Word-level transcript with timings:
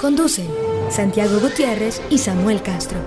Conducen 0.00 0.46
Santiago 0.90 1.40
Gutiérrez 1.40 2.00
y 2.08 2.18
Samuel 2.18 2.62
Castro. 2.62 3.00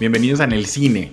Bienvenidos 0.00 0.40
a 0.40 0.44
En 0.44 0.52
el 0.52 0.64
Cine, 0.64 1.12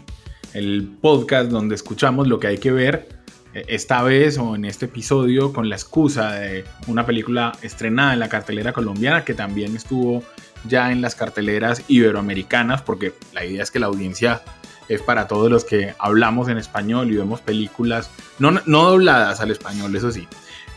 el 0.54 0.88
podcast 1.02 1.50
donde 1.50 1.76
escuchamos 1.76 2.30
lo 2.30 2.40
que 2.40 2.48
hay 2.48 2.58
que 2.58 2.72
ver 2.72 3.10
eh, 3.54 3.66
esta 3.68 4.04
vez 4.04 4.38
o 4.38 4.56
en 4.56 4.64
este 4.64 4.86
episodio 4.86 5.52
con 5.52 5.68
la 5.68 5.76
excusa 5.76 6.32
de 6.36 6.64
una 6.88 7.06
película 7.06 7.52
estrenada 7.62 8.14
en 8.14 8.20
la 8.20 8.30
cartelera 8.30 8.72
colombiana 8.72 9.26
que 9.26 9.34
también 9.34 9.76
estuvo 9.76 10.24
ya 10.66 10.94
en 10.94 11.02
las 11.02 11.16
carteleras 11.16 11.84
iberoamericanas 11.90 12.82
porque 12.82 13.12
la 13.34 13.44
idea 13.44 13.64
es 13.64 13.70
que 13.70 13.80
la 13.80 13.88
audiencia 13.88 14.42
es 14.90 15.02
para 15.02 15.28
todos 15.28 15.50
los 15.50 15.66
que 15.66 15.94
hablamos 16.00 16.50
en 16.50 16.58
español 16.58 17.12
y 17.12 17.16
vemos 17.16 17.42
películas 17.42 18.10
no, 18.40 18.52
no 18.66 18.84
dobladas 18.84 19.40
al 19.40 19.52
español, 19.52 19.96
eso 19.96 20.12
sí. 20.12 20.28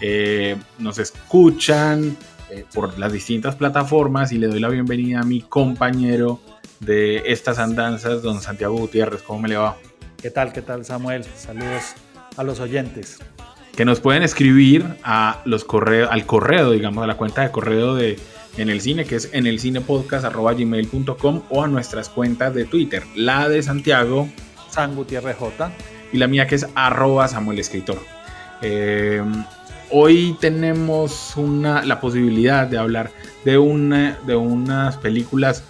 Eh, 0.00 0.56
nos 0.78 0.98
escuchan 0.98 2.16
eh, 2.50 2.64
por 2.74 2.98
las 2.98 3.12
distintas 3.12 3.56
plataformas 3.56 4.30
y 4.32 4.38
le 4.38 4.48
doy 4.48 4.60
la 4.60 4.68
bienvenida 4.68 5.20
a 5.20 5.22
mi 5.24 5.40
compañero 5.40 6.40
de 6.80 7.22
estas 7.26 7.58
andanzas, 7.58 8.22
don 8.22 8.40
Santiago 8.40 8.76
Gutiérrez. 8.76 9.22
¿Cómo 9.22 9.40
me 9.40 9.48
le 9.48 9.56
va? 9.56 9.76
¿Qué 10.20 10.30
tal? 10.30 10.52
¿Qué 10.52 10.62
tal, 10.62 10.84
Samuel? 10.84 11.24
Saludos 11.36 11.94
a 12.36 12.42
los 12.42 12.60
oyentes. 12.60 13.18
Que 13.74 13.84
nos 13.84 14.00
pueden 14.00 14.22
escribir 14.22 14.96
a 15.02 15.42
los 15.44 15.64
correos, 15.64 16.08
al 16.10 16.24
correo, 16.26 16.70
digamos, 16.70 17.04
a 17.04 17.06
la 17.06 17.16
cuenta 17.16 17.42
de 17.42 17.50
correo 17.50 17.94
de 17.94 18.18
En 18.56 18.70
el 18.70 18.80
Cine, 18.80 19.04
que 19.04 19.16
es 19.16 19.30
en 19.32 19.46
el 19.46 19.60
cinepodcast.gmail.com 19.60 21.42
o 21.50 21.62
a 21.62 21.68
nuestras 21.68 22.08
cuentas 22.08 22.54
de 22.54 22.64
Twitter, 22.64 23.02
la 23.14 23.48
de 23.48 23.62
Santiago. 23.62 24.28
San 24.70 24.94
Gutiérrez 24.94 25.36
J. 25.36 25.72
Y 26.12 26.18
la 26.18 26.26
mía 26.26 26.46
que 26.46 26.54
es 26.54 26.66
arroba 26.74 27.28
Samuel 27.28 27.58
Escritor. 27.58 27.98
Eh, 28.62 29.22
hoy 29.90 30.36
tenemos 30.40 31.34
una, 31.36 31.84
la 31.84 32.00
posibilidad 32.00 32.66
de 32.66 32.78
hablar 32.78 33.10
de, 33.44 33.58
una, 33.58 34.18
de 34.26 34.36
unas 34.36 34.96
películas 34.96 35.64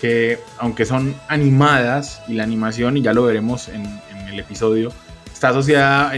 que 0.00 0.38
aunque 0.58 0.84
son 0.84 1.14
animadas 1.28 2.22
y 2.26 2.34
la 2.34 2.42
animación, 2.42 2.96
y 2.96 3.02
ya 3.02 3.12
lo 3.12 3.22
veremos 3.22 3.68
en, 3.68 3.84
el 4.28 4.40
episodio, 4.40 4.90
está 5.30 5.50
asociada 5.50 6.12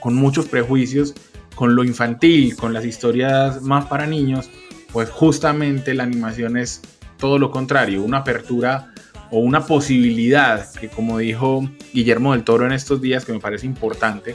con 0.00 0.14
muchos 0.16 0.46
prejuicios 0.46 1.14
con 1.54 1.76
lo 1.76 1.84
infantil, 1.84 2.56
con 2.56 2.72
las 2.72 2.84
historias 2.84 3.62
más 3.62 3.86
para 3.86 4.06
niños, 4.06 4.50
pues 4.92 5.10
justamente 5.10 5.94
la 5.94 6.04
animación 6.04 6.56
es 6.56 6.80
todo 7.18 7.38
lo 7.38 7.50
contrario, 7.50 8.02
una 8.02 8.18
apertura 8.18 8.92
o 9.30 9.40
una 9.40 9.66
posibilidad 9.66 10.70
que 10.72 10.88
como 10.88 11.18
dijo 11.18 11.68
Guillermo 11.92 12.32
del 12.32 12.44
Toro 12.44 12.66
en 12.66 12.72
estos 12.72 13.00
días, 13.00 13.24
que 13.24 13.32
me 13.32 13.40
parece 13.40 13.66
importante, 13.66 14.34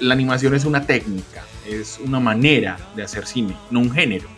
la 0.00 0.14
animación 0.14 0.54
es 0.54 0.64
una 0.64 0.86
técnica, 0.86 1.42
es 1.68 1.98
una 2.04 2.20
manera 2.20 2.76
de 2.94 3.02
hacer 3.02 3.26
cine, 3.26 3.56
no 3.70 3.80
un 3.80 3.90
género. 3.90 4.28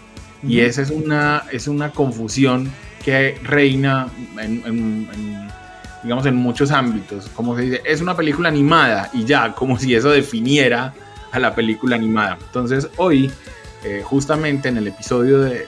Y 0.47 0.60
esa 0.60 0.82
es 0.82 0.91
una, 0.91 1.44
es 1.53 1.69
una 1.69 1.91
confusión 1.91 2.71
que 3.03 3.38
reina 3.43 4.09
en, 4.38 5.49
digamos, 6.03 6.26
en 6.26 6.37
muchos 6.37 6.71
ámbitos. 6.71 7.31
Como 7.34 7.56
se 7.56 7.62
dice, 7.62 7.82
es 7.84 8.03
una 8.03 8.15
película 8.15 8.50
animada 8.50 9.11
y 9.15 9.25
ya, 9.25 9.55
como 9.55 9.78
si 9.78 9.94
eso 9.94 10.11
definiera 10.11 10.93
a 11.32 11.38
la 11.38 11.55
película 11.55 11.97
animada. 11.97 12.38
Entonces, 12.47 12.88
hoy, 12.99 13.31
eh, 13.84 14.03
justamente 14.03 14.71
en 14.71 14.78
el 14.78 14.87
episodio 14.89 15.41
de, 15.41 15.67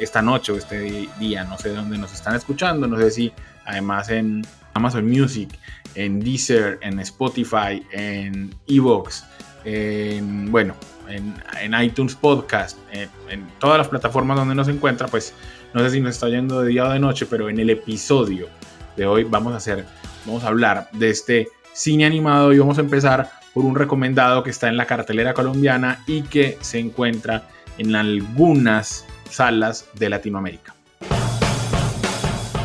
esta 0.00 0.20
noche 0.20 0.50
o 0.50 0.56
este 0.56 1.08
día, 1.20 1.44
no 1.44 1.56
sé 1.56 1.68
de 1.68 1.76
dónde 1.76 1.96
nos 1.98 2.12
están 2.12 2.34
escuchando, 2.34 2.88
no 2.88 2.98
sé 2.98 3.12
si 3.12 3.32
además 3.64 4.10
en 4.10 4.44
Amazon 4.72 5.08
Music, 5.08 5.50
en 5.94 6.18
Deezer, 6.18 6.80
en 6.82 6.98
Spotify, 6.98 7.80
en 7.92 8.52
Evox, 8.66 9.24
en, 9.64 10.50
bueno, 10.50 10.74
en, 11.08 11.74
iTunes 11.80 12.16
Podcast, 12.16 12.76
en, 12.90 13.08
en, 13.30 13.46
todas 13.60 13.78
las 13.78 13.86
plataformas 13.86 14.36
donde 14.36 14.56
nos 14.56 14.66
encuentra, 14.66 15.06
pues 15.06 15.32
no 15.72 15.80
sé 15.80 15.90
si 15.90 16.00
nos 16.00 16.16
está 16.16 16.28
yendo 16.28 16.60
de 16.60 16.70
día 16.70 16.88
o 16.88 16.92
de 16.92 16.98
noche, 16.98 17.24
pero 17.24 17.48
en 17.48 17.60
el 17.60 17.70
episodio 17.70 18.48
de 18.96 19.06
hoy 19.06 19.22
vamos 19.22 19.52
a 19.52 19.58
hacer, 19.58 19.86
vamos 20.26 20.42
a 20.42 20.48
hablar 20.48 20.88
de 20.92 21.10
este 21.10 21.48
cine 21.72 22.04
animado 22.04 22.52
y 22.52 22.58
vamos 22.58 22.78
a 22.78 22.80
empezar 22.80 23.30
por 23.54 23.64
un 23.64 23.76
recomendado 23.76 24.42
que 24.42 24.50
está 24.50 24.68
en 24.68 24.76
la 24.76 24.86
cartelera 24.86 25.32
colombiana 25.32 26.02
y 26.06 26.22
que 26.22 26.58
se 26.60 26.80
encuentra 26.80 27.48
en 27.78 27.94
algunas 27.94 29.06
salas 29.30 29.86
de 29.94 30.10
Latinoamérica. 30.10 30.74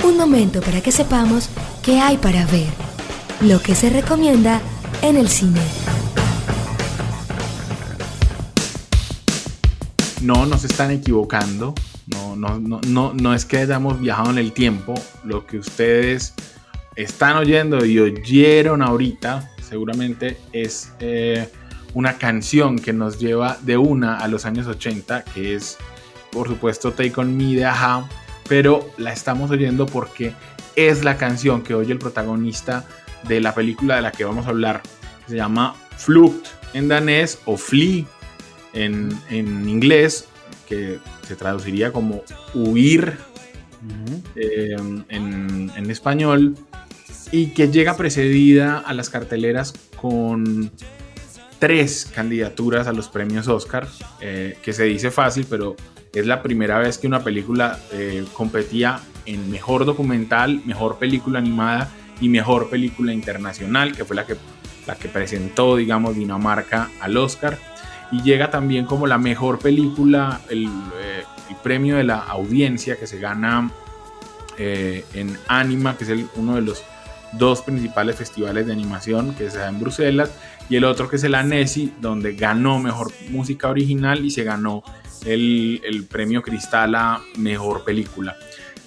Un 0.03 0.17
momento 0.17 0.61
para 0.61 0.81
que 0.81 0.91
sepamos 0.91 1.49
qué 1.83 1.99
hay 1.99 2.17
para 2.17 2.45
ver, 2.47 2.69
lo 3.41 3.61
que 3.61 3.75
se 3.75 3.89
recomienda 3.89 4.59
en 5.03 5.15
el 5.15 5.29
cine. 5.29 5.61
No 10.21 10.45
nos 10.45 10.65
están 10.65 10.91
equivocando, 10.91 11.75
no, 12.07 12.35
no, 12.35 12.59
no, 12.59 13.13
no, 13.13 13.33
es 13.33 13.45
que 13.45 13.59
hayamos 13.59 14.01
viajado 14.01 14.31
en 14.31 14.39
el 14.39 14.51
tiempo. 14.51 14.95
Lo 15.23 15.45
que 15.45 15.59
ustedes 15.59 16.33
están 16.95 17.37
oyendo 17.37 17.85
y 17.85 17.99
oyeron 17.99 18.81
ahorita 18.81 19.51
seguramente 19.69 20.37
es 20.51 20.91
eh, 20.99 21.47
una 21.93 22.17
canción 22.17 22.79
que 22.79 22.93
nos 22.93 23.19
lleva 23.19 23.57
de 23.61 23.77
una 23.77 24.17
a 24.17 24.27
los 24.27 24.45
años 24.45 24.67
80, 24.67 25.23
que 25.23 25.55
es 25.55 25.77
por 26.31 26.47
supuesto 26.47 26.91
Take 26.91 27.13
On 27.17 27.35
Me 27.37 27.55
de 27.55 27.65
Aja, 27.65 28.07
pero 28.47 28.89
la 28.97 29.13
estamos 29.13 29.51
oyendo 29.51 29.85
porque 29.85 30.33
es 30.75 31.03
la 31.03 31.17
canción 31.17 31.61
que 31.61 31.73
oye 31.73 31.91
el 31.91 31.99
protagonista 31.99 32.85
de 33.27 33.41
la 33.41 33.53
película 33.53 33.95
de 33.95 34.01
la 34.01 34.11
que 34.11 34.23
vamos 34.25 34.45
a 34.45 34.49
hablar. 34.49 34.81
Se 35.27 35.35
llama 35.35 35.75
Flucht 35.97 36.47
en 36.73 36.87
danés 36.87 37.39
o 37.45 37.57
Flee 37.57 38.07
en, 38.73 39.09
en 39.29 39.67
inglés 39.67 40.27
que 40.67 40.99
se 41.27 41.35
traduciría 41.35 41.91
como 41.91 42.23
huir 42.53 43.17
eh, 44.35 44.75
en, 45.09 45.89
español 45.89 46.55
y 47.31 47.47
que 47.47 47.69
llega 47.69 47.95
precedida 47.95 48.79
a 48.79 48.93
las 48.93 49.09
carteleras 49.09 49.73
con 49.99 50.71
tres 51.59 52.09
candidaturas 52.13 52.87
a 52.87 52.93
los 52.93 53.09
premios 53.09 53.47
Oscar, 53.47 53.87
eh, 54.21 54.57
que 54.63 54.73
se 54.73 54.85
dice 54.85 55.11
fácil, 55.11 55.45
pero 55.49 55.75
es 56.13 56.25
la 56.25 56.41
primera 56.41 56.79
vez 56.79 56.97
que 56.97 57.05
una 57.05 57.23
película 57.23 57.77
eh, 57.91 58.25
competía 58.33 58.99
en 59.25 59.51
mejor 59.51 59.85
documental, 59.85 60.61
mejor 60.65 60.97
película 60.97 61.39
animada 61.39 61.91
y 62.19 62.29
mejor 62.29 62.69
película 62.69 63.13
internacional, 63.13 63.95
que 63.95 64.05
fue 64.05 64.15
la 64.15 64.25
que, 64.25 64.35
la 64.87 64.95
que 64.95 65.09
presentó, 65.09 65.75
digamos, 65.75 66.15
Dinamarca 66.15 66.89
al 66.99 67.15
Oscar. 67.17 67.59
Y 68.11 68.23
llega 68.23 68.49
también 68.49 68.85
como 68.85 69.05
la 69.05 69.19
mejor 69.19 69.59
película, 69.59 70.41
el, 70.49 70.65
eh, 70.65 71.23
premio 71.61 71.97
de 71.97 72.05
la 72.05 72.17
audiencia 72.17 72.95
que 72.95 73.05
se 73.05 73.19
gana 73.19 73.69
en 74.57 75.37
Anima, 75.47 75.95
que 75.97 76.03
es 76.03 76.25
uno 76.35 76.55
de 76.55 76.61
los 76.61 76.83
dos 77.33 77.61
principales 77.61 78.15
festivales 78.15 78.65
de 78.65 78.73
animación 78.73 79.35
que 79.35 79.49
se 79.49 79.59
da 79.59 79.69
en 79.69 79.79
Bruselas, 79.79 80.31
y 80.69 80.75
el 80.75 80.83
otro 80.83 81.09
que 81.09 81.15
es 81.15 81.23
el 81.23 81.35
Annecy, 81.35 81.93
donde 82.01 82.33
ganó 82.33 82.79
mejor 82.79 83.11
música 83.29 83.69
original 83.69 84.23
y 84.23 84.31
se 84.31 84.43
ganó 84.43 84.83
el, 85.25 85.81
el 85.83 86.05
premio 86.05 86.41
Cristal 86.41 86.95
a 86.95 87.21
mejor 87.37 87.83
película. 87.83 88.35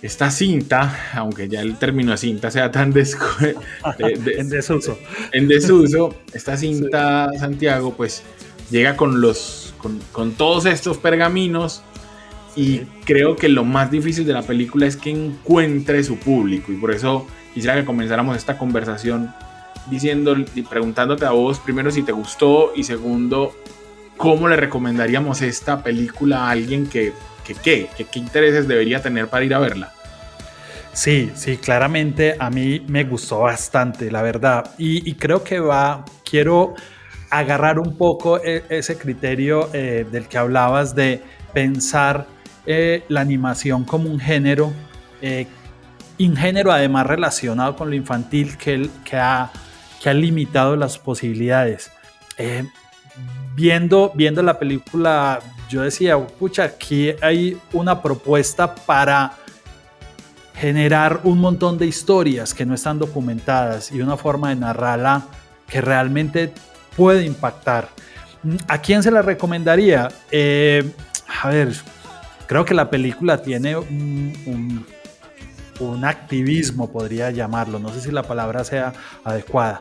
Esta 0.02 0.32
cinta, 0.32 1.12
aunque 1.14 1.48
ya 1.48 1.60
el 1.60 1.76
término 1.76 2.10
de 2.10 2.16
cinta 2.16 2.50
sea 2.50 2.72
tan 2.72 2.92
en 3.98 4.48
desuso, 4.48 4.98
en 5.32 5.46
desuso, 5.46 6.16
esta 6.32 6.56
cinta 6.56 7.30
Santiago, 7.38 7.94
pues 7.94 8.24
llega 8.72 8.96
con 8.96 9.20
los 9.20 9.74
con, 10.12 10.32
todos 10.32 10.66
estos 10.66 10.98
pergaminos 10.98 11.82
y 12.56 12.80
creo 13.04 13.36
que 13.36 13.48
lo 13.48 13.64
más 13.64 13.92
difícil 13.92 14.26
de 14.26 14.32
la 14.32 14.42
película 14.42 14.86
es 14.86 14.96
que 14.96 15.10
encuentre 15.10 16.02
su 16.02 16.16
público 16.16 16.72
y 16.72 16.76
por 16.76 16.90
eso 16.90 17.26
quisiera 17.54 17.76
que 17.76 17.84
comenzáramos 17.84 18.36
esta 18.36 18.58
conversación 18.58 19.34
diciendo 19.86 20.36
y 20.54 20.62
preguntándote 20.62 21.24
a 21.24 21.30
vos 21.30 21.58
primero 21.58 21.90
si 21.90 22.02
te 22.02 22.12
gustó 22.12 22.72
y 22.74 22.84
segundo 22.84 23.54
cómo 24.16 24.48
le 24.48 24.56
recomendaríamos 24.56 25.42
esta 25.42 25.82
película 25.82 26.46
a 26.46 26.50
alguien 26.50 26.86
que, 26.86 27.12
que 27.44 27.54
qué, 27.54 27.88
qué 27.96 28.18
intereses 28.18 28.68
debería 28.68 29.02
tener 29.02 29.28
para 29.28 29.44
ir 29.44 29.54
a 29.54 29.58
verla. 29.58 29.92
Sí, 30.92 31.30
sí, 31.34 31.56
claramente 31.56 32.36
a 32.38 32.50
mí 32.50 32.84
me 32.86 33.04
gustó 33.04 33.40
bastante, 33.40 34.10
la 34.10 34.20
verdad. 34.20 34.72
Y, 34.76 35.14
creo 35.14 35.42
que 35.42 35.58
va, 35.58 36.04
quiero 36.28 36.74
agarrar 37.30 37.78
un 37.78 37.96
poco 37.96 38.38
e, 38.44 38.64
ese 38.68 38.98
criterio 38.98 39.70
eh, 39.72 40.06
del 40.10 40.28
que 40.28 40.36
hablabas 40.36 40.94
de 40.94 41.22
pensar 41.54 42.26
eh, 42.66 43.04
la 43.08 43.22
animación 43.22 43.84
como 43.84 44.10
un 44.10 44.20
género, 44.20 44.72
eh, 45.22 45.46
un 46.28 46.36
género 46.36 46.72
además 46.72 47.06
relacionado 47.06 47.76
con 47.76 47.90
lo 47.90 47.96
infantil 47.96 48.56
que, 48.56 48.88
que, 49.04 49.16
ha, 49.16 49.50
que 50.02 50.10
ha 50.10 50.14
limitado 50.14 50.76
las 50.76 50.98
posibilidades. 50.98 51.90
viendo, 53.54 54.12
viendo 54.14 54.42
la 54.42 54.58
película, 54.58 55.40
yo 55.68 55.82
decía, 55.82 56.18
pucha, 56.18 56.64
aquí 56.64 57.14
hay 57.20 57.58
una 57.72 58.02
propuesta 58.02 58.74
para 58.74 59.32
generar 60.54 61.20
un 61.24 61.38
montón 61.38 61.78
de 61.78 61.86
historias 61.86 62.54
que 62.54 62.64
no 62.64 62.74
están 62.74 62.98
documentadas 62.98 63.90
y 63.90 64.00
una 64.00 64.16
forma 64.16 64.50
de 64.50 64.56
narrarla 64.56 65.22
que 65.66 65.80
realmente 65.80 66.52
puede 66.96 67.24
impactar. 67.24 67.88
¿A 68.68 68.78
quién 68.78 69.02
se 69.02 69.10
la 69.10 69.22
recomendaría? 69.22 70.08
Eh, 70.30 70.88
a 71.42 71.48
ver, 71.48 71.72
creo 72.46 72.64
que 72.64 72.74
la 72.74 72.90
película 72.90 73.40
tiene 73.40 73.76
un, 73.76 74.86
activismo, 76.04 76.90
podría 76.90 77.30
llamarlo, 77.30 77.78
no 77.78 77.88
sé 77.92 78.00
si 78.00 78.10
la 78.10 78.22
palabra 78.22 78.64
sea 78.64 78.92
adecuada. 79.24 79.80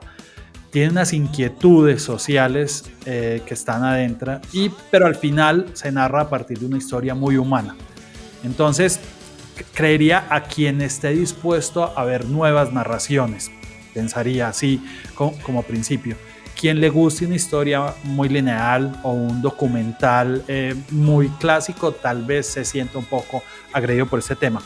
Tiene 0.72 0.92
unas 0.92 1.12
inquietudes 1.12 2.02
sociales 2.02 2.86
eh, 3.06 3.42
que 3.46 3.54
están 3.54 3.84
adentro, 3.84 4.40
y, 4.54 4.72
pero 4.90 5.06
al 5.06 5.16
final 5.16 5.68
se 5.74 5.92
narra 5.92 6.22
a 6.22 6.30
partir 6.30 6.60
de 6.60 6.66
una 6.66 6.78
historia 6.78 7.14
muy 7.14 7.38
humana. 7.38 7.76
Entonces, 8.44 9.00
creería 9.74 10.26
a 10.30 10.44
quien 10.44 10.82
esté 10.82 11.10
dispuesto 11.10 11.98
a 11.98 12.04
ver 12.06 12.26
nuevas 12.26 12.72
narraciones. 12.74 13.52
Pensaría 13.94 14.48
así 14.48 14.82
como, 15.16 15.64
principio. 15.64 16.16
Quien 16.60 16.80
le 16.80 16.90
guste 16.90 17.26
una 17.26 17.36
historia 17.36 17.94
muy 18.04 18.30
lineal 18.30 19.00
o 19.04 19.12
un 19.12 19.42
documental 19.42 20.44
eh, 20.48 20.76
muy 20.92 21.28
clásico, 21.30 21.92
tal 21.92 22.24
vez 22.24 22.48
se 22.48 22.66
sienta 22.66 22.98
un 22.98 23.06
poco 23.06 23.44
agredido 23.74 24.06
por 24.06 24.20
este 24.20 24.36
tema. 24.36 24.62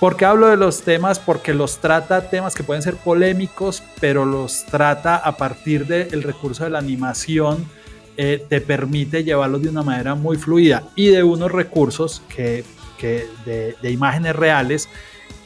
¿Por 0.00 0.16
qué 0.16 0.24
hablo 0.24 0.48
de 0.48 0.56
los 0.56 0.82
temas? 0.82 1.18
Porque 1.18 1.54
los 1.54 1.78
trata 1.78 2.30
temas 2.30 2.54
que 2.54 2.62
pueden 2.62 2.82
ser 2.82 2.96
polémicos, 2.96 3.82
pero 4.00 4.24
los 4.24 4.64
trata 4.64 5.16
a 5.16 5.36
partir 5.36 5.86
del 5.86 6.22
recurso 6.22 6.64
de 6.64 6.70
la 6.70 6.78
animación, 6.78 7.68
eh, 8.16 8.44
te 8.48 8.60
permite 8.60 9.24
llevarlos 9.24 9.62
de 9.62 9.68
una 9.68 9.82
manera 9.82 10.14
muy 10.14 10.36
fluida 10.36 10.84
y 10.94 11.08
de 11.08 11.22
unos 11.22 11.50
recursos 11.50 12.22
que 12.28 12.64
que 12.98 13.26
de, 13.46 13.90
imágenes 13.90 14.36
reales 14.36 14.88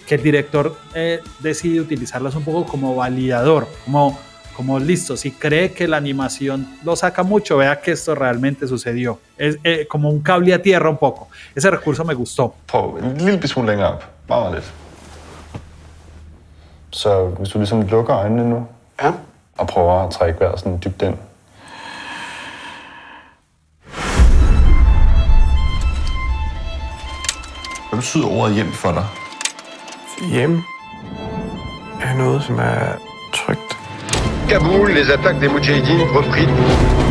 que 0.07 0.17
el 0.17 0.23
director 0.23 0.77
eh, 0.95 1.21
decide 1.39 1.81
utilizarlas 1.81 2.35
un 2.35 2.43
poco 2.43 2.67
como 2.67 2.97
validador, 2.97 3.69
como, 3.85 4.19
como 4.57 4.81
listo, 4.81 5.17
si 5.17 5.31
cree 5.31 5.71
que 5.73 5.87
la 5.87 5.99
animación 5.99 6.67
lo 6.83 6.97
saca 6.97 7.23
mucho, 7.23 7.59
vea 7.59 7.81
que 7.81 7.93
esto 7.93 8.17
realmente 8.17 8.67
sucedió. 8.67 9.21
Es 9.39 9.59
eh, 9.63 9.87
como 9.89 10.11
un 10.11 10.21
cable 10.21 10.53
a 10.55 10.61
tierra 10.61 10.91
un 10.91 10.99
poco. 10.99 11.29
Ese 11.55 11.71
recurso 11.71 12.05
me 12.05 12.15
gustó. 12.15 12.55
Prøv 12.67 12.99
en 12.99 13.25
lille 13.25 13.47
smule 13.47 13.77
længere 13.77 14.12
Bare 14.33 14.55
lidt. 14.55 14.75
Så 16.91 17.25
hvis 17.25 17.49
du 17.49 17.59
ligesom 17.59 17.83
lukker 17.83 18.17
øjnene 18.17 18.51
nu, 18.51 18.67
ja. 19.03 19.13
og 19.59 19.67
prøver 19.67 19.93
at 19.93 20.11
trække 20.11 20.41
vejret 20.41 20.59
sådan 20.59 20.81
dybt 20.85 21.03
ind, 21.03 21.17
Hvad 27.89 27.97
betyder 27.97 28.27
ordet 28.27 28.55
hjem 28.55 28.73
for 28.73 28.93
dig? 28.93 29.07
Hjem 30.31 30.63
er 32.03 32.15
noget, 32.17 32.43
som 32.43 32.59
er 32.59 32.93
trygt. 33.35 33.79
Kaboul, 34.49 34.91
les 34.91 35.11
attaques 35.11 35.41
des 35.41 35.53
Mujahideen 35.53 36.01
repris. 36.01 37.02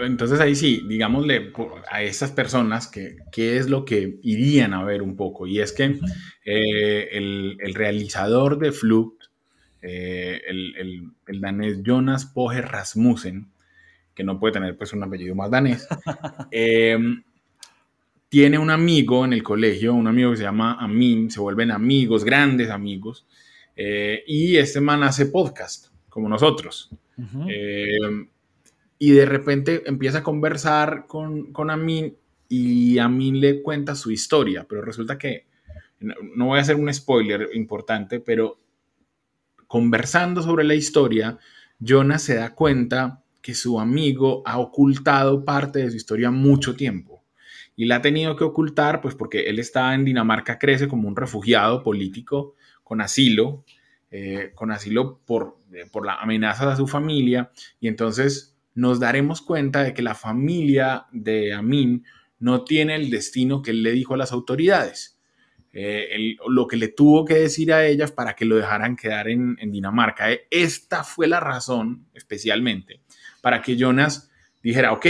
Entonces 0.00 0.40
ahí 0.40 0.54
sí, 0.54 0.84
digámosle 0.88 1.52
a 1.90 2.02
esas 2.02 2.30
personas 2.32 2.88
que 2.88 3.16
qué 3.30 3.56
es 3.56 3.68
lo 3.68 3.84
que 3.84 4.18
irían 4.22 4.74
a 4.74 4.84
ver 4.84 5.02
un 5.02 5.16
poco. 5.16 5.46
Y 5.46 5.60
es 5.60 5.72
que 5.72 5.98
eh, 6.44 7.08
el, 7.12 7.56
el, 7.60 7.74
realizador 7.74 8.58
de 8.58 8.72
Flucht, 8.72 9.24
eh, 9.80 10.40
el, 10.46 10.76
el, 10.76 11.10
el, 11.26 11.40
danés 11.40 11.82
Jonas 11.82 12.26
Poge 12.26 12.62
Rasmussen, 12.62 13.48
que 14.14 14.24
no 14.24 14.38
puede 14.38 14.54
tener 14.54 14.76
pues 14.76 14.92
un 14.92 15.02
apellido 15.02 15.34
más 15.34 15.50
danés, 15.50 15.88
eh, 16.50 16.98
tiene 18.32 18.58
un 18.58 18.70
amigo 18.70 19.26
en 19.26 19.34
el 19.34 19.42
colegio, 19.42 19.92
un 19.92 20.06
amigo 20.06 20.30
que 20.30 20.38
se 20.38 20.44
llama 20.44 20.78
Amin, 20.80 21.30
se 21.30 21.38
vuelven 21.38 21.70
amigos, 21.70 22.24
grandes 22.24 22.70
amigos, 22.70 23.26
eh, 23.76 24.24
y 24.26 24.56
este 24.56 24.80
man 24.80 25.02
hace 25.02 25.26
podcast, 25.26 25.88
como 26.08 26.30
nosotros. 26.30 26.90
Eh, 27.46 27.98
y 29.02 29.10
de 29.10 29.26
repente 29.26 29.82
empieza 29.86 30.18
a 30.18 30.22
conversar 30.22 31.08
con, 31.08 31.52
con 31.52 31.70
Amin 31.70 32.16
y 32.48 33.00
Amin 33.00 33.40
le 33.40 33.60
cuenta 33.60 33.96
su 33.96 34.12
historia, 34.12 34.64
pero 34.68 34.80
resulta 34.80 35.18
que, 35.18 35.48
no 36.36 36.46
voy 36.46 36.60
a 36.60 36.62
hacer 36.62 36.76
un 36.76 36.94
spoiler 36.94 37.48
importante, 37.54 38.20
pero 38.20 38.60
conversando 39.66 40.40
sobre 40.40 40.62
la 40.62 40.76
historia, 40.76 41.36
Jonas 41.80 42.22
se 42.22 42.36
da 42.36 42.54
cuenta 42.54 43.24
que 43.40 43.56
su 43.56 43.80
amigo 43.80 44.44
ha 44.46 44.60
ocultado 44.60 45.44
parte 45.44 45.80
de 45.80 45.90
su 45.90 45.96
historia 45.96 46.30
mucho 46.30 46.76
tiempo. 46.76 47.24
Y 47.74 47.86
la 47.86 47.96
ha 47.96 48.02
tenido 48.02 48.36
que 48.36 48.44
ocultar, 48.44 49.00
pues 49.00 49.16
porque 49.16 49.50
él 49.50 49.58
está 49.58 49.94
en 49.94 50.04
Dinamarca, 50.04 50.60
crece 50.60 50.86
como 50.86 51.08
un 51.08 51.16
refugiado 51.16 51.82
político 51.82 52.54
con 52.84 53.00
asilo, 53.00 53.64
eh, 54.12 54.52
con 54.54 54.70
asilo 54.70 55.18
por, 55.26 55.56
eh, 55.72 55.86
por 55.90 56.06
la 56.06 56.14
amenaza 56.20 56.70
de 56.70 56.76
su 56.76 56.86
familia. 56.86 57.50
Y 57.80 57.88
entonces 57.88 58.51
nos 58.74 59.00
daremos 59.00 59.42
cuenta 59.42 59.82
de 59.82 59.94
que 59.94 60.02
la 60.02 60.14
familia 60.14 61.06
de 61.12 61.52
Amin 61.52 62.04
no 62.38 62.64
tiene 62.64 62.96
el 62.96 63.10
destino 63.10 63.62
que 63.62 63.70
él 63.70 63.82
le 63.82 63.92
dijo 63.92 64.14
a 64.14 64.18
las 64.18 64.32
autoridades. 64.32 65.18
Eh, 65.74 66.36
lo 66.48 66.66
que 66.66 66.76
le 66.76 66.88
tuvo 66.88 67.24
que 67.24 67.34
decir 67.34 67.72
a 67.72 67.86
ellas 67.86 68.12
para 68.12 68.34
que 68.34 68.44
lo 68.44 68.56
dejaran 68.56 68.94
quedar 68.94 69.28
en, 69.28 69.56
en 69.58 69.72
Dinamarca. 69.72 70.26
Esta 70.50 71.02
fue 71.02 71.26
la 71.26 71.40
razón, 71.40 72.08
especialmente, 72.12 73.00
para 73.40 73.62
que 73.62 73.76
Jonas 73.76 74.30
dijera, 74.62 74.92
ok, 74.92 75.06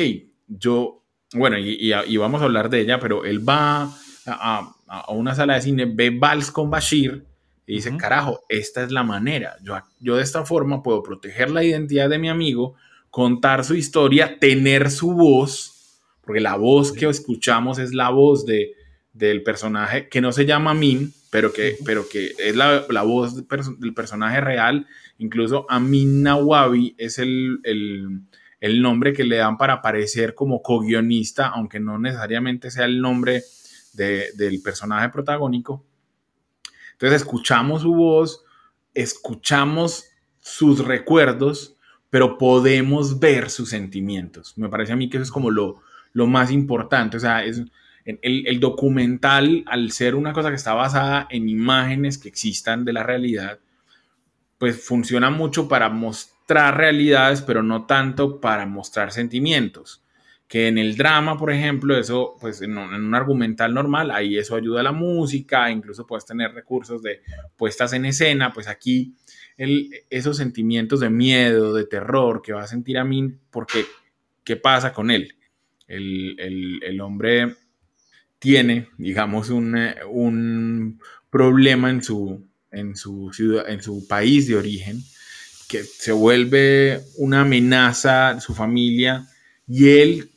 yo, 0.46 1.04
bueno, 1.34 1.56
y, 1.58 2.16
vamos 2.16 2.42
a 2.42 2.44
hablar 2.44 2.70
de 2.70 2.80
ella, 2.80 3.00
pero 3.00 3.24
él 3.24 3.46
va 3.46 3.92
a, 4.26 4.74
una 5.08 5.34
sala 5.34 5.54
de 5.54 5.62
cine, 5.62 5.86
ve 5.86 6.10
Vals 6.10 6.50
con 6.50 6.70
Bashir 6.70 7.26
y 7.66 7.76
dice, 7.76 7.96
carajo, 7.96 8.40
esta 8.48 8.82
es 8.82 8.92
la 8.92 9.02
manera. 9.02 9.56
Yo, 9.62 9.76
yo 9.98 10.16
de 10.16 10.22
esta 10.22 10.44
forma 10.44 10.82
puedo 10.82 11.02
proteger 11.02 11.50
la 11.50 11.64
identidad 11.64 12.08
de 12.08 12.18
mi 12.18 12.28
amigo, 12.28 12.76
contar 13.12 13.62
su 13.62 13.74
historia, 13.74 14.38
tener 14.40 14.90
su 14.90 15.12
voz, 15.12 16.00
porque 16.22 16.40
la 16.40 16.56
voz 16.56 16.92
que 16.92 17.06
escuchamos 17.06 17.78
es 17.78 17.92
la 17.92 18.08
voz 18.08 18.46
de, 18.46 18.72
del 19.12 19.42
personaje 19.42 20.08
que 20.08 20.22
no 20.22 20.32
se 20.32 20.46
llama 20.46 20.72
Min, 20.72 21.12
pero 21.30 21.52
que, 21.52 21.76
pero 21.84 22.08
que 22.08 22.32
es 22.38 22.56
la, 22.56 22.86
la 22.88 23.02
voz 23.02 23.36
del 23.36 23.94
personaje 23.94 24.40
real. 24.40 24.86
Incluso 25.18 25.66
Amin 25.68 26.22
Nawabi 26.22 26.94
es 26.96 27.18
el, 27.18 27.60
nombre 28.80 29.12
que 29.12 29.24
le 29.24 29.36
dan 29.36 29.58
para 29.58 29.74
aparecer 29.74 30.34
como 30.34 30.62
co-guionista, 30.62 31.48
aunque 31.48 31.80
no 31.80 31.98
necesariamente 31.98 32.70
sea 32.70 32.86
el 32.86 32.98
nombre 33.02 33.42
del 33.92 34.62
personaje 34.64 35.10
protagónico. 35.10 35.84
Entonces 36.92 37.20
escuchamos 37.20 37.82
su 37.82 37.92
voz, 37.92 38.42
escuchamos 38.94 40.06
sus 40.40 40.82
recuerdos, 40.82 41.76
pero 42.12 42.36
podemos 42.36 43.20
ver 43.20 43.48
sus 43.48 43.70
sentimientos. 43.70 44.52
Me 44.58 44.68
parece 44.68 44.92
a 44.92 44.96
mí 44.96 45.08
que 45.08 45.16
eso 45.16 45.24
es 45.24 45.30
como 45.30 45.50
lo, 45.50 45.80
lo 46.12 46.26
más 46.26 46.50
importante. 46.50 47.16
O 47.16 47.20
sea, 47.20 47.42
es, 47.42 47.62
el, 48.04 48.46
el, 48.46 48.60
documental, 48.60 49.64
al 49.66 49.92
ser 49.92 50.14
una 50.14 50.34
cosa 50.34 50.50
que 50.50 50.56
está 50.56 50.74
basada 50.74 51.26
en 51.30 51.48
imágenes 51.48 52.18
que 52.18 52.28
existan 52.28 52.84
de 52.84 52.92
la 52.92 53.02
realidad, 53.02 53.60
pues 54.58 54.84
funciona 54.84 55.30
mucho 55.30 55.68
para 55.68 55.88
mostrar 55.88 56.76
realidades, 56.76 57.40
pero 57.40 57.62
no 57.62 57.86
tanto 57.86 58.42
para 58.42 58.66
mostrar 58.66 59.10
sentimientos. 59.10 60.04
Que 60.48 60.68
en 60.68 60.76
el 60.76 60.98
drama, 60.98 61.38
por 61.38 61.50
ejemplo, 61.50 61.96
eso, 61.96 62.36
pues 62.38 62.60
en 62.60 62.76
un, 62.76 63.14
argumental 63.14 63.72
normal, 63.72 64.10
ahí 64.10 64.36
eso 64.36 64.54
ayuda 64.54 64.80
a 64.80 64.84
la 64.84 64.92
música, 64.92 65.70
incluso 65.70 66.06
puedes 66.06 66.26
tener 66.26 66.52
recursos 66.52 67.02
de 67.02 67.22
puestas 67.56 67.94
en 67.94 68.04
escena, 68.04 68.52
pues 68.52 68.68
aquí 68.68 69.14
el, 69.56 69.90
esos 70.10 70.36
sentimientos 70.36 71.00
de 71.00 71.10
miedo, 71.10 71.74
de 71.74 71.84
terror 71.84 72.42
que 72.42 72.52
va 72.52 72.62
a 72.62 72.68
sentir 72.68 72.98
a 72.98 73.04
mí, 73.04 73.32
porque 73.50 73.84
¿qué 74.44 74.56
pasa 74.56 74.92
con 74.92 75.10
él? 75.10 75.34
El, 75.86 77.00
hombre 77.00 77.54
tiene, 78.38 78.88
digamos, 78.96 79.50
un, 79.50 79.76
un 80.10 81.00
problema 81.30 81.90
en 81.90 82.02
su, 82.02 82.46
en 82.70 82.96
su, 82.96 83.30
ciudad, 83.32 83.68
en 83.68 83.82
su 83.82 84.06
país 84.08 84.48
de 84.48 84.56
origen, 84.56 85.02
que 85.68 85.84
se 85.84 86.12
vuelve 86.12 87.00
una 87.18 87.42
amenaza 87.42 88.30
a 88.30 88.40
su 88.40 88.54
familia 88.54 89.26
y 89.68 89.88
él 89.88 90.30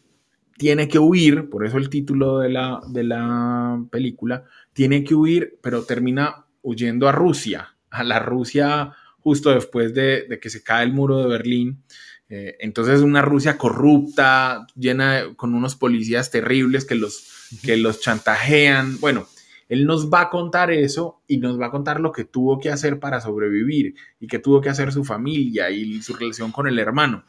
tiene 0.58 0.88
que 0.88 1.00
huir, 1.00 1.50
por 1.50 1.66
eso 1.66 1.78
el 1.78 1.90
título 1.90 2.40
de 2.40 2.50
la, 2.50 2.82
de 2.88 3.04
la 3.04 3.84
película, 3.92 4.46
tiene 4.74 5.04
que 5.04 5.16
huir, 5.16 5.58
pero 5.62 5.84
termina 5.84 6.46
huyendo 6.62 7.08
a 7.08 7.12
Rusia, 7.12 7.76
a 7.90 8.04
la 8.04 8.20
Rusia 8.20 8.94
justo 9.26 9.50
después 9.50 9.92
de, 9.96 10.38
que 10.40 10.52
se 10.52 10.62
cae 10.62 10.84
el 10.86 10.94
muro 10.94 11.18
de 11.18 11.28
Berlín. 11.28 11.84
Eh, 12.30 12.58
entonces 12.60 13.02
una 13.02 13.24
Rusia 13.24 13.58
corrupta, 13.58 14.68
llena 14.76 15.34
con 15.36 15.56
unos 15.56 15.76
policías 15.76 16.30
terribles 16.30 16.86
que 16.86 16.94
los, 16.94 17.50
que 17.64 17.76
los 17.76 18.02
chantajean. 18.02 19.00
Bueno, 19.00 19.28
él 19.68 19.88
nos 19.88 20.12
va 20.12 20.22
a 20.22 20.30
contar 20.30 20.70
eso 20.70 21.24
y 21.28 21.38
nos 21.38 21.60
va 21.60 21.66
a 21.66 21.72
contar 21.72 22.00
lo 22.00 22.12
que 22.12 22.24
tuvo 22.24 22.60
que 22.60 22.70
hacer 22.70 23.00
para 23.00 23.20
sobrevivir 23.20 23.96
y 24.20 24.28
que 24.28 24.38
tuvo 24.38 24.62
que 24.62 24.70
hacer 24.70 24.92
su 24.92 25.04
familia 25.04 25.72
y 25.72 26.04
su 26.04 26.14
relación 26.14 26.52
con 26.52 26.68
el 26.68 26.78
hermano. 26.78 27.26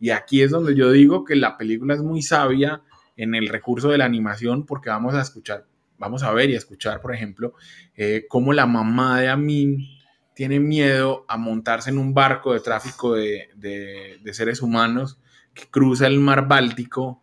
Y 0.00 0.10
aquí 0.10 0.40
es 0.40 0.50
donde 0.50 0.74
yo 0.74 0.90
digo 0.92 1.26
que 1.26 1.36
la 1.36 1.58
película 1.58 1.92
es 1.92 2.00
muy 2.00 2.22
sabia 2.22 2.80
en 3.18 3.34
el 3.34 3.48
recurso 3.50 3.90
de 3.90 3.98
la 3.98 4.06
animación 4.06 4.64
porque 4.64 4.88
vamos 4.88 5.12
a 5.12 5.20
escuchar, 5.20 5.66
vamos 5.98 6.22
a 6.22 6.32
ver 6.32 6.48
y 6.48 6.54
escuchar, 6.54 7.02
por 7.02 7.14
ejemplo, 7.14 7.52
eh, 7.96 8.24
cómo 8.30 8.54
la 8.54 8.64
mamá 8.64 9.20
de 9.20 9.28
Amin 9.28 9.93
tiene 10.34 10.60
miedo 10.60 11.24
a 11.28 11.36
montarse 11.36 11.90
en 11.90 11.98
un 11.98 12.12
barco 12.12 12.52
de 12.52 12.60
tráfico 12.60 13.14
de, 13.14 14.20
seres 14.32 14.62
humanos 14.62 15.18
que 15.54 15.66
cruza 15.70 16.06
el 16.06 16.18
mar 16.18 16.48
Báltico, 16.48 17.22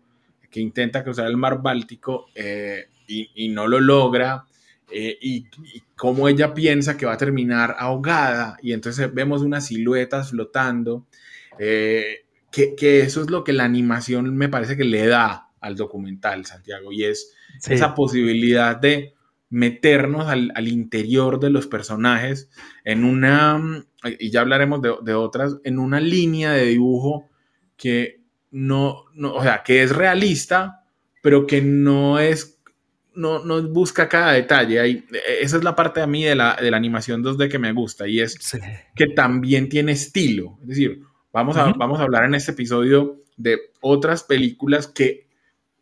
que 0.50 0.62
intenta 0.62 1.03
cruzar 1.03 1.27
el 1.27 1.38
mar 1.38 1.62
Báltico 1.62 2.27
eh, 2.36 2.88
y, 3.08 3.50
no 3.50 3.68
lo 3.68 3.80
logra. 3.80 4.46
Eh, 4.89 5.18
y, 5.22 5.46
cómo 5.96 6.27
ella 6.27 6.53
piensa 6.53 6.98
que 6.98 7.06
va 7.06 7.13
a 7.13 7.18
terminar 7.18 7.75
ahogada 7.77 8.58
y 8.62 8.74
entonces 8.74 9.13
vemos 9.13 9.41
unas 9.41 9.68
siluetas 9.68 10.32
flotando 10.32 11.06
que, 12.51 13.01
eso 13.01 13.22
es 13.22 13.30
lo 13.30 13.44
que 13.44 13.53
la 13.53 13.63
animación 13.63 14.36
me 14.36 14.50
parece 14.50 14.77
que 14.77 14.84
le 14.84 15.08
da 15.08 15.50
al 15.60 15.75
documental, 15.75 16.46
Santiago, 16.46 16.91
y 16.91 17.06
es 17.06 17.34
esa 17.68 17.96
posibilidad 17.96 18.75
de 18.75 19.13
meternos 19.51 20.27
al, 20.27 20.67
interior 20.67 21.39
de 21.39 21.51
los 21.51 21.67
personajes 21.67 22.50
en 22.84 23.03
una, 23.03 23.86
y 24.17 24.31
ya 24.31 24.41
hablaremos 24.41 24.81
de, 24.81 25.13
otras, 25.13 25.58
en 25.63 25.77
una 25.77 26.00
línea 26.00 26.53
de 26.53 26.65
dibujo 26.65 27.29
que 27.77 28.22
no, 28.50 29.05
o 29.22 29.43
sea, 29.43 29.62
que 29.63 29.84
es 29.84 29.96
realista, 29.96 30.86
pero 31.22 31.46
que 31.46 31.62
no 31.62 32.17
es, 32.17 32.60
no, 33.13 33.46
no 33.46 33.62
busca 33.62 34.10
cada 34.10 34.31
detalle. 34.31 35.05
esa 35.39 35.58
es 35.58 35.63
la 35.63 35.75
parte 35.75 36.01
a 36.01 36.08
mí 36.08 36.24
de 36.24 36.36
la, 36.36 36.58
de 36.60 36.72
la 36.72 36.77
animación 36.77 37.24
2D 37.24 37.48
que 37.48 37.60
me 37.60 37.74
gusta, 37.74 38.08
y 38.08 38.22
es 38.22 38.39
que 38.96 39.08
también 39.08 39.70
tiene 39.70 39.91
estilo, 39.91 40.58
es 40.62 40.70
decir, 40.70 41.03
Vamos 41.34 41.55
a, 41.55 41.72
vamos 41.74 42.00
a 42.00 42.03
hablar 42.03 42.25
en 42.25 42.36
este 42.36 42.51
episodio 42.51 43.22
de 43.38 43.58
otras 43.79 44.24
películas 44.24 44.88
que 44.88 45.27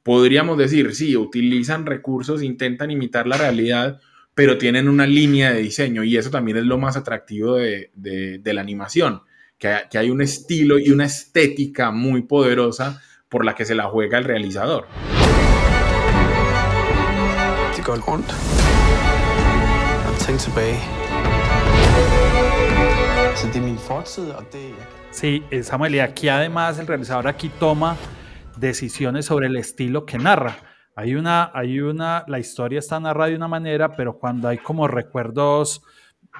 podríamos 0.09 0.57
decir, 0.57 0.95
sí, 0.95 1.15
utilizan 1.15 1.85
recursos, 1.85 2.41
intentan 2.41 2.89
imitar 2.89 3.27
la 3.27 3.37
realidad, 3.37 4.01
pero 4.33 4.57
tienen 4.57 4.89
una 4.89 5.05
línea 5.05 5.53
de 5.53 5.61
diseño 5.61 6.03
y 6.03 6.17
eso 6.17 6.31
también 6.31 6.57
es 6.57 6.63
lo 6.63 6.79
más 6.79 6.97
atractivo 6.97 7.57
de, 7.57 8.41
la 8.43 8.59
animación, 8.59 9.21
que, 9.59 9.81
que, 9.87 9.99
hay 9.99 10.09
un 10.09 10.23
estilo 10.23 10.79
y 10.79 10.89
una 10.89 11.05
estética 11.05 11.91
muy 11.91 12.23
poderosa 12.23 12.99
por 13.29 13.45
la 13.45 13.53
que 13.53 13.65
se 13.65 13.75
la 13.75 13.83
juega 13.83 14.17
el 14.17 14.23
realizador. 14.23 14.87
Sí, 25.11 25.43
Samuel, 25.61 25.93
y 25.93 25.99
aquí 25.99 26.29
además 26.29 26.79
el 26.79 26.87
realizador 26.87 27.27
aquí 27.27 27.51
toma 27.59 27.95
decisiones 28.59 29.25
sobre 29.25 29.47
el 29.47 29.57
estilo 29.57 30.05
que 30.05 30.17
narra. 30.17 30.57
Hay 30.95 31.15
una, 31.15 31.51
hay 31.53 31.79
una, 31.79 32.25
la 32.27 32.39
historia 32.39 32.79
está 32.79 32.99
narrada 32.99 33.29
de 33.29 33.35
una 33.35 33.47
manera, 33.47 33.95
pero 33.95 34.17
cuando 34.17 34.47
hay 34.47 34.57
como 34.57 34.87
recuerdos, 34.87 35.81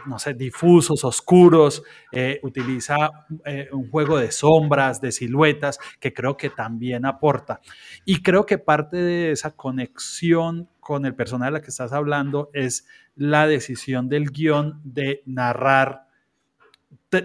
no 0.06 0.20
sé, 0.20 0.34
difusos, 0.34 1.04
oscuros, 1.04 1.84
eh, 2.12 2.40
utiliza 2.44 3.10
eh, 3.46 3.70
un 3.72 3.90
juego 3.90 4.18
de 4.18 4.32
sombras, 4.32 5.00
de 5.02 5.12
siluetas, 5.12 5.80
que 6.00 6.14
creo 6.14 6.36
que 6.36 6.50
también 6.50 7.06
aporta. 7.06 7.62
Y 8.06 8.22
creo 8.22 8.46
que 8.46 8.58
parte 8.58 8.98
de 8.98 9.32
esa 9.32 9.52
conexión 9.56 10.70
con 10.80 11.06
el 11.06 11.16
personaje 11.16 11.52
de 11.52 11.58
la 11.58 11.62
que 11.62 11.70
estás 11.72 11.94
hablando 11.94 12.50
es 12.54 12.86
la 13.16 13.48
decisión 13.48 14.10
del 14.10 14.32
guion 14.32 14.82
de 14.84 15.24
narrar 15.26 16.10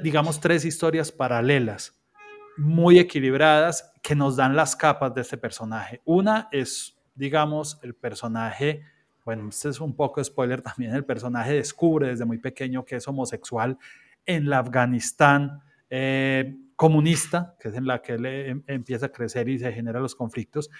digamos, 0.02 0.40
tres 0.40 0.64
historias 0.64 1.12
paralelas, 1.12 2.00
muy 2.56 2.98
equilibradas, 2.98 3.92
que 4.04 4.14
nos 4.14 4.36
dan 4.36 4.54
las 4.54 4.76
capas 4.76 5.14
de 5.14 5.22
este 5.22 5.38
personaje. 5.38 6.02
Una 6.04 6.48
es, 6.52 6.94
digamos, 7.14 7.80
el 7.82 7.94
personaje, 7.94 8.82
bueno, 9.24 9.48
este 9.48 9.70
es 9.70 9.80
un 9.80 9.96
poco 9.96 10.22
spoiler 10.22 10.60
también, 10.62 10.94
el 10.94 11.06
personaje 11.06 11.54
descubre 11.54 12.08
desde 12.08 12.26
muy 12.26 12.36
pequeño 12.36 12.84
que 12.84 12.96
es 12.96 13.08
homosexual 13.08 13.78
en 14.26 14.50
la 14.50 14.58
Afganistán 14.58 15.62
eh, 15.88 16.54
comunista, 16.76 17.56
que 17.58 17.68
es 17.68 17.74
en 17.76 17.86
la 17.86 18.02
que 18.02 18.12
él 18.12 18.26
em, 18.26 18.62
empieza 18.66 19.06
a 19.06 19.08
crecer 19.08 19.48
y 19.48 19.58
se 19.58 19.72
generan 19.72 20.02
los 20.02 20.14
conflictos. 20.14 20.70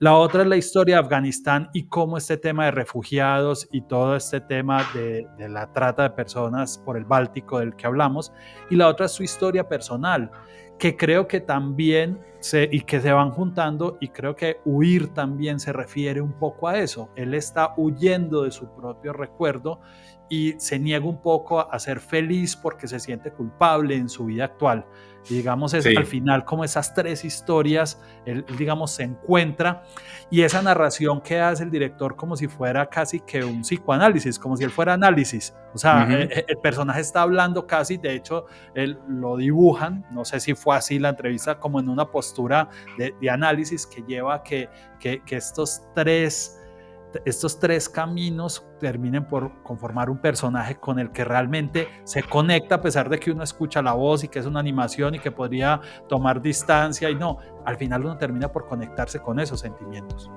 La 0.00 0.14
otra 0.14 0.42
es 0.42 0.48
la 0.48 0.56
historia 0.56 0.96
de 0.96 1.02
Afganistán 1.02 1.70
y 1.72 1.86
cómo 1.86 2.18
este 2.18 2.36
tema 2.36 2.64
de 2.64 2.72
refugiados 2.72 3.68
y 3.70 3.82
todo 3.82 4.16
este 4.16 4.40
tema 4.40 4.82
de, 4.92 5.24
la 5.48 5.72
trata 5.72 6.02
de 6.02 6.10
personas 6.10 6.78
por 6.78 6.96
el 6.96 7.04
Báltico 7.04 7.60
del 7.60 7.76
que 7.76 7.86
hablamos. 7.86 8.32
Y 8.70 8.74
la 8.74 8.88
otra 8.88 9.06
es 9.06 9.12
su 9.12 9.22
historia 9.22 9.68
personal, 9.68 10.32
que 10.84 10.98
creo 10.98 11.26
que 11.26 11.40
también 11.40 12.20
se, 12.40 12.68
y 12.70 12.82
que 12.82 13.00
se 13.00 13.10
van 13.10 13.30
juntando 13.30 13.96
y 14.02 14.08
creo 14.08 14.36
que 14.36 14.58
huir 14.66 15.14
también 15.14 15.58
se 15.58 15.72
refiere 15.72 16.20
un 16.20 16.34
poco 16.34 16.68
a 16.68 16.78
eso. 16.78 17.08
Él 17.16 17.32
está 17.32 17.72
huyendo 17.78 18.42
de 18.42 18.50
su 18.50 18.68
propio 18.68 19.14
recuerdo 19.14 19.80
y 20.28 20.52
se 20.58 20.78
niega 20.78 21.06
un 21.06 21.22
poco 21.22 21.60
a 21.72 21.78
ser 21.78 22.00
feliz 22.00 22.54
porque 22.54 22.86
se 22.86 23.00
siente 23.00 23.32
culpable 23.32 23.96
en 23.96 24.10
su 24.10 24.26
vida 24.26 24.44
actual. 24.44 24.84
Y 25.28 25.36
digamos, 25.36 25.72
es 25.74 25.86
al 25.86 26.06
final 26.06 26.44
como 26.44 26.64
esas 26.64 26.92
tres 26.92 27.24
historias, 27.24 28.00
él, 28.26 28.44
digamos, 28.58 28.90
se 28.92 29.04
encuentra 29.04 29.84
y 30.30 30.42
esa 30.42 30.60
narración 30.60 31.20
que 31.20 31.40
hace 31.40 31.64
el 31.64 31.70
director 31.70 32.16
como 32.16 32.36
si 32.36 32.48
fuera 32.48 32.86
casi 32.86 33.20
que 33.20 33.42
un 33.42 33.62
psicoanálisis, 33.62 34.38
como 34.38 34.56
si 34.56 34.64
él 34.64 34.70
fuera 34.70 34.94
análisis. 34.94 35.54
O 35.74 35.78
sea, 35.78 36.06
eh, 36.10 36.28
eh, 36.30 36.44
el, 36.48 36.58
personaje 36.58 37.00
está 37.00 37.22
hablando 37.22 37.66
casi, 37.66 37.96
de 37.96 38.14
hecho, 38.14 38.46
él 38.74 38.98
lo 39.08 39.36
dibujan, 39.36 40.04
no 40.10 40.24
sé 40.24 40.40
si 40.40 40.54
fue 40.54 40.76
así 40.76 40.98
la 40.98 41.10
entrevista, 41.10 41.58
como 41.58 41.80
en 41.80 41.88
una 41.88 42.10
postura 42.10 42.68
de, 42.98 43.14
análisis 43.30 43.86
que 43.86 44.02
lleva 44.02 44.42
que, 44.42 44.68
que, 45.00 45.22
que 45.22 45.36
estos 45.36 45.82
tres 45.94 46.63
estos 47.24 47.58
tres 47.58 47.88
caminos 47.88 48.66
terminen 48.80 49.26
por 49.26 49.62
conformar 49.62 50.10
un 50.10 50.18
personaje 50.18 50.76
con 50.76 50.98
el 50.98 51.10
que 51.12 51.24
realmente 51.24 51.88
se 52.04 52.22
conecta 52.22 52.76
a 52.76 52.80
pesar 52.80 53.08
de 53.08 53.18
que 53.18 53.30
uno 53.30 53.42
escucha 53.42 53.82
la 53.82 53.92
voz 53.92 54.24
y 54.24 54.28
que 54.28 54.38
es 54.38 54.46
una 54.46 54.60
animación 54.60 55.14
y 55.14 55.18
que 55.18 55.30
podría 55.30 55.80
tomar 56.08 56.42
distancia 56.42 57.10
y 57.10 57.14
no, 57.14 57.38
al 57.64 57.76
final 57.76 58.04
uno 58.04 58.16
termina 58.16 58.50
por 58.50 58.66
conectarse 58.66 59.20
con 59.20 59.38
esos 59.40 59.60
sentimientos. 59.60 60.30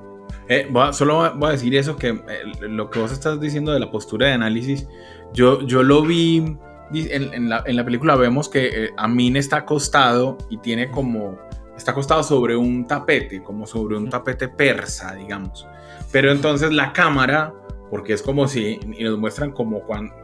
Eh, 0.50 0.72
solo 0.92 1.34
voy 1.36 1.50
a 1.50 1.52
decir 1.52 1.76
eso, 1.76 1.96
que 1.96 2.10
eh, 2.10 2.68
lo 2.68 2.90
que 2.90 3.00
vos 3.00 3.12
estás 3.12 3.40
diciendo 3.40 3.72
de 3.72 3.80
la 3.80 3.92
postura 3.92 4.28
de 4.28 4.34
análisis, 4.34 4.88
yo, 5.34 5.62
yo 5.62 5.84
lo 5.84 6.04
vi 6.04 6.58
en, 6.94 7.50
la, 7.50 7.64
película, 7.64 8.16
vemos 8.16 8.48
que 8.48 8.86
eh, 8.86 8.90
Amin 8.98 9.36
está 9.36 9.58
acostado 9.58 10.38
y 10.50 10.58
tiene 10.58 10.90
como, 10.90 11.38
está 11.76 11.92
acostado 11.92 12.24
sobre 12.24 12.56
un 12.56 12.88
tapete, 12.88 13.44
como 13.44 13.66
sobre 13.66 13.98
un 13.98 14.10
tapete 14.10 14.48
persa, 14.48 15.14
digamos. 15.16 15.68
Pero 16.12 16.32
entonces 16.32 16.72
la 16.72 16.94
cámara, 16.94 17.54
porque 17.90 18.14
es 18.14 18.22
como 18.22 18.48
si, 18.48 18.80
y 18.98 19.04
nos 19.04 19.18
muestran 19.18 19.52
como, 19.52 19.82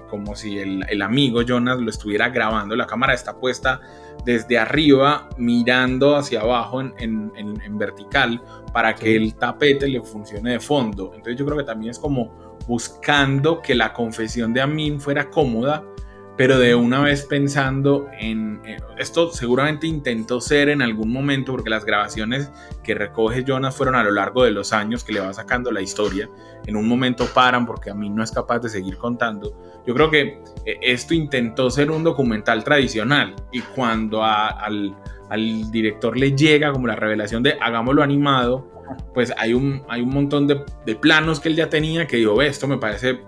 como 0.10 0.36
si 0.36 0.60
el, 0.60 1.02
amigo 1.02 1.42
Jonas 1.42 1.80
lo 1.80 1.90
estuviera 1.90 2.30
grabando, 2.30 2.76
la 2.76 2.88
cámara 2.88 3.14
está 3.14 3.38
puesta 3.38 3.82
desde 4.26 4.58
arriba 4.58 5.28
mirando 5.38 6.16
hacia 6.16 6.42
abajo 6.42 6.82
en, 6.82 7.32
vertical 7.78 8.42
para 8.72 8.96
que 8.96 9.16
el 9.16 9.36
tapete 9.36 9.88
le 9.88 10.02
funcione 10.02 10.52
de 10.52 10.60
fondo. 10.60 11.12
Entonces 11.16 11.38
yo 11.38 11.46
creo 11.46 11.58
que 11.58 11.64
también 11.64 11.92
es 11.92 12.00
como 12.00 12.58
buscando 12.68 13.62
que 13.62 13.76
la 13.76 13.92
confesión 13.92 14.54
de 14.54 14.62
Amin 14.62 15.02
fuera 15.02 15.30
cómoda 15.30 15.84
pero 16.36 16.58
de 16.58 16.74
una 16.74 17.02
vez 17.02 17.26
pensando 17.26 18.08
en, 18.20 18.62
esto 18.98 19.32
seguramente 19.32 19.86
intentó 19.86 20.42
ser 20.42 20.70
en 20.70 20.82
algún 20.82 21.12
momento 21.12 21.52
porque 21.52 21.70
las 21.70 21.86
grabaciones 21.86 22.52
que 22.84 22.96
recoge 22.96 23.44
Jonas 23.44 23.76
fueron 23.76 23.96
a 23.96 24.04
lo 24.04 24.12
largo 24.12 24.44
de 24.44 24.52
los 24.52 24.74
años 24.74 25.04
que 25.04 25.14
le 25.14 25.20
va 25.20 25.32
sacando 25.34 25.72
la 25.72 25.82
historia. 25.82 26.30
En 26.66 26.76
un 26.76 26.88
momento 26.88 27.28
paran 27.28 27.66
porque 27.66 27.92
a 27.92 27.94
mí 27.94 28.10
no 28.10 28.24
es 28.24 28.32
capaz 28.32 28.60
de 28.60 28.70
seguir 28.70 28.98
contando. 28.98 29.84
Yo 29.86 29.94
creo 29.94 30.10
que 30.10 30.42
eh, 30.66 30.80
esto 30.82 31.14
intentó 31.14 31.70
ser 31.70 31.92
un 31.92 32.04
documental 32.04 32.64
tradicional. 32.64 33.36
Y 33.52 33.62
cuando 33.62 34.24
al, 34.24 34.96
al, 35.30 35.72
director 35.72 36.18
le 36.18 36.36
llega 36.36 36.72
como 36.72 36.88
la 36.88 36.96
revelación 36.96 37.44
de 37.44 37.58
hagámoslo 37.62 38.02
animado 38.02 38.74
pues 39.14 39.34
hay 39.38 39.54
un, 39.54 39.84
hay 39.88 40.02
un 40.02 40.10
montón 40.10 40.48
de, 40.48 40.56
planos 40.96 41.40
que 41.40 41.50
él 41.50 41.56
ya 41.56 41.70
tenía 41.70 42.06
que 42.06 42.18
digo, 42.18 42.42
esto 42.42 42.68
me 42.68 42.78
parece 42.78 43.20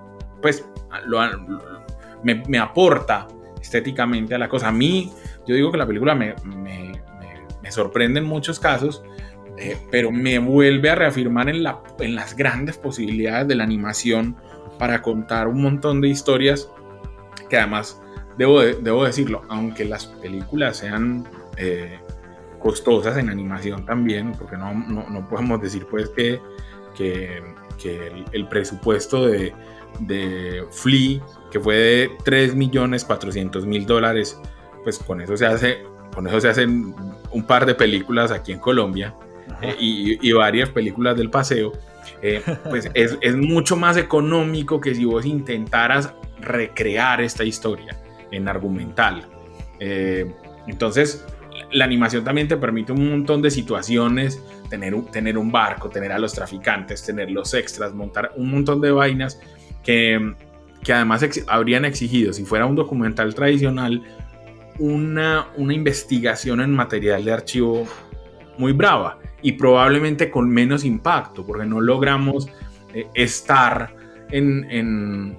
pues 0.42 0.66
lo, 1.06 1.20
me, 2.24 2.58
aporta 2.58 3.28
estéticamente 3.62 4.36
a 4.36 4.38
la 4.38 4.48
cosa. 4.48 4.70
A 4.70 4.72
mí, 4.72 5.12
yo 5.48 5.56
digo 5.56 5.72
que 5.72 5.78
la 5.78 5.88
película 5.88 6.16
me, 6.16 6.36
me, 6.44 7.02
sorprende 7.72 8.20
en 8.20 8.26
muchos 8.26 8.60
casos 8.60 9.04
eh, 9.58 9.78
pero 9.90 10.12
me 10.12 10.38
vuelve 10.38 10.90
a 10.90 10.96
reafirmar 10.96 11.50
en, 11.50 11.64
la, 11.64 11.82
en 12.00 12.14
las 12.14 12.36
grandes 12.36 12.78
posibilidades 12.78 13.48
de 13.48 13.56
la 13.56 13.64
animación 13.64 14.36
para 14.78 15.02
contar 15.02 15.48
un 15.48 15.62
montón 15.62 16.02
de 16.02 16.10
historias 16.10 16.70
que 17.50 17.58
además, 17.58 18.02
debo, 18.38 18.62
debo 18.62 19.06
decirlo, 19.06 19.44
aunque 19.50 19.86
las 19.86 20.08
películas 20.08 20.78
sean 20.78 21.28
eh, 21.58 22.00
costosas 22.60 23.18
en 23.18 23.30
animación 23.30 23.86
también, 23.86 24.34
porque 24.34 24.58
no, 24.58 24.74
no, 24.74 25.10
no 25.10 25.30
podemos 25.30 25.62
decir 25.62 25.86
pues 25.90 26.10
que, 26.10 26.42
que 26.96 27.42
el, 28.32 28.48
presupuesto 28.48 29.28
de, 29.28 29.54
de 30.00 30.66
Flea, 30.72 31.22
que 31.52 31.60
fue 31.60 31.76
de 31.76 32.10
3.400.000 32.26 33.86
dólares, 33.86 34.40
pues 34.84 35.00
con 35.00 35.22
eso 35.22 35.36
se 35.38 35.46
hace, 35.46 35.84
con 36.14 36.28
eso 36.28 36.40
se 36.42 36.50
hacen 36.50 36.94
un 37.32 37.44
par 37.44 37.66
de 37.66 37.76
películas 37.76 38.32
aquí 38.32 38.52
en 38.52 38.60
Colombia 38.60 39.16
eh, 39.62 39.76
y, 39.80 40.30
y, 40.30 40.32
varias 40.34 40.70
películas 40.70 41.16
del 41.16 41.30
paseo. 41.30 41.74
Eh, 42.22 42.42
pues 42.70 42.90
es, 42.94 43.18
es, 43.22 43.36
mucho 43.36 43.76
más 43.76 43.98
económico 43.98 44.80
que 44.80 44.94
si 44.94 45.06
vos 45.06 45.26
intentaras 45.26 46.14
recrear 46.40 47.22
esta 47.22 47.44
historia 47.44 47.98
en 48.32 48.48
argumental. 48.48 49.28
Eh, 49.80 50.32
entonces, 50.68 51.26
la 51.72 51.86
animación 51.86 52.24
también 52.24 52.48
te 52.48 52.58
permite 52.58 52.92
un 52.92 53.10
montón 53.10 53.42
de 53.42 53.52
situaciones, 53.52 54.42
tener 54.70 54.96
tener 55.12 55.38
un 55.38 55.52
barco, 55.52 55.90
tener 55.90 56.12
a 56.12 56.20
los 56.20 56.34
traficantes, 56.34 57.04
tener 57.04 57.32
los 57.32 57.54
extras, 57.54 57.94
montar 57.94 58.32
un 58.36 58.52
montón 58.52 58.82
de 58.82 58.92
vainas 58.92 59.40
que, 59.86 60.36
además 60.94 61.26
habrían 61.48 61.86
exigido, 61.86 62.34
si 62.34 62.44
fuera 62.44 62.66
un 62.66 62.76
documental 62.76 63.34
tradicional, 63.34 64.04
una, 64.78 65.48
una 65.56 65.74
investigación 65.74 66.60
en 66.60 66.74
material 66.74 67.24
de 67.24 67.32
archivo 67.32 67.88
muy 68.58 68.74
brava 68.74 69.20
y 69.42 69.54
probablemente 69.54 70.30
con 70.30 70.50
menos 70.50 70.84
impacto, 70.84 71.46
porque 71.46 71.66
no 71.66 71.80
logramos 71.80 72.48
eh, 72.94 73.08
estar 73.14 73.96
en, 74.32 75.38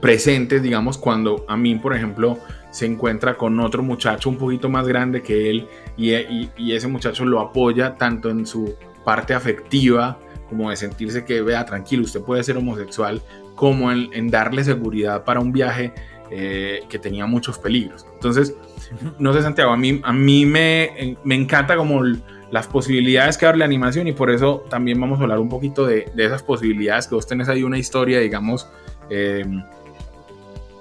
presentes, 0.00 0.62
digamos, 0.62 0.98
cuando 0.98 1.44
a 1.48 1.56
mí, 1.56 1.74
por 1.76 1.96
ejemplo, 1.96 2.38
se 2.70 2.84
encuentra 2.84 3.36
con 3.36 3.58
otro 3.58 3.82
muchacho 3.82 4.28
un 4.28 4.36
poquito 4.36 4.68
más 4.68 4.86
grande 4.86 5.22
que 5.22 5.48
él 5.48 5.66
y, 5.96 6.12
y, 6.14 6.72
ese 6.72 6.88
muchacho 6.88 7.24
lo 7.24 7.40
apoya 7.40 7.94
tanto 7.96 8.28
en 8.28 8.44
su 8.44 8.74
parte 9.02 9.32
afectiva 9.32 10.18
como 10.48 10.68
de 10.68 10.76
sentirse 10.76 11.24
que 11.24 11.40
vea 11.40 11.64
tranquilo, 11.64 12.04
usted 12.04 12.20
puede 12.20 12.44
ser 12.44 12.58
homosexual, 12.58 13.22
como 13.56 13.90
en, 13.90 14.10
en 14.12 14.28
darle 14.28 14.62
seguridad 14.62 15.24
para 15.24 15.40
un 15.40 15.50
viaje 15.50 15.92
eh, 16.30 16.84
que 16.88 16.98
tenía 16.98 17.26
muchos 17.26 17.58
peligros. 17.58 18.06
Entonces, 18.14 18.54
no 19.18 19.32
sé 19.32 19.42
Santiago, 19.42 19.72
a 19.72 19.76
mí, 19.76 20.00
a 20.04 20.12
mí 20.12 20.46
me, 20.46 21.16
me 21.24 21.34
encanta 21.34 21.76
como 21.76 22.02
las 22.50 22.66
posibilidades 22.68 23.36
que 23.36 23.46
abre 23.46 23.58
la 23.58 23.64
animación 23.64 24.06
y 24.06 24.12
por 24.12 24.30
eso 24.30 24.64
también 24.68 25.00
vamos 25.00 25.18
a 25.18 25.22
hablar 25.22 25.40
un 25.40 25.48
poquito 25.48 25.86
de, 25.86 26.10
de 26.14 26.24
esas 26.24 26.42
posibilidades 26.42 27.08
que 27.08 27.14
vos 27.14 27.26
tenés 27.26 27.48
ahí 27.48 27.62
una 27.62 27.78
historia, 27.78 28.20
digamos, 28.20 28.68
eh, 29.10 29.44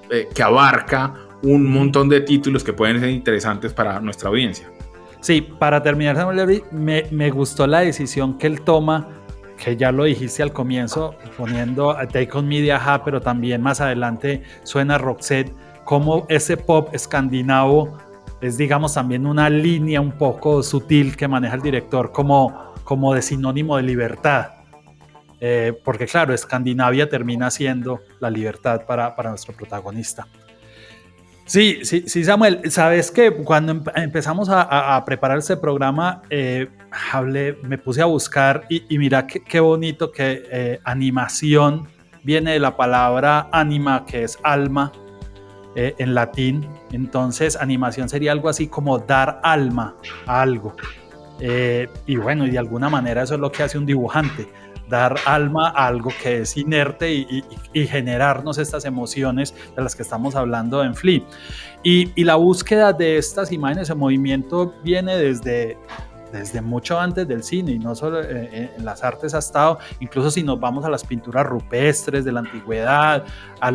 eh, 0.09 0.27
que 0.33 0.43
abarca 0.43 1.13
un 1.41 1.65
montón 1.71 2.09
de 2.09 2.21
títulos 2.21 2.63
que 2.63 2.73
pueden 2.73 2.99
ser 2.99 3.09
interesantes 3.09 3.73
para 3.73 3.99
nuestra 3.99 4.29
audiencia. 4.29 4.69
Sí, 5.21 5.41
para 5.41 5.81
terminar, 5.81 6.15
Samuel 6.15 6.63
me, 6.71 7.05
me 7.11 7.31
gustó 7.31 7.65
la 7.65 7.79
decisión 7.79 8.37
que 8.37 8.47
él 8.47 8.61
toma, 8.61 9.09
que 9.57 9.77
ya 9.77 9.91
lo 9.91 10.03
dijiste 10.03 10.43
al 10.43 10.51
comienzo, 10.51 11.15
poniendo 11.37 11.91
a 11.91 12.07
Take 12.07 12.29
On 12.33 12.47
Media 12.47 13.01
pero 13.03 13.21
también 13.21 13.61
más 13.61 13.81
adelante 13.81 14.43
suena 14.63 14.97
Roxette, 14.97 15.53
como 15.83 16.25
ese 16.29 16.57
pop 16.57 16.89
escandinavo 16.93 17.97
es, 18.41 18.57
digamos, 18.57 18.93
también 18.93 19.25
una 19.25 19.49
línea 19.49 20.01
un 20.01 20.11
poco 20.11 20.61
sutil 20.61 21.15
que 21.15 21.27
maneja 21.27 21.55
el 21.55 21.61
director 21.61 22.11
como, 22.11 22.73
como 22.83 23.13
de 23.13 23.21
sinónimo 23.21 23.77
de 23.77 23.83
libertad. 23.83 24.51
Eh, 25.39 25.73
porque 25.83 26.05
claro, 26.05 26.33
Escandinavia 26.33 27.09
termina 27.09 27.51
siendo 27.51 28.01
la 28.19 28.29
libertad 28.29 28.85
para, 28.85 29.15
para 29.15 29.29
nuestro 29.29 29.53
protagonista. 29.53 30.27
Sí, 31.45 31.81
sí, 31.83 32.05
sí, 32.07 32.23
Samuel, 32.23 32.71
sabes 32.71 33.11
que 33.11 33.31
cuando 33.31 33.83
empezamos 33.95 34.49
a, 34.49 35.03
preparar 35.05 35.37
este 35.37 35.55
programa, 35.55 36.23
eh, 36.31 36.67
me 37.61 37.77
puse 37.77 38.01
a 38.01 38.05
buscar 38.05 38.63
y, 38.67 38.97
mira 38.97 39.27
qué, 39.27 39.59
bonito 39.59 40.11
que 40.11 40.43
eh, 40.51 40.79
animación 40.83 41.87
viene 42.23 42.53
de 42.53 42.59
la 42.59 42.75
palabra 42.75 43.47
anima, 43.51 44.05
que 44.07 44.23
es 44.23 44.39
alma 44.41 44.91
eh, 45.75 45.93
en 45.99 46.15
latín. 46.15 46.67
Entonces, 46.91 47.55
animación 47.55 48.09
sería 48.09 48.31
algo 48.31 48.49
así 48.49 48.65
como 48.67 48.97
dar 48.97 49.39
alma 49.43 49.93
a 50.25 50.41
algo. 50.41 50.75
Y 52.07 52.15
bueno, 52.15 52.47
y 52.47 52.51
de 52.51 52.57
alguna 52.57 52.89
manera 52.89 53.21
eso 53.21 53.35
es 53.35 53.39
lo 53.39 53.51
que 53.51 53.61
hace 53.61 53.77
un 53.77 53.85
dibujante 53.85 54.47
dar 54.89 55.15
alma 55.25 55.69
a 55.69 55.87
algo 55.87 56.11
que 56.21 56.41
es 56.41 56.57
inerte 56.57 57.11
y, 57.13 57.43
generarnos 57.87 58.57
estas 58.57 58.85
emociones 58.85 59.53
de 59.75 59.83
las 59.83 59.95
que 59.95 60.03
estamos 60.03 60.35
hablando 60.35 60.83
en 60.83 60.95
Flea. 60.95 61.21
Y, 61.83 62.23
la 62.23 62.35
búsqueda 62.35 62.93
de 62.93 63.17
estas 63.17 63.51
imágenes 63.51 63.89
en 63.89 63.97
movimiento 63.97 64.73
viene 64.83 65.17
desde, 65.17 65.77
desde 66.31 66.61
mucho 66.61 66.99
antes 66.99 67.27
del 67.27 67.43
cine 67.43 67.73
y 67.73 67.79
no 67.79 67.93
solo 67.93 68.21
eh, 68.21 68.49
eh, 68.51 68.71
en 68.77 68.85
las 68.85 69.03
artes 69.03 69.35
ha 69.35 69.39
estado, 69.39 69.77
incluso 69.99 70.31
si 70.31 70.41
nos 70.41 70.59
vamos 70.59 70.83
a 70.85 70.89
las 70.89 71.03
pinturas 71.03 71.45
rupestres 71.45 72.25
de 72.25 72.31
la 72.31 72.39
antigüedad, 72.39 73.23
a, 73.61 73.69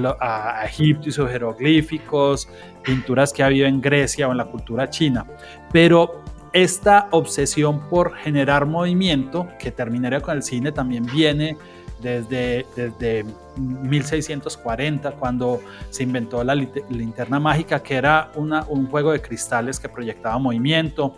a 0.61 0.65
Egipto 0.65 1.09
y 1.09 1.13
sus 1.13 1.29
jeroglíficos, 1.29 2.49
pinturas 2.83 3.33
que 3.33 3.43
ha 3.43 3.47
habido 3.47 3.67
en 3.67 3.81
Grecia 3.81 4.27
o 4.27 4.33
en 4.33 4.39
la 4.39 4.47
cultura 4.47 4.91
china. 4.91 5.25
Pero 5.73 6.25
esta 6.53 7.09
obsesión 7.11 7.81
por 7.89 8.15
generar 8.17 8.67
movimiento, 8.67 9.49
que 9.59 9.71
terminaría 9.71 10.21
con 10.21 10.37
el 10.37 10.43
cine, 10.43 10.73
también 10.73 11.07
viene 11.07 11.57
desde, 12.01 12.67
desde 12.75 13.25
1640, 13.57 15.13
cuando 15.13 15.61
se 15.91 16.03
inventó 16.03 16.43
la 16.43 16.55
linterna 16.55 17.39
mágica, 17.39 17.83
que 17.83 17.95
era 17.95 18.33
un 18.37 18.87
juego 18.87 19.13
de 19.13 19.21
cristales 19.21 19.79
que 19.79 19.89
proyectaba 19.89 20.39
movimiento. 20.39 21.15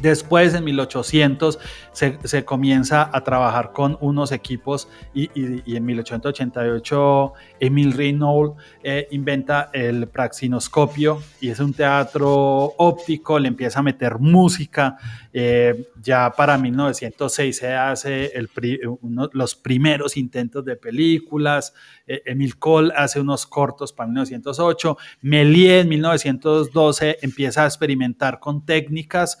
Después, 0.00 0.54
en 0.54 0.64
1800, 0.64 1.58
se, 1.92 2.44
comienza 2.44 3.10
a 3.12 3.24
trabajar 3.24 3.72
con 3.72 3.98
unos 4.00 4.30
equipos 4.30 4.88
y, 5.12 5.28
en 5.34 5.84
1888 5.84 7.32
Emil 7.58 7.92
Reynolds 7.92 8.54
eh, 8.82 9.08
inventa 9.10 9.70
el 9.72 10.06
praxinoscopio 10.06 11.20
y 11.40 11.48
es 11.48 11.58
un 11.58 11.74
teatro 11.74 12.28
óptico, 12.76 13.38
le 13.38 13.48
empieza 13.48 13.80
a 13.80 13.82
meter 13.82 14.18
música. 14.18 14.96
Eh, 15.32 15.88
ya 16.00 16.32
para 16.36 16.56
1906 16.56 17.56
se 17.56 17.74
hace 17.74 18.32
los 19.32 19.54
primeros 19.54 20.16
intentos 20.16 20.64
de 20.64 20.76
películas. 20.76 21.74
Eh, 22.06 22.22
Emil 22.26 22.58
Cole 22.58 22.92
hace 22.96 23.20
unos 23.20 23.46
cortos 23.46 23.92
para 23.92 24.08
1908. 24.08 24.96
Méliès 25.22 25.82
en 25.82 25.88
1912 25.88 27.18
empieza 27.22 27.64
a 27.64 27.66
experimentar 27.66 28.40
con 28.40 28.64
técnicas 28.64 29.38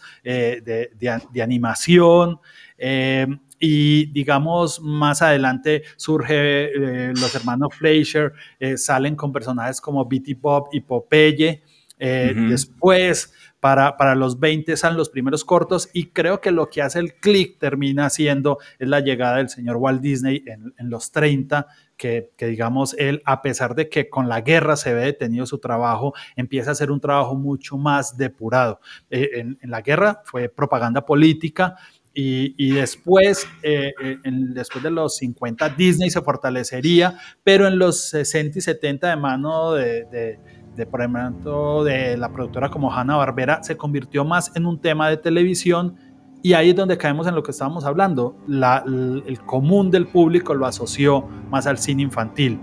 de, 0.56 0.90
de, 0.98 1.20
de, 1.32 1.42
animación. 1.42 2.38
Eh, 2.76 3.26
y 3.60 4.06
digamos 4.12 4.80
más 4.80 5.20
adelante 5.20 5.82
surge 5.96 6.66
eh, 6.66 7.12
los 7.14 7.34
hermanos 7.34 7.74
Fleischer, 7.74 8.32
eh, 8.60 8.76
salen 8.76 9.16
con 9.16 9.32
personajes 9.32 9.80
como 9.80 10.04
Betty 10.06 10.34
Bob 10.34 10.68
y 10.72 10.80
Popeye. 10.80 11.62
Uh 12.00 12.04
-huh. 12.04 12.48
Después, 12.50 13.32
para, 13.60 13.96
para, 13.96 14.14
los 14.14 14.38
20 14.38 14.76
salen 14.76 14.96
los 14.96 15.10
primeros 15.10 15.44
cortos 15.44 15.88
y 15.92 16.06
creo 16.06 16.40
que 16.40 16.50
lo 16.50 16.70
que 16.70 16.82
hace 16.82 17.00
el 17.00 17.14
click 17.14 17.58
termina 17.58 18.08
siendo 18.10 18.58
es 18.78 18.88
la 18.88 19.00
llegada 19.00 19.38
del 19.38 19.48
señor 19.48 19.76
Walt 19.76 20.00
Disney 20.00 20.42
en, 20.46 20.74
en 20.78 20.90
los 20.90 21.10
30, 21.10 21.66
que, 21.96 22.30
que, 22.36 22.46
digamos 22.46 22.94
él, 22.98 23.22
a 23.24 23.42
pesar 23.42 23.74
de 23.74 23.88
que 23.88 24.08
con 24.08 24.28
la 24.28 24.40
guerra 24.40 24.76
se 24.76 24.94
ve 24.94 25.04
detenido 25.06 25.46
su 25.46 25.58
trabajo, 25.58 26.14
empieza 26.36 26.70
a 26.70 26.72
hacer 26.72 26.90
un 26.90 27.00
trabajo 27.00 27.34
mucho 27.34 27.76
más 27.76 28.16
depurado. 28.16 28.80
Eh, 29.10 29.30
en, 29.34 29.58
en, 29.60 29.70
la 29.70 29.82
guerra 29.82 30.22
fue 30.24 30.48
propaganda 30.48 31.04
política, 31.04 31.76
y, 32.20 32.54
y, 32.56 32.72
después, 32.72 33.46
eh, 33.62 33.92
en, 34.24 34.52
después 34.52 34.82
de 34.82 34.90
los 34.90 35.18
50, 35.18 35.68
Disney 35.68 36.10
se 36.10 36.20
fortalecería, 36.20 37.16
pero 37.44 37.68
en 37.68 37.78
los 37.78 38.08
60 38.08 38.58
y 38.58 38.60
70 38.60 39.10
de 39.10 39.16
mano 39.16 39.74
de, 39.74 40.04
de, 40.06 40.40
de 40.78 40.86
por 40.86 41.00
ejemplo, 41.00 41.82
de 41.82 42.16
la 42.16 42.32
productora 42.32 42.70
como 42.70 42.92
Hanna-Barbera, 42.92 43.64
se 43.64 43.76
convirtió 43.76 44.24
más 44.24 44.52
en 44.54 44.64
un 44.64 44.80
tema 44.80 45.10
de 45.10 45.16
televisión 45.16 45.96
y 46.40 46.52
ahí 46.52 46.70
es 46.70 46.76
donde 46.76 46.96
caemos 46.96 47.26
en 47.26 47.34
lo 47.34 47.42
que 47.42 47.50
estábamos 47.50 47.84
hablando. 47.84 48.36
La, 48.46 48.84
el 48.86 49.40
común 49.44 49.90
del 49.90 50.06
público 50.06 50.54
lo 50.54 50.66
asoció 50.66 51.26
más 51.50 51.66
al 51.66 51.78
cine 51.78 52.02
infantil. 52.02 52.60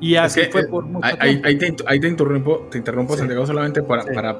Y 0.00 0.14
así 0.14 0.40
es 0.40 0.46
que, 0.46 0.52
fue 0.52 0.68
por 0.68 0.84
mucho 0.84 1.08
ahí, 1.18 1.42
ahí, 1.44 1.58
te, 1.58 1.74
ahí 1.86 1.98
te 1.98 2.06
interrumpo, 2.06 2.68
te 2.70 2.78
interrumpo 2.78 3.14
sí. 3.14 3.18
Santiago, 3.18 3.44
solamente 3.46 3.82
para, 3.82 4.04
sí. 4.04 4.10
para 4.14 4.38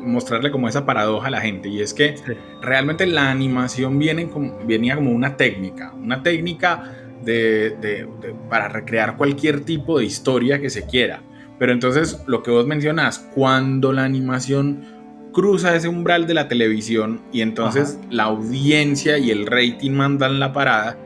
mostrarle 0.00 0.52
como 0.52 0.68
esa 0.68 0.86
paradoja 0.86 1.26
a 1.26 1.30
la 1.30 1.40
gente 1.40 1.68
y 1.68 1.80
es 1.80 1.92
que 1.92 2.16
sí. 2.16 2.32
realmente 2.62 3.04
la 3.06 3.32
animación 3.32 3.98
viene 3.98 4.28
como, 4.28 4.56
venía 4.64 4.94
como 4.94 5.10
una 5.10 5.36
técnica, 5.36 5.92
una 6.00 6.22
técnica 6.22 6.92
de, 7.24 7.70
de, 7.80 8.06
de, 8.20 8.34
para 8.48 8.68
recrear 8.68 9.16
cualquier 9.16 9.62
tipo 9.64 9.98
de 9.98 10.04
historia 10.04 10.60
que 10.60 10.70
se 10.70 10.86
quiera. 10.86 11.24
Pero 11.60 11.72
entonces 11.72 12.22
lo 12.26 12.42
que 12.42 12.50
vos 12.50 12.66
mencionás, 12.66 13.18
cuando 13.34 13.92
la 13.92 14.04
animación 14.04 14.80
cruza 15.30 15.76
ese 15.76 15.88
umbral 15.88 16.26
de 16.26 16.32
la 16.32 16.48
televisión 16.48 17.20
y 17.32 17.42
entonces 17.42 18.00
la 18.08 18.24
audiencia 18.24 19.18
y 19.18 19.30
el 19.30 19.46
rating 19.46 19.90
mandan 19.90 20.40
la 20.40 20.54
parada, 20.54 20.96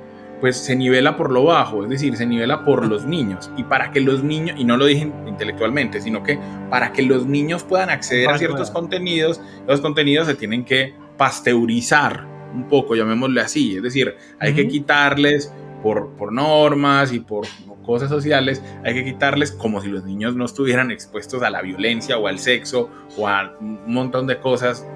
pues 0.40 0.57
se 0.57 0.77
nivela 0.77 1.17
por 1.17 1.33
lo 1.33 1.43
bajo, 1.43 1.83
es 1.83 1.90
decir, 1.90 2.17
se 2.17 2.25
nivela 2.25 2.64
por 2.64 2.87
los 2.88 3.05
niños. 3.05 3.51
Y 3.57 3.64
para 3.64 3.90
que 3.90 4.01
los 4.01 4.23
niños, 4.23 4.57
y 4.57 4.62
no 4.62 4.77
lo 4.77 4.87
dije 4.87 5.11
intelectualmente, 5.27 6.01
sino 6.01 6.23
que 6.23 6.38
para 6.71 6.93
que 6.93 7.03
los 7.03 7.27
niños 7.27 7.64
puedan 7.64 7.90
acceder 7.90 8.31
a 8.31 8.38
ciertos 8.38 8.71
contenidos, 8.71 9.40
los 9.67 9.81
contenidos 9.81 10.29
se 10.29 10.37
tienen 10.37 10.64
que 10.64 10.95
pasteurizar 11.17 12.29
un 12.55 12.69
poco, 12.69 12.95
llamémosle 12.95 13.40
así. 13.40 13.75
Es 13.75 13.83
decir, 13.83 14.14
hay 14.38 14.55
que 14.55 14.69
quitarles 14.69 15.53
por, 15.85 16.16
por 16.16 16.33
normas 16.33 17.12
y 17.12 17.20
por 17.20 17.47
cosas 17.85 18.09
sociales, 18.09 18.62
hay 18.83 18.94
que 18.94 19.05
quitarles 19.05 19.53
como 19.53 19.83
si 19.83 19.88
los 19.88 20.03
niños 20.05 20.35
no 20.35 20.47
estuvieran 20.47 20.90
expuestos 20.90 21.42
a 21.42 21.51
la 21.51 21.61
violencia 21.61 22.16
o 22.16 22.27
al 22.27 22.38
sexo 22.38 22.88
o 23.18 23.29
a 23.29 23.55
un 23.61 23.92
montón 23.92 24.27
de 24.27 24.40
cosas 24.40 24.87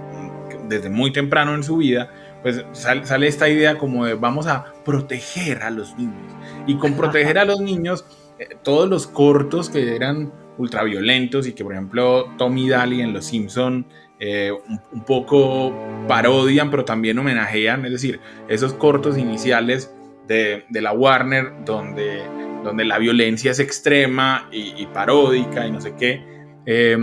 desde 0.67 0.89
muy 0.89 1.13
temprano 1.13 1.55
en 1.55 1.63
su 1.63 1.77
vida 1.77 2.11
pues 2.43 2.65
sale, 2.73 3.27
esta 3.27 3.49
idea 3.49 3.77
como 3.77 4.07
de 4.07 4.15
vamos 4.15 4.47
a 4.47 4.73
proteger 4.85 5.63
a 5.63 5.71
los 5.71 5.97
niños. 5.99 6.33
Y 6.67 6.77
con 6.77 6.95
proteger 6.95 7.39
a 7.39 7.45
los 7.45 7.61
niños, 7.61 8.05
eh, 8.39 8.57
todos 8.63 8.89
los 8.89 9.07
cortos 9.07 9.69
que 9.69 9.95
eran 9.97 10.33
ultraviolentos 10.57 11.47
y 11.47 11.53
que 11.53 11.65
por 11.65 11.73
ejemplo 11.73 12.33
Tommy 12.39 12.69
Daly 12.69 13.01
en 13.01 13.13
Los 13.13 13.27
Simpson 13.27 13.87
eh, 14.19 14.53
un, 14.93 15.05
poco 15.05 15.73
parodian 16.09 16.71
pero 16.71 16.85
también 16.85 17.19
homenajean, 17.19 17.85
es 17.85 17.93
decir, 17.93 18.21
esos 18.49 18.73
cortos 18.73 19.19
iniciales 19.19 19.95
de, 20.29 20.65
la 20.71 20.93
Warner 20.93 21.65
donde, 21.65 22.23
donde 22.63 22.85
la 22.85 22.99
violencia 22.99 23.51
es 23.51 23.59
extrema 23.59 24.49
y, 24.53 24.87
paródica 24.87 25.67
y 25.67 25.73
no 25.73 25.81
sé 25.81 25.95
qué. 25.97 26.23
Eh, 26.67 26.97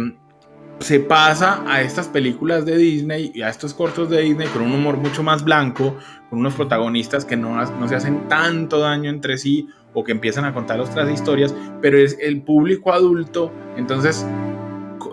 se 0.80 1.00
pasa 1.00 1.64
a 1.68 1.82
estas 1.82 2.08
películas 2.08 2.66
de 2.66 2.78
Disney 2.78 3.32
y 3.34 3.42
a 3.42 3.50
estos 3.50 3.74
cortos 3.74 4.10
de 4.10 4.22
Disney 4.22 4.48
con 4.50 4.62
un 4.62 4.74
humor 4.74 4.98
mucho 4.98 5.24
más 5.24 5.44
blanco, 5.44 5.98
con 6.30 6.40
unos 6.40 6.54
protagonistas 6.54 7.26
que 7.26 7.36
no, 7.36 7.56
no 7.56 7.88
se 7.88 7.96
hacen 7.96 8.28
tanto 8.28 8.80
daño 8.80 9.10
entre 9.10 9.38
sí 9.38 9.68
o 9.94 10.04
que 10.04 10.12
empiezan 10.12 10.44
a 10.44 10.54
contar 10.54 10.80
otras 10.80 11.10
historias, 11.10 11.56
pero 11.82 11.98
es 11.98 12.18
el 12.20 12.42
público 12.42 12.92
adulto, 12.92 13.52
entonces 13.78 14.26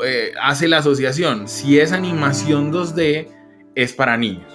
eh, 0.05 0.33
hace 0.43 0.69
la 0.69 0.79
asociación, 0.79 1.47
si 1.47 1.79
es 1.79 1.93
animación 1.93 2.73
2D, 2.73 3.29
es 3.75 3.93
para 3.93 4.17
niños. 4.17 4.52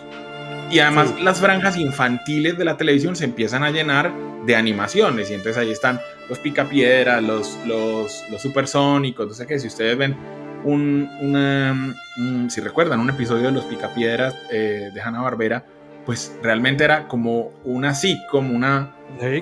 Y 0.69 0.80
además 0.80 1.13
las 1.21 1.39
franjas 1.39 1.77
infantiles 1.77 2.58
de 2.58 2.65
la 2.65 2.77
televisión 2.77 3.15
se 3.15 3.25
empiezan 3.25 3.63
a 3.63 3.71
llenar 3.71 4.13
de 4.45 4.56
animaciones 4.56 5.30
y 5.30 5.34
entonces 5.34 5.58
ahí 5.58 5.71
están 5.71 5.99
los 6.30 6.39
picapiedras, 6.39 7.23
los, 7.23 7.58
los, 7.65 8.23
los 8.30 8.41
supersónicos, 8.41 9.27
no 9.27 9.34
sé 9.34 9.47
qué, 9.47 9.60
si 9.60 9.67
ustedes 9.67 9.97
ven 9.97 10.15
un, 10.63 12.49
si 12.49 12.62
recuerdan, 12.62 12.99
un 12.99 13.10
episodio 13.10 13.45
de 13.45 13.51
Los 13.51 13.65
Picapiedras 13.65 14.36
eh, 14.51 14.89
de 14.93 15.01
Hanna 15.01 15.21
Barbera, 15.21 15.65
pues 16.06 16.38
realmente 16.41 16.84
era 16.84 17.08
como 17.08 17.51
una 17.63 17.93
sitcom, 17.93 18.51
una 18.53 18.95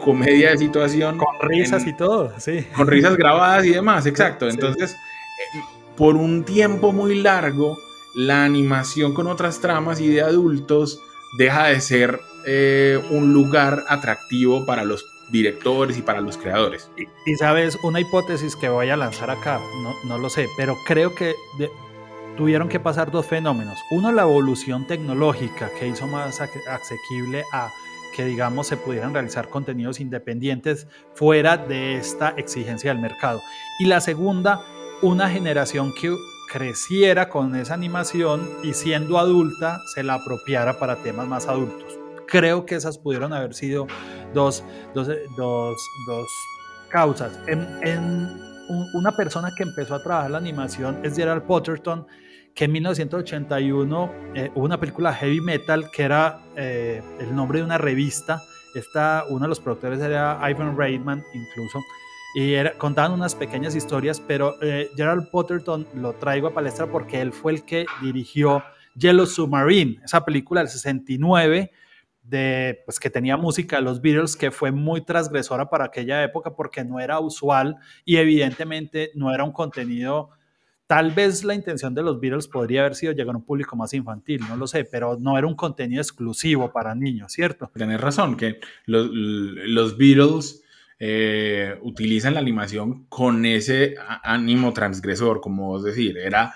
comedia 0.03 0.51
de 0.51 0.57
situación. 0.57 1.17
Con 1.17 1.49
risas 1.49 1.85
y 1.85 1.93
todo, 1.93 2.33
sí. 2.39 2.65
Con 2.75 2.87
risas 2.87 3.15
grabadas 3.17 3.65
y 3.65 3.71
demás, 3.71 4.05
exacto. 4.05 4.49
Entonces, 4.49 4.91
eh, 4.91 5.59
por 5.95 6.15
un 6.15 6.43
tiempo 6.43 6.91
muy 6.91 7.21
largo, 7.21 7.77
la 8.15 8.45
animación 8.45 9.13
con 9.13 9.27
otras 9.27 9.59
tramas 9.59 9.99
y 9.99 10.07
de 10.07 10.21
adultos 10.21 10.99
deja 11.37 11.67
de 11.67 11.81
ser 11.81 12.19
eh, 12.45 12.99
un 13.09 13.33
lugar 13.33 13.83
atractivo 13.87 14.65
para 14.65 14.83
los 14.83 15.05
directores 15.29 15.97
y 15.97 16.01
para 16.01 16.21
los 16.21 16.37
creadores. 16.37 16.89
Y, 17.25 17.35
sabes, 17.35 17.77
una 17.83 17.99
hipótesis 17.99 18.55
que 18.55 18.69
voy 18.69 18.89
a 18.89 18.97
lanzar 18.97 19.29
acá, 19.29 19.59
no, 19.81 19.93
no 20.07 20.17
lo 20.17 20.29
sé, 20.29 20.47
pero 20.57 20.75
creo 20.85 21.15
que 21.15 21.33
tuvieron 22.37 22.69
que 22.69 22.79
pasar 22.79 23.11
dos 23.11 23.25
fenómenos. 23.25 23.79
Uno, 23.91 24.11
la 24.11 24.23
evolución 24.23 24.85
tecnológica 24.87 25.71
que 25.79 25.87
hizo 25.87 26.07
más 26.07 26.39
asequible 26.39 27.43
a 27.51 27.69
que, 28.15 28.25
digamos, 28.25 28.67
se 28.67 28.77
pudieran 28.77 29.13
realizar 29.13 29.49
contenidos 29.49 29.99
independientes 29.99 30.87
fuera 31.15 31.57
de 31.57 31.97
esta 31.97 32.29
exigencia 32.37 32.91
del 32.91 33.01
mercado. 33.01 33.41
Y 33.79 33.85
la 33.85 33.99
segunda, 33.99 34.65
una 35.01 35.29
generación 35.29 35.93
que 35.99 36.15
creciera 36.51 37.29
con 37.29 37.55
esa 37.55 37.73
animación 37.73 38.49
y 38.63 38.73
siendo 38.73 39.17
adulta 39.17 39.81
se 39.93 40.03
la 40.03 40.15
apropiara 40.15 40.79
para 40.79 40.97
temas 40.97 41.27
más 41.27 41.47
adultos. 41.47 41.99
Creo 42.27 42.65
que 42.65 42.75
esas 42.75 42.97
pudieron 42.97 43.33
haber 43.33 43.53
sido 43.53 43.87
dos, 44.33 44.63
dos, 44.93 45.07
dos, 45.37 45.77
dos 46.07 46.27
causas. 46.89 47.39
En, 47.47 47.61
en 47.83 48.45
una 48.93 49.11
persona 49.15 49.51
que 49.55 49.63
empezó 49.63 49.95
a 49.95 50.03
trabajar 50.03 50.31
la 50.31 50.37
animación 50.37 50.99
es 51.03 51.15
Gerald 51.15 51.43
Potterton, 51.43 52.07
que 52.53 52.65
en 52.65 52.71
1981 52.71 54.11
eh, 54.33 54.51
hubo 54.55 54.65
una 54.65 54.79
película 54.79 55.13
heavy 55.13 55.41
metal 55.41 55.91
que 55.91 56.03
era 56.03 56.39
eh, 56.55 57.03
el 57.19 57.35
nombre 57.35 57.59
de 57.59 57.65
una 57.65 57.77
revista. 57.77 58.41
Esta, 58.73 59.23
uno 59.29 59.41
de 59.41 59.49
los 59.49 59.59
productores 59.59 59.99
era 59.99 60.39
Ivan 60.49 60.77
Reitman, 60.77 61.23
incluso. 61.33 61.79
Y 62.35 62.53
era, 62.53 62.77
contaban 62.77 63.13
unas 63.13 63.33
pequeñas 63.33 63.75
historias, 63.75 64.19
pero 64.19 64.61
eh, 64.61 64.91
Gerald 64.97 65.29
Potterton 65.29 65.87
lo 65.95 66.11
traigo 66.13 66.49
a 66.49 66.53
palestra 66.53 66.85
porque 66.85 67.21
él 67.21 67.31
fue 67.31 67.53
el 67.53 67.63
que 67.63 67.85
dirigió 68.01 68.61
Yellow 68.95 69.25
Submarine, 69.25 70.01
esa 70.03 70.25
película 70.25 70.59
del 70.59 70.69
69 70.69 71.71
de, 72.23 72.81
pues, 72.83 72.99
que 72.99 73.09
tenía 73.09 73.37
música 73.37 73.77
de 73.77 73.83
los 73.83 74.01
Beatles 74.01 74.35
que 74.35 74.51
fue 74.51 74.71
muy 74.71 74.99
transgresora 75.05 75.69
para 75.69 75.85
aquella 75.85 76.23
época 76.23 76.53
porque 76.53 76.83
no 76.83 76.99
era 76.99 77.21
usual 77.21 77.77
y 78.03 78.17
evidentemente 78.17 79.11
no 79.15 79.33
era 79.33 79.45
un 79.45 79.53
contenido, 79.53 80.31
tal 80.87 81.11
vez 81.11 81.45
la 81.45 81.55
intención 81.55 81.95
de 81.95 82.03
los 82.03 82.19
Beatles 82.19 82.49
podría 82.49 82.81
haber 82.81 82.95
sido 82.95 83.13
llegar 83.13 83.33
a 83.33 83.37
un 83.37 83.45
público 83.45 83.77
más 83.77 83.93
infantil, 83.93 84.41
no 84.49 84.57
lo 84.57 84.67
sé, 84.67 84.83
pero 84.83 85.17
no 85.17 85.37
era 85.37 85.47
un 85.47 85.55
contenido 85.55 86.01
exclusivo 86.01 86.69
para 86.69 86.95
niños, 86.95 87.31
¿cierto? 87.31 87.71
Tienes 87.73 88.01
razón, 88.01 88.35
que 88.35 88.59
los, 88.87 89.07
los 89.09 89.97
Beatles... 89.97 90.63
Eh, 90.97 91.77
utilizan 91.81 92.35
la 92.35 92.39
animación 92.39 93.05
con 93.09 93.45
ese 93.45 93.95
ánimo 94.23 94.71
transgresor, 94.71 95.41
como 95.41 95.67
vos 95.67 95.83
decir, 95.83 96.17
era, 96.17 96.55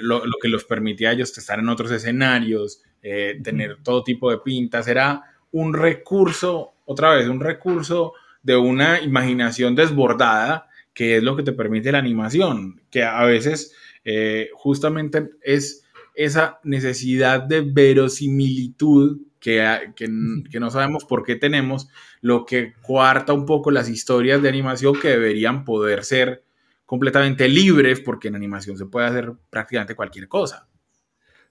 lo, 0.00 0.24
lo, 0.24 0.38
que 0.40 0.48
los 0.48 0.64
permitía 0.64 1.10
a 1.10 1.12
ellos 1.12 1.36
estar 1.36 1.58
en 1.58 1.68
otros 1.68 1.90
escenarios, 1.90 2.82
eh, 3.02 3.38
tener 3.42 3.82
todo 3.82 4.02
tipo 4.02 4.30
de 4.30 4.38
pintas, 4.38 4.88
era 4.88 5.22
un 5.52 5.74
recurso, 5.74 6.72
otra 6.86 7.14
vez, 7.14 7.28
un 7.28 7.40
recurso 7.40 8.14
de 8.42 8.56
una 8.56 9.00
imaginación 9.02 9.74
desbordada, 9.74 10.68
que 10.94 11.18
es 11.18 11.22
lo 11.22 11.36
que 11.36 11.42
te 11.42 11.52
permite 11.52 11.92
la 11.92 11.98
animación, 11.98 12.80
que 12.90 13.02
a 13.02 13.24
veces 13.24 13.74
eh, 14.04 14.48
justamente 14.54 15.30
es 15.42 15.84
esa 16.14 16.60
necesidad 16.64 17.42
de 17.42 17.60
verosimilitud 17.60 19.18
que, 19.44 19.92
que, 19.94 20.08
no 20.08 20.70
sabemos 20.70 21.04
por 21.04 21.22
qué 21.22 21.36
tenemos, 21.36 21.88
lo 22.22 22.46
que 22.46 22.72
cuarta 22.80 23.34
un 23.34 23.44
poco 23.44 23.70
las 23.70 23.90
historias 23.90 24.40
de 24.40 24.48
animación 24.48 24.98
que 24.98 25.08
deberían 25.08 25.66
poder 25.66 26.02
ser 26.02 26.42
completamente 26.86 27.46
libres, 27.46 28.00
porque 28.00 28.28
en 28.28 28.36
animación 28.36 28.78
se 28.78 28.86
puede 28.86 29.06
hacer 29.06 29.32
prácticamente 29.50 29.94
cualquier 29.94 30.28
cosa. 30.28 30.66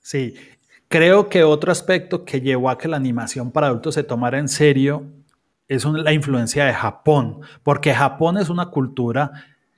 Sí, 0.01 0.33
Creo 0.93 1.27
que 1.27 1.43
otro 1.43 1.71
aspecto 1.71 2.23
que 2.23 2.39
llevó 2.39 2.69
a 2.69 2.77
que 2.77 2.87
la 2.87 2.97
animación 2.97 3.51
para 3.51 3.65
adultos 3.65 3.95
se 3.95 4.03
tomara 4.03 4.37
en 4.37 4.47
serio 4.47 5.07
es 5.67 5.85
la 5.85 6.13
influencia 6.13 6.65
de 6.65 6.73
Japón, 6.73 7.39
porque 7.63 7.95
Japón 7.95 8.37
es 8.37 8.49
una 8.49 8.67
cultura 8.67 9.31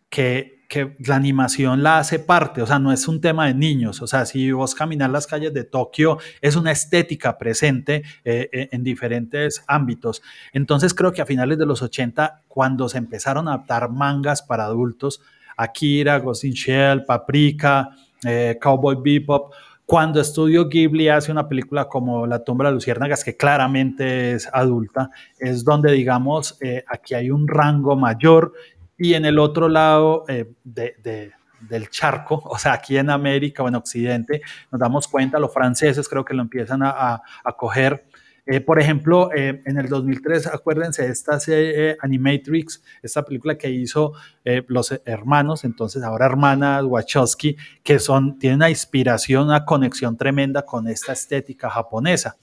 que, 0.10 0.55
que, 0.67 0.95
la 0.99 1.15
animación 1.15 1.84
la 1.84 1.99
hace 1.99 2.19
parte, 2.19 2.62
o 2.62 2.67
sea, 2.67 2.80
no 2.80 2.91
es 2.91 3.08
un 3.08 3.21
tema 3.21 3.47
de 3.47 3.54
niños, 3.54 4.01
o 4.01 4.08
sea, 4.08 4.25
si 4.25 4.51
vos 4.51 4.75
caminar 4.75 5.10
las 5.10 5.28
calles 5.28 5.54
de 5.54 5.63
Tokio, 5.63 6.17
es 6.41 6.56
una 6.56 6.71
estética 6.71 7.38
presente 7.38 8.04
eh, 8.23 8.49
eh, 8.51 8.69
en 8.71 8.84
diferentes 8.84 9.63
ámbitos. 9.67 10.21
Entonces 10.54 10.93
creo 10.93 11.13
que 11.13 11.21
a 11.21 11.25
finales 11.25 11.58
de 11.58 11.65
los 11.65 11.82
80, 11.82 12.43
cuando 12.47 12.89
se 12.89 12.97
empezaron 12.97 13.47
a 13.47 13.54
adaptar 13.54 13.89
mangas 13.89 14.41
para 14.41 14.65
adultos, 14.65 15.21
Akira, 15.58 16.19
Ghost 16.19 16.43
in 16.43 16.54
Shell, 16.54 17.06
Paprika, 17.06 17.89
eh, 18.23 18.58
Cowboy 18.62 18.97
Bebop, 19.01 19.54
cuando 19.86 20.19
Estudio 20.19 20.67
Ghibli 20.67 21.10
hace 21.10 21.32
una 21.32 21.47
película 21.47 21.88
como 21.88 22.25
La 22.25 22.43
tumba 22.43 22.65
de 22.65 22.71
luciérnagas, 22.71 23.23
que 23.23 23.38
claramente 23.38 24.32
es 24.32 24.49
adulta, 24.51 25.12
es 25.38 25.63
donde, 25.63 25.91
digamos, 25.91 26.58
eh, 26.62 26.84
aquí 26.88 27.13
hay 27.13 27.30
un 27.30 27.47
rango 27.47 27.95
mayor 27.95 28.54
y 28.98 29.14
en 29.14 29.26
el 29.26 29.40
otro 29.40 29.70
lado 29.70 30.26
eh, 30.28 30.52
del 30.64 31.90
charco, 31.90 32.42
o 32.46 32.58
sea, 32.58 32.74
aquí 32.74 32.98
en 32.98 33.10
América 33.10 33.64
o 33.64 33.68
en 33.68 33.76
Occidente, 33.76 34.42
nos 34.72 34.80
damos 34.80 35.08
cuenta, 35.08 35.40
los 35.40 35.54
franceses 35.54 36.08
creo 36.08 36.26
que 36.26 36.34
lo 36.34 36.42
empiezan 36.42 36.84
a, 36.84 37.22
a 37.44 37.54
coger 37.54 38.06
eh, 38.48 38.62
por 38.62 38.80
ejemplo, 38.80 39.32
eh, 39.34 39.62
en 39.66 39.78
el 39.78 39.90
2003, 39.90 40.48
acuérdense 40.48 41.04
de 41.04 41.12
esta 41.12 41.40
serie 41.40 41.98
Animatrix, 42.00 42.84
esta 43.02 43.24
película 43.26 43.58
que 43.58 43.72
hizo 43.72 44.14
eh, 44.44 44.64
los 44.68 44.94
hermanos, 45.06 45.64
entonces 45.64 46.04
ahora 46.04 46.28
hermanas 46.28 46.84
Wachowski, 46.84 47.58
que 47.84 47.98
son, 47.98 48.38
tienen 48.38 48.58
una 48.58 48.70
inspiración, 48.70 49.46
una 49.46 49.66
conexión 49.66 50.16
tremenda 50.16 50.64
con 50.64 50.88
esta 50.88 51.14
estética 51.14 51.72
japonesa. 51.72 52.38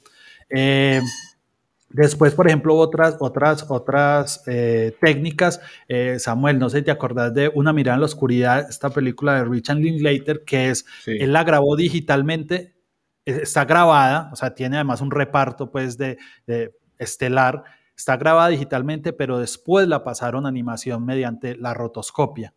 Después, 1.93 2.35
por 2.35 2.47
ejemplo, 2.47 2.75
otras, 2.77 3.17
otras, 3.21 3.67
otras 3.69 4.43
eh, 4.47 4.97
técnicas. 5.01 5.61
Eh, 5.89 6.19
Samuel, 6.19 6.59
no 6.59 6.71
sé 6.71 6.79
si 6.79 6.85
te 6.85 6.91
acordás 6.91 7.35
de 7.35 7.51
Una 7.55 7.73
mirada 7.73 7.97
en 7.97 8.01
la 8.01 8.07
oscuridad, 8.07 8.67
esta 8.69 8.91
película 8.91 9.35
de 9.35 9.45
Richard 9.45 9.79
Linklater, 9.79 10.43
que 10.45 10.71
es, 10.71 10.85
Sí. 11.05 11.17
él 11.21 11.33
la 11.33 11.45
grabó 11.45 11.77
digitalmente, 11.77 12.75
eh, 13.27 13.41
está 13.43 13.65
grabada, 13.65 14.31
o 14.33 14.37
sea, 14.37 14.55
tiene 14.55 14.77
además 14.77 15.01
un 15.01 15.11
reparto, 15.11 15.71
pues, 15.71 15.99
de, 15.99 16.19
de 16.47 16.75
estelar, 16.99 17.65
está 17.97 18.17
grabada 18.17 18.49
digitalmente, 18.49 19.13
pero 19.13 19.39
después 19.39 19.87
la 19.89 20.03
pasaron 20.03 20.47
a 20.47 20.49
animación 20.49 21.05
mediante 21.05 21.57
la 21.57 21.75
rotoscopia. 21.75 22.55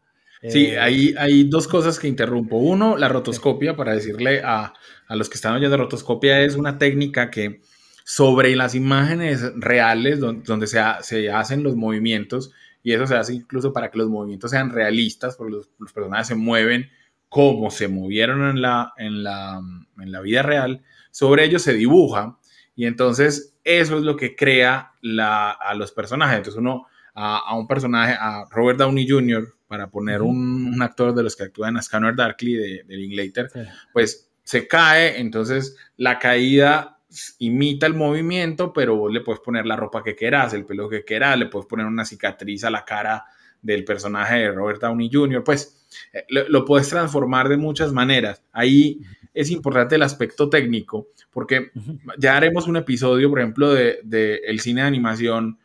Sí, 0.48 0.67
hay, 0.76 1.15
hay 1.17 1.45
dos 1.45 1.67
cosas 1.67 1.98
que 1.98 2.08
interrumpo. 2.08 2.58
Uno, 2.58 2.98
la 2.98 3.10
rotoscopia, 3.10 3.76
para 3.76 3.93
decirle 3.93 4.41
a, 4.43 4.74
a 5.08 5.15
los 5.15 5.28
que 5.28 5.36
están 5.36 5.56
oyendo, 5.56 5.76
rotoscopia 5.76 6.41
es 6.41 6.56
una 6.56 6.78
técnica 6.78 7.32
que 7.32 7.62
sobre 8.08 8.56
las 8.56 8.76
imágenes 8.76 9.41
reales, 9.56 10.20
don- 10.20 10.44
donde, 10.44 10.68
se, 10.68 10.78
ha- 10.80 11.02
se 11.02 11.32
hacen 11.32 11.63
los 11.63 11.76
movimientos, 11.76 12.52
y 12.84 12.94
eso 12.94 13.08
se 13.08 13.15
hace 13.15 13.34
incluso 13.34 13.74
para 13.74 13.89
que 13.89 13.98
los 13.98 14.10
movimientos 14.10 14.52
sean 14.52 14.70
realistas, 14.70 15.36
porque 15.36 15.54
los, 15.54 15.70
los 15.80 15.91
personajes 15.91 16.28
se 16.28 16.36
mueven 16.36 16.88
como 17.30 17.72
se 17.72 17.88
movieron 17.88 18.48
en 18.48 18.62
la, 18.62 18.94
en, 18.98 19.24
la, 19.24 19.60
en 20.00 20.12
la 20.12 20.22
vida 20.22 20.44
real, 20.44 20.84
sobre 21.10 21.46
ellos 21.46 21.63
se 21.63 21.74
dibuja, 21.74 22.38
y 22.76 22.86
entonces 22.86 23.56
eso 23.63 23.98
es 23.98 24.04
lo 24.04 24.15
que 24.15 24.36
crea 24.36 24.91
la, 25.02 25.50
a 25.50 25.74
los 25.74 25.91
personajes. 25.91 26.38
Entonces 26.38 26.60
uno 26.60 26.86
a, 27.15 27.39
a 27.39 27.58
un 27.58 27.65
personaje, 27.68 28.15
a 28.20 28.44
Robert 28.52 28.78
Downey 28.78 29.10
Jr., 29.10 29.52
para 29.68 29.89
poner 29.89 30.22
un, 30.22 30.68
un 30.68 30.82
actor 30.84 31.15
de 31.15 31.24
los 31.24 31.36
que 31.36 31.46
actúan 31.46 31.76
en 31.76 31.82
Scanner 31.82 32.15
Darkly 32.15 32.54
de, 32.54 32.84
de 32.84 32.98
Linklater, 32.98 33.50
sí. 33.50 33.62
pues 33.91 34.30
se 34.44 34.68
cae, 34.68 35.20
entonces 35.20 35.76
la 35.98 36.20
caída 36.20 36.95
imita 37.39 37.86
el 37.86 37.93
movimiento, 37.93 38.73
pero 38.73 38.95
vos 38.95 39.12
le 39.12 39.21
puedes 39.21 39.41
poner 39.41 39.65
la 39.65 39.75
ropa 39.75 40.04
que 40.04 40.15
quieras, 40.15 40.54
el 40.54 40.65
pelo 40.65 40.89
que 40.89 41.04
quieras, 41.04 41.38
le 41.38 41.47
puedes 41.47 41.67
poner 41.67 41.86
una 41.86 42.06
cicatriz 42.06 42.63
a 42.63 42.69
la 42.69 42.86
cara 42.86 43.25
del 43.62 43.84
personaje 43.84 44.36
de 44.36 44.51
Robert 44.51 44.82
Downey 44.82 45.10
Jr., 45.12 45.43
pues 45.43 45.86
eh, 46.13 46.25
lo, 46.30 46.47
lo 46.49 46.65
puedes 46.65 46.89
transformar 46.89 47.49
de 47.49 47.58
muchas 47.58 47.91
maneras. 47.91 48.43
Ahí 48.51 49.01
es 49.34 49.51
importante 49.51 49.95
el 49.95 50.04
aspecto 50.04 50.49
técnico, 50.49 51.10
porque 51.32 51.71
ya 52.17 52.38
haremos 52.38 52.67
un 52.67 52.78
episodio, 52.78 53.30
por 53.30 53.39
ejemplo, 53.39 53.73
de, 53.73 53.99
de 54.04 54.41
el 54.45 54.62
cine 54.62 54.82
de 54.82 54.88
animación 54.88 55.60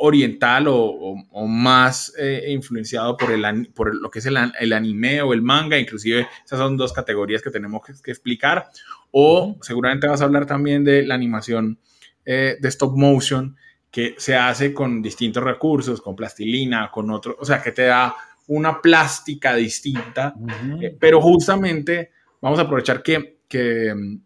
oriental 0.00 0.66
o, 0.68 0.76
o- 0.76 1.24
o 1.30 1.46
más 1.46 2.12
eh, 2.18 2.46
influenciado 2.48 3.16
por, 3.16 3.30
el, 3.32 3.70
por 3.74 3.94
lo 3.94 4.10
que 4.10 4.18
es 4.20 4.26
el, 4.26 4.36
el 4.58 4.72
anime 4.72 5.20
o 5.22 5.32
el 5.34 5.42
manga, 5.42 5.78
inclusive 5.78 6.26
esas 6.44 6.58
son 6.58 6.76
dos 6.76 6.92
categorías 6.92 7.42
que 7.42 7.50
tenemos 7.50 7.82
que, 7.84 7.92
que 8.02 8.10
explicar, 8.10 8.68
o 9.10 9.56
seguramente 9.60 10.06
vas 10.06 10.20
a 10.20 10.24
hablar 10.24 10.46
también 10.46 10.84
de 10.84 11.04
la 11.06 11.14
animación 11.14 11.78
eh, 12.24 12.56
de 12.60 12.68
stop 12.68 12.96
motion 12.96 13.56
que 13.90 14.14
se 14.18 14.34
hace 14.34 14.72
con 14.74 15.02
distintos 15.02 15.42
recursos, 15.44 16.00
con 16.00 16.16
plastilina, 16.16 16.90
con 16.90 17.10
otro, 17.10 17.36
o 17.38 17.44
sea, 17.44 17.62
que 17.62 17.70
te 17.72 17.82
da 17.82 18.14
una 18.46 18.80
plástica 18.82 19.54
distinta. 19.54 20.34
Ujú. 20.36 20.82
eh, 20.82 20.96
pero 20.98 21.20
justamente 21.20 22.10
vamos 22.40 22.58
a 22.58 22.62
aprovechar 22.62 23.02
que, 23.02 23.38
que, 23.48 23.94
mm, 23.94 24.18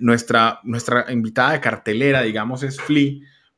nuestra, 0.00 0.60
nuestra 0.64 1.06
invitada 1.12 1.52
de 1.52 1.60
cartelera, 1.60 2.22
digamos, 2.22 2.62
es 2.62 2.80
Flea, 2.80 3.14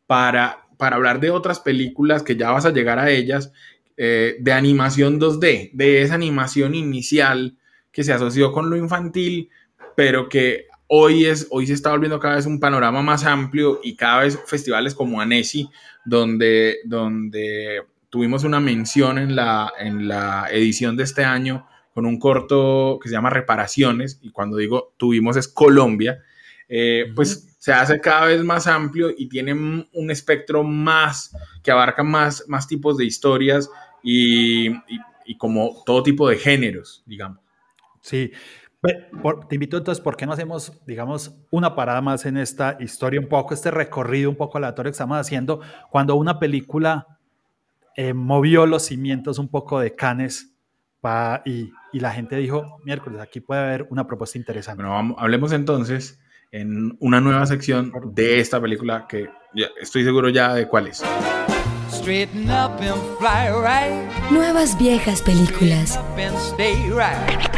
para, 0.07 0.67
para 0.81 0.97
hablar 0.97 1.21
de 1.21 1.31
otras 1.31 1.61
películas 1.61 2.25
que 2.25 2.35
ya 2.35 2.51
vas 2.51 2.67
a 2.67 2.73
llegar 2.73 2.99
a 2.99 3.11
ellas, 3.11 3.53
eh, 3.97 4.37
de 4.41 4.53
animación 4.53 5.21
2D, 5.21 5.71
de 5.75 6.03
esa 6.03 6.15
animación 6.15 6.75
inicial 6.75 7.59
que 7.93 8.03
se 8.03 8.13
asoció 8.13 8.51
con 8.51 8.71
lo 8.71 8.77
infantil, 8.77 9.51
pero 9.95 10.29
que 10.29 10.67
hoy, 10.89 11.27
es, 11.27 11.47
hoy 11.51 11.67
se 11.67 11.75
está 11.75 11.91
volviendo 11.91 12.19
cada 12.19 12.37
vez 12.37 12.47
un 12.47 12.59
panorama 12.59 13.03
más 13.03 13.25
amplio 13.25 13.79
y 13.85 13.95
cada 13.95 14.23
vez 14.23 14.39
festivales 14.47 14.95
como 14.95 15.21
Annecy, 15.21 15.69
donde, 16.05 16.79
donde 16.85 17.83
tuvimos 18.09 18.43
una 18.43 18.59
mención 18.59 19.19
en 19.19 19.37
la, 19.37 19.71
en 19.79 20.09
la 20.09 20.49
edición 20.51 20.97
de 20.97 21.05
este 21.05 21.25
año 21.25 21.67
con 21.93 22.07
un 22.07 22.19
corto 22.19 22.99
que 23.03 23.09
se 23.09 23.15
llama 23.15 23.31
Reparaciones, 23.31 24.19
y 24.23 24.31
cuando 24.31 24.57
digo 24.57 24.95
tuvimos 24.97 25.37
es 25.37 25.47
Colombia, 25.47 26.23
eh, 26.71 27.13
pues 27.15 27.57
se 27.59 27.73
hace 27.75 28.01
cada 28.01 28.27
vez 28.27 28.43
más 28.43 28.67
amplio 28.67 29.11
y 29.15 29.29
tiene 29.29 29.53
un 29.53 30.11
espectro 30.11 30.63
más, 30.65 31.37
que 31.63 31.71
abarca 31.71 32.03
más, 32.03 32.45
más 32.49 32.67
tipos 32.67 32.97
de 32.97 33.05
historias 33.05 33.69
y, 34.03 34.69
y- 34.71 35.01
y 35.27 35.37
como 35.37 35.83
todo 35.85 36.03
tipo 36.03 36.27
de 36.29 36.37
géneros, 36.39 37.03
digamos. 37.05 37.39
Sí. 38.01 38.31
Te 39.49 39.55
invito 39.57 39.77
entonces, 39.77 40.03
¿por 40.03 40.17
qué 40.17 40.25
no 40.25 40.33
hacemos, 40.33 40.73
digamos, 40.87 41.37
una 41.51 41.75
parada 41.75 42.01
más 42.01 42.25
en 42.25 42.39
esta 42.39 42.79
historia, 42.81 43.21
un 43.21 43.29
poco, 43.29 43.53
este 43.53 43.71
recorrido 43.71 44.31
un 44.31 44.37
poco 44.37 44.57
aleatorio 44.57 44.91
que 44.91 44.95
estamos 44.95 45.19
haciendo, 45.19 45.61
cuando 45.91 46.15
una 46.15 46.39
película 46.39 47.19
eh, 47.97 48.15
movió 48.15 48.65
los 48.67 48.85
cimientos 48.85 49.39
un 49.39 49.49
poco 49.49 49.81
de 49.81 49.95
Cannes 49.95 50.55
pa- 51.01 51.43
y, 51.45 51.73
y 51.93 52.01
la 52.01 52.13
gente 52.13 52.37
dijo, 52.37 52.79
miércoles, 52.85 53.21
aquí 53.21 53.41
puede 53.41 53.61
haber 53.61 53.87
una 53.91 54.07
propuesta 54.07 54.39
interesante. 54.39 54.83
Bueno, 54.83 54.95
vamos- 54.95 55.17
hablemos 55.19 55.53
entonces 55.53 56.20
en 56.53 56.97
una 57.01 57.21
nueva 57.21 57.47
sección 57.47 57.93
de 58.13 58.41
esta 58.41 58.61
película 58.61 59.07
que 59.09 59.29
ya 59.55 59.67
estoy 59.81 60.05
seguro 60.05 60.29
ya 60.29 60.55
de 60.55 60.67
cuál 60.67 60.89
es. 60.89 61.03
Straighten 61.91 62.45
up 62.51 62.81
and 62.81 63.01
fly 63.19 63.51
right. 63.63 64.31
Nuevas 64.31 64.77
viejas 64.79 65.23
películas. 65.23 65.97
Up 65.97 66.19
and 66.19 66.37
stay 66.37 66.75
right. 66.91 67.51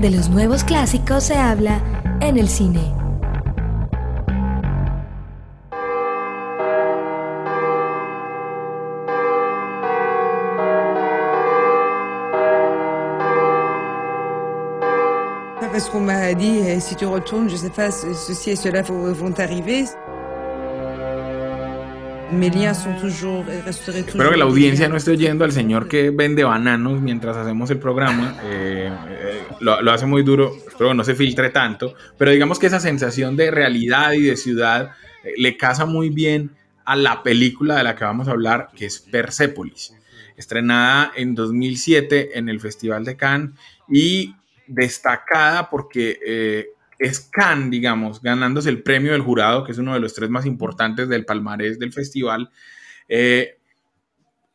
De 0.00 0.10
los 0.10 0.28
nuevos 0.28 0.64
clásicos 0.64 1.24
se 1.24 1.34
habla 1.34 1.80
en 2.20 2.36
el 2.36 2.48
cine. 2.48 2.99
Parce 15.80 15.92
qu'on 15.92 16.00
m'a 16.02 16.34
dit, 16.34 16.58
eh, 16.58 16.78
si 16.78 16.94
tu 16.94 17.06
retournes, 17.06 17.48
je 17.48 17.56
sais 17.56 17.70
pas, 17.70 17.90
ce- 17.90 18.12
ceci 18.12 18.50
et 18.50 18.56
cela 18.56 18.82
vont 18.82 19.32
arriver. 19.38 19.84
Mes 22.32 22.50
liens 22.50 22.74
sont 22.74 22.92
toujours, 23.00 23.46
et 23.48 23.62
resteraient 23.62 24.02
toujours. 24.02 24.20
Espero 24.20 24.30
que 24.32 24.36
la 24.36 24.44
audiencia 24.44 24.90
no 24.90 24.96
esté 24.98 25.12
oyendo 25.12 25.42
al 25.42 25.52
señor 25.52 25.88
que 25.88 26.10
vende 26.10 26.44
bananos 26.44 27.00
mientras 27.00 27.34
hacemos 27.34 27.70
el 27.70 27.78
programa. 27.78 28.36
Eh, 28.44 28.90
eh, 29.08 29.42
lo, 29.60 29.80
lo 29.80 29.90
hace 29.90 30.04
muy 30.04 30.22
duro. 30.22 30.52
Espero 30.54 30.90
que 30.90 30.96
no 30.96 31.02
se 31.02 31.14
filtre 31.14 31.48
tanto. 31.48 31.94
Pero 32.18 32.30
digamos 32.30 32.58
que 32.58 32.66
esa 32.66 32.78
sensación 32.78 33.34
de 33.38 33.50
realidad 33.50 34.12
y 34.12 34.20
de 34.20 34.36
ciudad 34.36 34.90
eh, 35.24 35.32
le 35.38 35.56
casa 35.56 35.86
muy 35.86 36.10
bien 36.10 36.50
a 36.84 36.94
la 36.94 37.22
película 37.22 37.76
de 37.76 37.84
la 37.84 37.96
que 37.96 38.04
vamos 38.04 38.28
a 38.28 38.32
hablar, 38.32 38.68
que 38.76 38.84
es 38.84 39.00
Persepolis. 39.00 39.94
Estrenada 40.36 41.10
en 41.16 41.34
2007 41.34 42.38
en 42.38 42.50
el 42.50 42.60
Festival 42.60 43.02
de 43.06 43.16
Cannes 43.16 43.52
y 43.88 44.34
destacada 44.70 45.68
porque 45.68 46.18
eh, 46.24 46.66
es 47.00 47.20
Cannes, 47.20 47.70
digamos, 47.70 48.20
ganándose 48.20 48.68
el 48.68 48.82
premio 48.82 49.12
del 49.12 49.22
jurado, 49.22 49.64
que 49.64 49.72
es 49.72 49.78
uno 49.78 49.94
de 49.94 50.00
los 50.00 50.14
tres 50.14 50.28
más 50.28 50.44
importantes 50.44 51.08
del 51.08 51.24
palmarés 51.24 51.78
del 51.78 51.92
festival, 51.92 52.50
eh, 53.08 53.58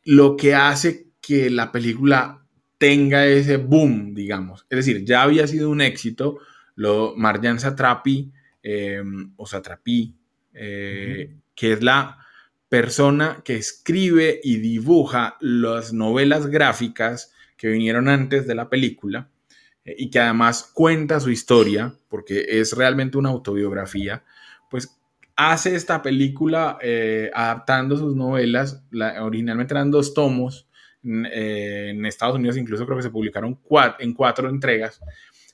lo 0.04 0.36
que 0.36 0.54
hace 0.54 1.08
que 1.20 1.50
la 1.50 1.72
película 1.72 2.44
tenga 2.78 3.26
ese 3.26 3.56
boom, 3.56 4.14
digamos. 4.14 4.64
Es 4.70 4.76
decir, 4.76 5.04
ya 5.04 5.22
había 5.22 5.48
sido 5.48 5.70
un 5.70 5.80
éxito, 5.80 6.38
lo 6.76 7.14
Marjan 7.16 7.58
Satrapi, 7.58 8.30
eh, 8.62 9.02
o 9.36 9.44
Satrapi, 9.44 10.14
eh, 10.54 11.36
que 11.54 11.72
es 11.72 11.82
la 11.82 12.18
persona 12.68 13.42
que 13.44 13.56
escribe 13.56 14.40
y 14.42 14.58
dibuja 14.58 15.36
las 15.40 15.92
novelas 15.92 16.46
gráficas 16.46 17.32
que 17.56 17.68
vinieron 17.68 18.08
antes 18.08 18.46
de 18.46 18.54
la 18.54 18.68
película 18.68 19.28
y 19.96 20.10
que 20.10 20.18
además 20.20 20.70
cuenta 20.74 21.20
su 21.20 21.30
historia, 21.30 21.94
porque 22.08 22.44
es 22.48 22.72
realmente 22.76 23.18
una 23.18 23.28
autobiografía, 23.30 24.24
pues 24.70 24.96
hace 25.36 25.74
esta 25.76 26.02
película 26.02 26.78
eh, 26.82 27.30
adaptando 27.34 27.96
sus 27.96 28.16
novelas, 28.16 28.82
la- 28.90 29.22
originalmente 29.24 29.74
eran 29.74 29.90
dos 29.90 30.14
tomos, 30.14 30.66
en, 31.04 31.26
eh, 31.26 31.90
en 31.90 32.04
Estados 32.06 32.36
Unidos 32.36 32.56
incluso 32.56 32.84
creo 32.86 32.96
que 32.96 33.02
se 33.04 33.10
publicaron 33.10 33.62
cua- 33.62 33.96
en 33.98 34.12
cuatro 34.14 34.48
entregas, 34.48 35.00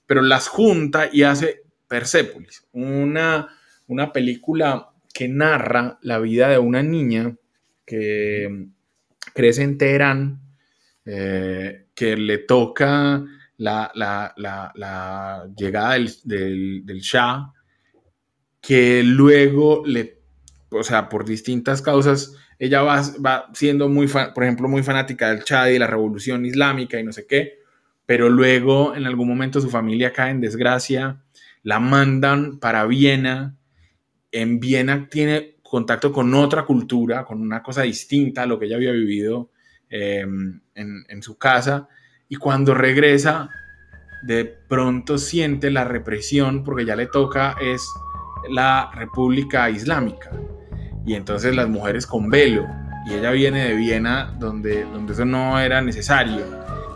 pero 0.07 0.23
las 0.23 0.49
junta 0.49 1.09
y 1.13 1.23
hace 1.25 1.63
Persepolis, 1.89 2.65
una, 2.73 3.49
una 3.89 4.13
película 4.13 4.89
que 5.13 5.29
narra 5.29 5.99
la 6.01 6.19
vida 6.21 6.49
de 6.49 6.59
una 6.59 6.83
niña 6.83 7.37
que 7.85 8.69
crece 9.35 9.63
en 9.63 9.77
Teherán, 9.77 10.41
eh, 11.05 11.87
que 11.95 12.17
le 12.17 12.39
toca 12.39 13.25
la, 13.63 13.91
la- 13.95 14.33
la- 14.75 15.49
llegada 15.57 15.95
del, 15.95 16.11
del, 16.25 17.01
Shah, 17.01 17.53
que 18.61 19.03
luego 19.03 19.83
le, 19.87 20.19
o 20.71 20.83
sea, 20.83 21.09
por 21.09 21.25
distintas 21.25 21.83
causas, 21.83 22.35
ella 22.59 22.83
va, 22.83 23.03
va 23.25 23.47
siendo 23.55 23.89
muy, 23.89 24.07
fa- 24.09 24.33
por 24.33 24.45
ejemplo, 24.45 24.69
muy 24.69 24.83
fanática 24.83 25.31
del 25.31 25.41
Shah 25.45 25.71
y 25.71 25.79
la 25.79 25.87
revolución 25.87 26.45
islámica 26.47 26.99
y 26.99 27.05
no 27.05 27.13
sé 27.13 27.27
qué, 27.27 27.59
pero 28.07 28.29
luego 28.29 28.95
en 28.95 29.07
algún 29.07 29.29
momento 29.29 29.61
su 29.61 29.71
familia 29.71 30.13
cae 30.13 30.31
en 30.31 30.41
desgracia, 30.41 31.23
la 31.63 31.81
mandan 31.81 32.59
para 32.59 32.87
Viena, 32.87 33.57
en 34.33 34.61
Viena 34.61 35.09
tiene 35.09 35.57
contacto 35.63 36.13
con 36.13 36.33
otra 36.35 36.65
cultura, 36.65 37.25
con 37.25 37.41
una 37.41 37.63
cosa 37.63 37.83
distinta 37.83 38.43
a 38.43 38.47
lo 38.47 38.59
que 38.59 38.67
ella 38.67 38.77
había 38.77 38.93
vivido 38.93 39.51
eh, 39.91 40.21
en, 40.21 41.05
en 41.09 41.23
su 41.23 41.37
casa. 41.39 41.89
Y 42.33 42.37
cuando 42.37 42.73
regresa, 42.73 43.51
de 44.23 44.47
pronto 44.47 45.19
siente 45.19 45.71
la 45.71 45.85
represión 45.85 46.65
porque 46.65 46.87
ya 46.87 46.97
le 46.97 47.05
toca 47.05 47.57
es 47.61 47.87
la 48.49 48.91
República 48.95 49.69
Islámica. 49.69 50.31
Y 51.05 51.13
entonces 51.13 51.55
las 51.55 51.69
mujeres 51.69 52.07
con 52.07 52.31
velo. 52.31 52.67
Y 53.07 53.13
ella 53.13 53.33
viene 53.33 53.69
de 53.69 53.75
Viena 53.75 54.35
donde, 54.39 54.85
donde 54.85 55.13
eso 55.13 55.27
no 55.27 55.61
era 55.61 55.83
necesario. 55.83 56.41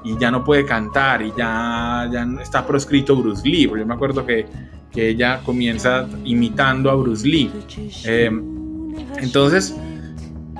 Y 0.05 0.16
ya 0.18 0.31
no 0.31 0.42
puede 0.42 0.64
cantar 0.64 1.20
y 1.20 1.31
ya, 1.37 2.09
ya 2.11 2.27
está 2.40 2.66
proscrito 2.66 3.14
Bruce 3.14 3.46
Lee. 3.46 3.66
Porque 3.66 3.83
yo 3.83 3.87
me 3.87 3.92
acuerdo 3.92 4.25
que, 4.25 4.46
que 4.90 5.11
ella 5.11 5.42
comienza 5.44 6.09
imitando 6.25 6.90
a 6.90 6.94
Bruce 6.94 7.29
Lee. 7.29 7.53
Eh, 8.07 8.31
entonces, 9.18 9.77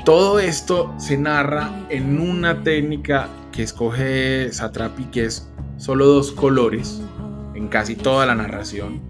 todo 0.05 0.39
esto 0.39 0.95
se 0.99 1.17
narra 1.17 1.71
en 1.89 2.21
una 2.21 2.63
técnica 2.63 3.31
que 3.57 3.63
escoge 3.63 4.53
Satrapi, 4.53 5.05
que 5.05 5.25
es 5.25 5.51
solo 5.79 6.07
dos 6.07 6.31
colores 6.31 7.01
en 7.55 7.69
casi 7.69 7.97
toda 7.97 8.27
la 8.27 8.35
narración. 8.35 9.01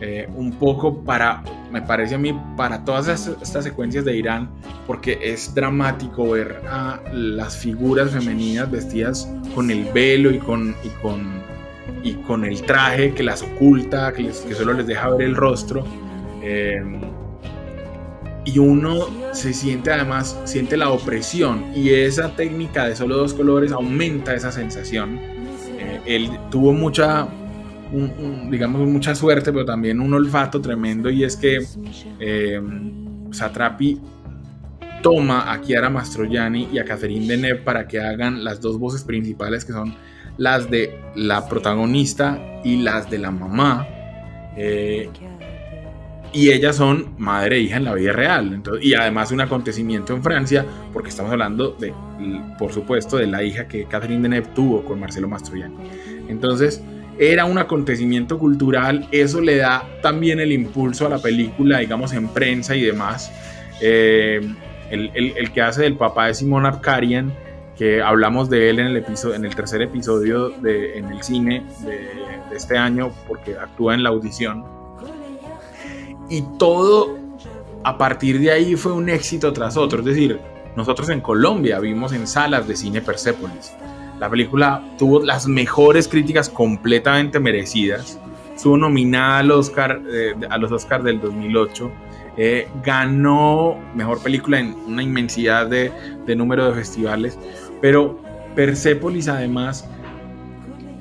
Eh, 0.00 0.28
un 0.34 0.52
poco 0.58 1.04
para, 1.04 1.42
me 1.72 1.80
parece 1.80 2.16
a 2.16 2.18
mí, 2.18 2.38
para 2.56 2.84
todas 2.84 3.08
estas, 3.08 3.64
secuencias 3.64 4.04
de 4.04 4.16
Irán, 4.16 4.50
porque 4.86 5.18
es 5.22 5.54
dramático 5.54 6.30
ver 6.30 6.60
a 6.68 7.00
las 7.12 7.56
figuras 7.56 8.10
femeninas 8.10 8.70
vestidas 8.70 9.32
con 9.54 9.70
el 9.70 9.84
velo 9.92 10.30
y 10.32 10.38
con, 10.38 10.74
y 10.84 10.88
con, 11.00 11.24
y 12.02 12.14
con 12.14 12.44
el 12.44 12.60
traje 12.62 13.14
que 13.14 13.22
las 13.22 13.42
oculta, 13.42 14.12
que, 14.12 14.24
que 14.24 14.54
solo 14.54 14.74
les 14.74 14.86
deja 14.86 15.08
ver 15.10 15.22
el 15.22 15.36
rostro. 15.36 15.86
Eh, 16.42 16.82
y 18.46 18.58
uno 18.60 19.08
se 19.32 19.52
siente 19.52 19.92
además, 19.92 20.40
siente 20.44 20.76
la 20.76 20.90
opresión 20.90 21.64
y 21.74 21.90
esa 21.90 22.34
técnica 22.36 22.86
de 22.86 22.94
solo 22.94 23.16
dos 23.16 23.34
colores 23.34 23.72
aumenta 23.72 24.34
esa 24.34 24.52
sensación. 24.52 25.18
Eh, 25.78 26.00
él 26.06 26.30
tuvo 26.50 26.72
mucha, 26.72 27.26
digamos, 28.48 28.88
mucha 28.88 29.14
suerte, 29.16 29.52
pero 29.52 29.64
también 29.64 30.00
un 30.00 30.14
olfato 30.14 30.60
tremendo 30.60 31.10
y 31.10 31.24
es 31.24 31.36
que 31.36 31.58
eh, 32.20 32.60
Satrapi 33.32 34.00
toma 35.02 35.52
a 35.52 35.60
Chiara 35.60 35.90
Mastroianni 35.90 36.68
y 36.72 36.78
a 36.78 36.84
Catherine 36.84 37.26
Deneuve 37.26 37.62
para 37.62 37.88
que 37.88 38.00
hagan 38.00 38.44
las 38.44 38.60
dos 38.60 38.78
voces 38.78 39.02
principales 39.02 39.64
que 39.64 39.72
son 39.72 39.94
las 40.38 40.70
de 40.70 41.00
la 41.16 41.48
protagonista 41.48 42.60
y 42.62 42.76
las 42.76 43.10
de 43.10 43.18
la 43.18 43.32
mamá. 43.32 43.88
Eh, 44.56 45.10
y 46.32 46.50
ellas 46.50 46.76
son 46.76 47.14
madre 47.18 47.56
e 47.56 47.60
hija 47.60 47.76
en 47.76 47.84
la 47.84 47.94
vida 47.94 48.12
real. 48.12 48.52
Entonces, 48.52 48.84
y 48.84 48.94
además 48.94 49.30
un 49.32 49.40
acontecimiento 49.40 50.14
en 50.14 50.22
Francia, 50.22 50.64
porque 50.92 51.08
estamos 51.08 51.32
hablando 51.32 51.70
de, 51.72 51.92
por 52.58 52.72
supuesto, 52.72 53.16
de 53.16 53.26
la 53.26 53.42
hija 53.42 53.68
que 53.68 53.84
Catherine 53.84 54.22
Deneuve 54.22 54.48
tuvo 54.54 54.84
con 54.84 55.00
Marcelo 55.00 55.28
Mastroianni. 55.28 55.76
Entonces, 56.28 56.82
era 57.18 57.46
un 57.46 57.58
acontecimiento 57.58 58.38
cultural, 58.38 59.08
eso 59.10 59.40
le 59.40 59.56
da 59.56 59.84
también 60.02 60.38
el 60.38 60.52
impulso 60.52 61.06
a 61.06 61.08
la 61.08 61.18
película, 61.18 61.78
digamos, 61.78 62.12
en 62.12 62.28
prensa 62.28 62.76
y 62.76 62.82
demás. 62.82 63.32
Eh, 63.80 64.40
el, 64.90 65.10
el, 65.14 65.52
que 65.52 65.62
hace 65.62 65.82
del 65.82 65.96
papá 65.96 66.26
de 66.26 66.34
Simon 66.34 66.66
Abkarian, 66.66 67.32
que 67.76 68.02
hablamos 68.02 68.48
de 68.48 68.70
él 68.70 68.78
en 68.78 68.86
el, 68.86 68.96
episodio, 68.96 69.34
en 69.34 69.44
el 69.44 69.54
tercer 69.54 69.82
episodio 69.82 70.50
de, 70.50 70.98
en 70.98 71.06
el 71.06 71.22
cine 71.22 71.64
de, 71.84 71.92
de 72.50 72.56
este 72.56 72.76
año, 72.76 73.10
porque 73.26 73.54
actúa 73.54 73.94
en 73.94 74.02
la 74.02 74.10
audición 74.10 74.64
y 76.28 76.42
todo 76.58 77.16
a 77.84 77.98
partir 77.98 78.40
de 78.40 78.50
ahí 78.50 78.74
fue 78.74 78.92
un 78.92 79.08
éxito 79.08 79.52
tras 79.52 79.76
otro. 79.76 80.00
Es 80.00 80.06
decir, 80.06 80.40
nosotros 80.74 81.08
en 81.08 81.20
Colombia 81.20 81.78
vimos 81.78 82.12
en 82.12 82.26
salas 82.26 82.66
de 82.66 82.76
cine 82.76 83.00
Persepolis. 83.00 83.72
La 84.18 84.28
película 84.28 84.82
tuvo 84.98 85.22
las 85.22 85.46
mejores 85.46 86.08
críticas 86.08 86.48
completamente 86.48 87.38
merecidas. 87.38 88.18
Estuvo 88.54 88.76
nominada 88.76 89.38
al 89.38 89.50
Oscar, 89.50 90.00
eh, 90.10 90.34
a 90.48 90.58
los 90.58 90.72
Oscars 90.72 91.04
del 91.04 91.20
2008. 91.20 91.92
Eh, 92.38 92.68
ganó 92.82 93.78
mejor 93.94 94.22
película 94.22 94.58
en 94.58 94.74
una 94.86 95.02
inmensidad 95.02 95.66
de, 95.66 95.92
de 96.26 96.36
número 96.36 96.66
de 96.66 96.74
festivales. 96.74 97.38
Pero 97.80 98.18
Persepolis 98.54 99.28
además 99.28 99.88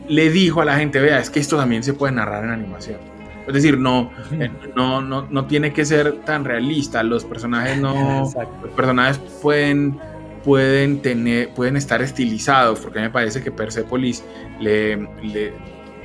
le 0.07 0.29
dijo 0.29 0.61
a 0.61 0.65
la 0.65 0.77
gente, 0.77 0.99
vea, 0.99 1.19
es 1.19 1.29
que 1.29 1.39
esto 1.39 1.57
también 1.57 1.83
se 1.83 1.93
puede 1.93 2.13
narrar 2.13 2.43
en 2.43 2.51
animación 2.51 3.14
es 3.47 3.53
decir, 3.53 3.77
no, 3.77 4.11
eh, 4.31 4.49
no, 4.75 5.01
no, 5.01 5.27
no 5.29 5.45
tiene 5.45 5.71
que 5.73 5.85
ser 5.85 6.21
tan 6.25 6.45
realista. 6.45 7.03
Los 7.03 7.23
personajes 7.23 7.77
no. 7.77 8.21
Los 8.21 8.71
personajes 8.75 9.19
pueden, 9.41 9.99
pueden, 10.43 11.01
tener, 11.01 11.53
pueden 11.53 11.77
estar 11.77 12.01
estilizados, 12.01 12.79
porque 12.79 12.99
me 12.99 13.09
parece 13.09 13.43
que 13.43 13.51
Persepolis 13.51 14.23
le, 14.59 14.97
le 15.23 15.53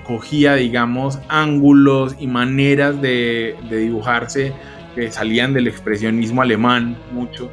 cogía, 0.04 0.54
digamos, 0.54 1.18
ángulos 1.28 2.16
y 2.18 2.26
maneras 2.26 3.00
de, 3.00 3.56
de, 3.68 3.76
dibujarse 3.78 4.52
que 4.94 5.10
salían 5.10 5.54
del 5.54 5.68
expresionismo 5.68 6.42
alemán 6.42 6.96
mucho. 7.12 7.50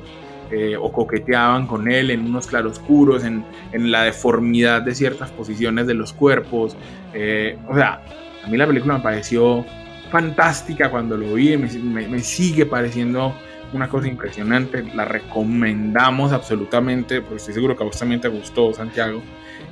Eh, 0.49 0.77
o 0.79 0.93
coqueteaban 0.93 1.67
con 1.67 1.91
él 1.91 2.09
en 2.09 2.25
unos 2.25 2.47
claroscuros, 2.47 3.25
en, 3.25 3.43
en, 3.73 3.91
la 3.91 4.03
deformidad 4.03 4.81
de 4.81 4.95
ciertas 4.95 5.29
posiciones 5.29 5.87
de 5.87 5.93
los 5.93 6.13
cuerpos. 6.13 6.77
Eh, 7.13 7.57
o 7.67 7.75
sea, 7.75 8.01
a 8.47 8.49
mí 8.49 8.57
la 8.57 8.65
película 8.65 8.95
me 8.95 9.03
pareció 9.03 9.65
fantástica 10.09 10.89
cuando 10.89 11.17
lo 11.17 11.33
vi, 11.33 11.57
me, 11.57 12.19
sigue 12.19 12.65
pareciendo 12.65 13.35
una 13.73 13.89
cosa 13.89 14.07
impresionante, 14.07 14.83
la 14.95 15.03
recomendamos 15.03 16.31
absolutamente, 16.31 17.19
porque 17.19 17.35
estoy 17.35 17.53
seguro 17.53 17.75
que 17.75 17.83
a 17.83 17.87
vos 17.87 17.99
también 17.99 18.21
te 18.21 18.29
gustó, 18.29 18.73
Santiago. 18.73 19.21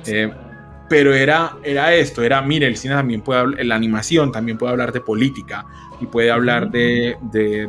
Eh, 0.04 0.30
pero 0.90 1.14
era, 1.14 1.56
era 1.62 1.94
esto, 1.94 2.22
era, 2.22 2.42
mire, 2.42 2.66
el 2.66 2.76
cine 2.76 2.94
también 2.94 3.22
puede 3.22 3.40
hablar, 3.40 3.64
la 3.64 3.74
animación 3.74 4.30
también 4.30 4.58
puede 4.58 4.72
hablar 4.72 4.92
de 4.92 5.00
política 5.00 5.64
y 5.98 6.04
puede 6.04 6.30
hablar 6.30 6.70
de, 6.70 7.16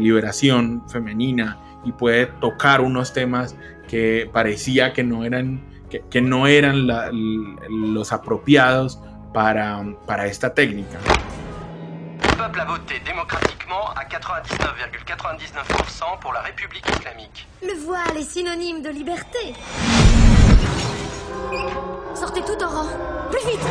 liberación 0.02 0.84
femenina 0.90 1.58
y 1.86 1.94
puede 1.94 2.26
tocar 2.42 2.82
unos 2.82 3.14
temas 3.14 3.56
que 3.88 4.30
parecía 4.34 4.92
que 4.92 5.06
no 5.06 5.24
eran, 5.24 5.62
que, 5.90 6.22
no 6.22 6.48
eran 6.48 6.86
los 7.70 8.12
apropiados 8.12 9.00
para, 9.34 9.84
para 10.06 10.26
esta 10.26 10.50
técnica. 10.50 10.98
Le 12.22 12.28
peuple 12.36 12.60
a 12.60 12.66
voté 12.66 13.00
démocratiquement 13.06 13.92
à 13.96 14.04
99,99% 14.06 16.20
pour 16.20 16.34
la 16.34 16.42
République 16.42 16.86
islamique. 16.98 17.48
Le 17.62 17.74
voile 17.86 18.18
est 18.18 18.24
synonyme 18.24 18.82
de 18.82 18.90
liberté. 18.90 19.54
Sortez 22.16 22.42
tout 22.42 22.62
en 22.64 22.70
rang. 22.70 22.90
Plus 23.32 23.46
vite 23.46 23.62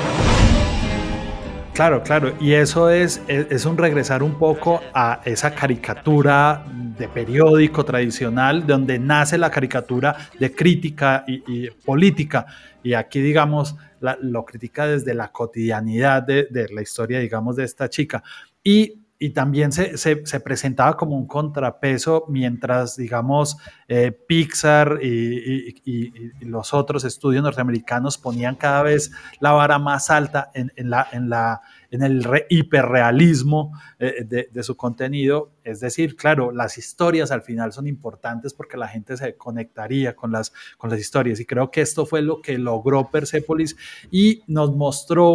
Claro, 1.77 2.03
claro, 2.03 2.35
y 2.41 2.55
eso 2.55 2.89
es, 2.89 3.21
es, 3.29 3.67
un 3.67 3.77
regresar 3.77 4.23
un 4.23 4.39
poco 4.39 4.81
a 4.95 5.21
esa 5.27 5.55
caricatura 5.55 6.65
de 6.73 7.07
periódico 7.07 7.85
tradicional, 7.85 8.67
donde 8.67 8.99
nace 8.99 9.37
la 9.37 9.51
caricatura 9.51 10.17
de 10.41 10.55
crítica 10.55 11.23
y, 11.27 11.69
política. 11.85 12.47
Y 12.83 12.95
aquí, 12.95 13.21
digamos, 13.21 13.77
lo 14.23 14.47
critica 14.47 14.87
desde 14.87 15.13
la 15.13 15.31
cotidianidad 15.31 16.23
de, 16.23 16.49
de, 16.51 16.67
la 16.71 16.81
historia, 16.81 17.19
digamos, 17.19 17.57
de 17.57 17.65
esta 17.65 17.91
chica. 17.91 18.23
Y 18.65 19.03
y 19.19 19.31
también 19.31 19.73
se, 19.73 19.97
se, 19.97 20.41
presentaba 20.41 20.97
como 20.97 21.17
un 21.17 21.27
contrapeso 21.27 22.25
mientras, 22.29 22.97
digamos, 22.97 23.57
eh, 23.89 24.13
Pixar 24.13 24.99
y, 25.03 25.75
y, 25.85 26.13
los 26.41 26.75
otros 26.75 27.05
estudios 27.05 27.43
norteamericanos 27.43 28.19
ponían 28.19 28.57
cada 28.57 28.83
vez 28.83 29.11
la 29.41 29.53
vara 29.53 29.79
más 29.79 30.11
alta 30.11 30.51
en, 30.55 30.73
en 30.77 30.91
la, 30.91 31.07
en 31.13 31.31
la 31.31 31.63
en 31.97 32.03
el 32.03 32.45
hiperrealismo 32.51 33.73
eh, 33.99 34.25
de, 34.25 34.63
su 34.63 34.77
contenido. 34.77 35.53
Es 35.65 35.81
decir, 35.81 36.15
claro, 36.17 36.53
las 36.53 36.79
historias 36.79 37.31
al 37.31 37.43
final 37.43 37.73
son 37.73 37.87
importantes 37.87 38.53
porque 38.53 38.77
la 38.77 38.87
gente 38.87 39.17
se 39.17 39.37
conectaría 39.37 40.15
con 40.15 40.31
las, 40.31 40.53
con 40.77 40.91
las 40.91 41.01
historias. 41.01 41.41
Y 41.41 41.47
creo 41.47 41.71
que 41.71 41.81
esto 41.81 42.07
fue 42.07 42.23
lo 42.23 42.41
que 42.41 42.59
logró 42.59 43.11
Persepolis 43.11 43.77
y 44.11 44.43
nos 44.47 44.75
mostró 44.77 45.31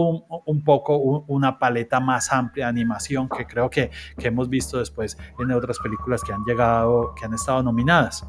un, 0.45 0.63
poco 0.63 0.97
una 0.97 1.58
paleta 1.58 2.00
más 2.00 2.32
amplia 2.32 2.65
de 2.65 2.69
animación 2.69 3.28
que 3.28 3.45
creo 3.45 3.70
que, 3.70 3.89
que 4.18 4.28
hemos 4.28 4.47
visto 4.49 4.78
después 4.78 5.18
en 5.39 5.51
otras 5.51 5.80
películas 5.80 6.22
que 6.24 6.34
han 6.34 6.43
llegado, 6.45 7.16
que 7.16 7.26
han 7.26 7.34
estado 7.34 7.64
nominadas. 7.64 8.26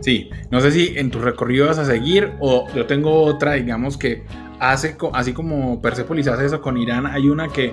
Sí, 0.00 0.30
no 0.50 0.60
sé 0.60 0.70
si 0.70 0.98
en 0.98 1.10
tu 1.10 1.20
recorrido 1.20 1.66
vas 1.66 1.78
a 1.78 1.84
seguir 1.84 2.32
o 2.40 2.66
yo 2.74 2.86
tengo 2.86 3.22
otra, 3.22 3.54
digamos 3.54 3.96
que 3.96 4.24
hace, 4.58 4.96
así 5.12 5.32
como 5.32 5.80
Persepolis 5.80 6.28
hace 6.28 6.46
eso 6.46 6.60
con 6.60 6.76
Irán, 6.76 7.06
hay 7.06 7.28
una 7.28 7.48
que, 7.48 7.72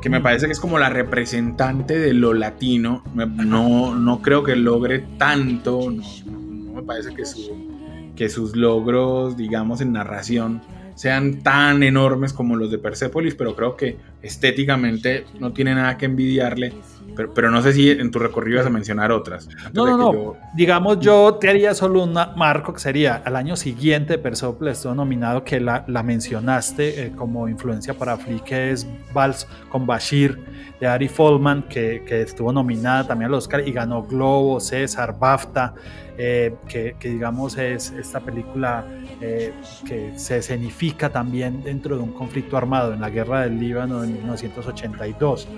que 0.00 0.08
me 0.08 0.20
parece 0.20 0.46
que 0.46 0.52
es 0.52 0.60
como 0.60 0.78
la 0.78 0.90
representante 0.90 1.98
de 1.98 2.14
lo 2.14 2.34
latino. 2.34 3.02
No, 3.14 3.94
no 3.94 4.22
creo 4.22 4.42
que 4.42 4.56
logre 4.56 5.00
tanto, 5.18 5.90
no, 5.90 6.72
me 6.74 6.82
parece 6.82 7.14
que, 7.14 7.24
su, 7.24 8.12
que 8.16 8.28
sus 8.28 8.56
logros, 8.56 9.36
digamos, 9.36 9.80
en 9.80 9.92
narración 9.92 10.62
sean 11.00 11.42
tan 11.42 11.82
enormes 11.82 12.34
como 12.34 12.56
los 12.56 12.70
de 12.70 12.76
Persepolis, 12.76 13.34
pero 13.34 13.56
creo 13.56 13.74
que 13.74 13.96
estéticamente 14.20 15.24
no 15.38 15.50
tiene 15.54 15.74
nada 15.74 15.96
que 15.96 16.04
envidiarle, 16.04 16.74
pero, 17.16 17.32
pero 17.32 17.50
no 17.50 17.62
sé 17.62 17.72
si 17.72 17.88
en 17.88 18.10
tu 18.10 18.18
recorrido 18.18 18.58
vas 18.58 18.66
a 18.66 18.70
mencionar 18.70 19.10
otras. 19.10 19.48
No, 19.72 19.86
no, 19.86 19.96
no. 19.96 20.36
Digamos, 20.54 21.00
yo 21.00 21.36
te 21.36 21.48
haría 21.48 21.72
solo 21.72 22.02
un 22.04 22.12
marco 22.12 22.74
que 22.74 22.80
sería 22.80 23.22
al 23.24 23.36
año 23.36 23.56
siguiente, 23.56 24.18
Persepolis 24.18 24.76
estuvo 24.76 24.94
nominado, 24.94 25.42
que 25.42 25.58
la, 25.58 25.86
la 25.88 26.02
mencionaste 26.02 27.06
eh, 27.06 27.12
como 27.16 27.48
influencia 27.48 27.94
para 27.94 28.18
Free, 28.18 28.40
que 28.40 28.70
es 28.70 28.86
Vals 29.14 29.48
con 29.70 29.86
Bashir 29.86 30.38
de 30.80 30.86
Ari 30.86 31.08
Folman, 31.08 31.62
que, 31.62 32.04
que, 32.06 32.20
estuvo 32.20 32.52
nominada 32.52 33.06
también 33.06 33.30
al 33.30 33.34
Oscar 33.36 33.66
y 33.66 33.72
ganó 33.72 34.02
Globo, 34.02 34.60
César, 34.60 35.18
BAFTA, 35.18 35.72
eh, 36.18 36.54
que, 36.68 36.94
que, 36.98 37.08
digamos 37.08 37.56
es 37.56 37.90
esta 37.92 38.20
película 38.20 38.84
eh, 39.20 39.52
que 39.86 40.12
se 40.16 40.38
escenifica 40.38 41.10
también 41.10 41.62
dentro 41.62 41.96
de 41.96 42.02
un 42.02 42.12
conflicto 42.12 42.56
armado 42.56 42.92
en 42.92 43.00
la 43.00 43.10
guerra 43.10 43.42
del 43.42 43.58
Líbano 43.58 44.02
en 44.02 44.14
1982. 44.14 45.48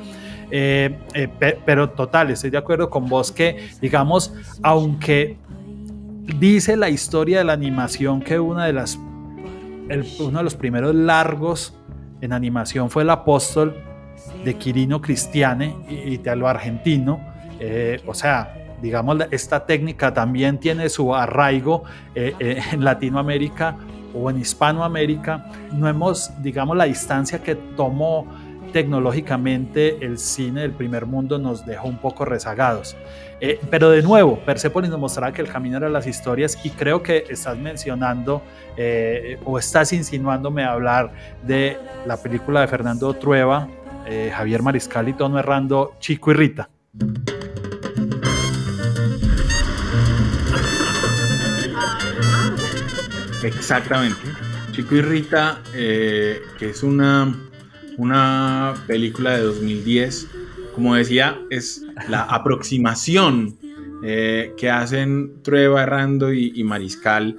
Eh, 0.51 0.99
eh, 1.15 1.29
pero 1.65 1.91
total, 1.91 2.31
estoy 2.31 2.51
de 2.51 2.59
acuerdo 2.59 2.91
con 2.91 3.09
vos 3.09 3.33
que, 3.33 3.71
digamos, 3.81 4.35
aunque 4.63 5.39
dice 6.39 6.77
la 6.77 6.91
historia 6.91 7.39
de 7.39 7.45
la 7.45 7.55
animación 7.55 8.21
que 8.21 8.39
una 8.39 8.67
de 8.67 8.75
las, 8.75 8.97
uno 10.19 10.39
de 10.39 10.45
los 10.45 10.55
primeros 10.55 10.95
largos 10.95 11.75
en 12.21 12.33
animación 12.33 12.91
fue 12.91 13.03
El 13.03 13.11
Apóstol 13.11 13.77
de 14.45 14.55
Quirino 14.55 15.01
Cristiane, 15.01 15.75
italo 15.89 16.49
argentino, 16.49 17.21
eh, 17.59 18.01
o 18.07 18.15
sea, 18.15 18.55
digamos, 18.83 19.19
esta 19.31 19.65
técnica 19.65 20.13
también 20.13 20.59
tiene 20.59 20.89
su 20.89 21.15
arraigo 21.15 21.85
en 22.15 22.85
Latinoamérica 22.85 23.77
o 24.15 24.29
en 24.29 24.41
Hispanoamérica. 24.41 25.51
No 25.73 25.89
hemos, 25.89 26.31
digamos, 26.43 26.77
la 26.77 26.85
distancia 26.85 27.43
que 27.43 27.55
tomó 27.55 28.27
tecnológicamente 28.73 30.05
el 30.05 30.19
cine 30.19 30.63
del 30.63 30.73
primer 30.73 31.07
mundo 31.07 31.39
nos 31.39 31.65
dejó 31.65 31.89
un 31.89 31.99
poco 31.99 32.25
rezagados. 32.25 32.97
Eh, 33.41 33.61
pero 33.71 33.91
de 33.91 34.03
nuevo, 34.03 34.39
Persepolis 34.39 34.91
nos 34.91 34.99
mostraba 34.99 35.33
que 35.33 35.43
el 35.43 35.49
camino 35.49 35.77
era 35.77 35.89
las 35.89 36.07
historias 36.07 36.59
y 36.65 36.71
creo 36.71 37.03
que 37.03 37.25
estás 37.29 37.59
mencionando 37.59 38.43
eh, 38.77 39.39
o 39.45 39.59
estás 39.59 39.93
insinuándome 39.93 40.65
a 40.65 40.73
hablar 40.73 41.13
de 41.43 41.77
la 42.07 42.17
película 42.17 42.61
de 42.61 42.69
Fernando 42.69 43.13
Trueba, 43.15 43.69
eh, 44.07 44.33
Javier 44.35 44.63
Mariscal 44.63 45.09
y 45.09 45.13
Tono 45.13 45.39
Errando, 45.39 45.95
Chico 45.99 46.31
y 46.31 46.35
Rita. 46.35 46.71
Exactamente. 53.43 54.21
Chico 54.73 54.97
y 54.97 55.03
Rita, 55.03 55.61
que 55.73 56.41
es 56.61 56.83
una 56.83 57.35
una 57.97 58.75
película 58.87 59.37
de 59.37 59.43
2010. 59.43 60.29
Como 60.75 60.95
decía, 60.95 61.39
es 61.51 61.83
la 62.09 62.23
aproximación 62.23 63.59
eh, 64.05 64.55
que 64.57 64.71
hacen 64.71 65.43
Trueba, 65.43 65.83
Errando 65.83 66.33
y, 66.33 66.63
Mariscal, 66.65 67.37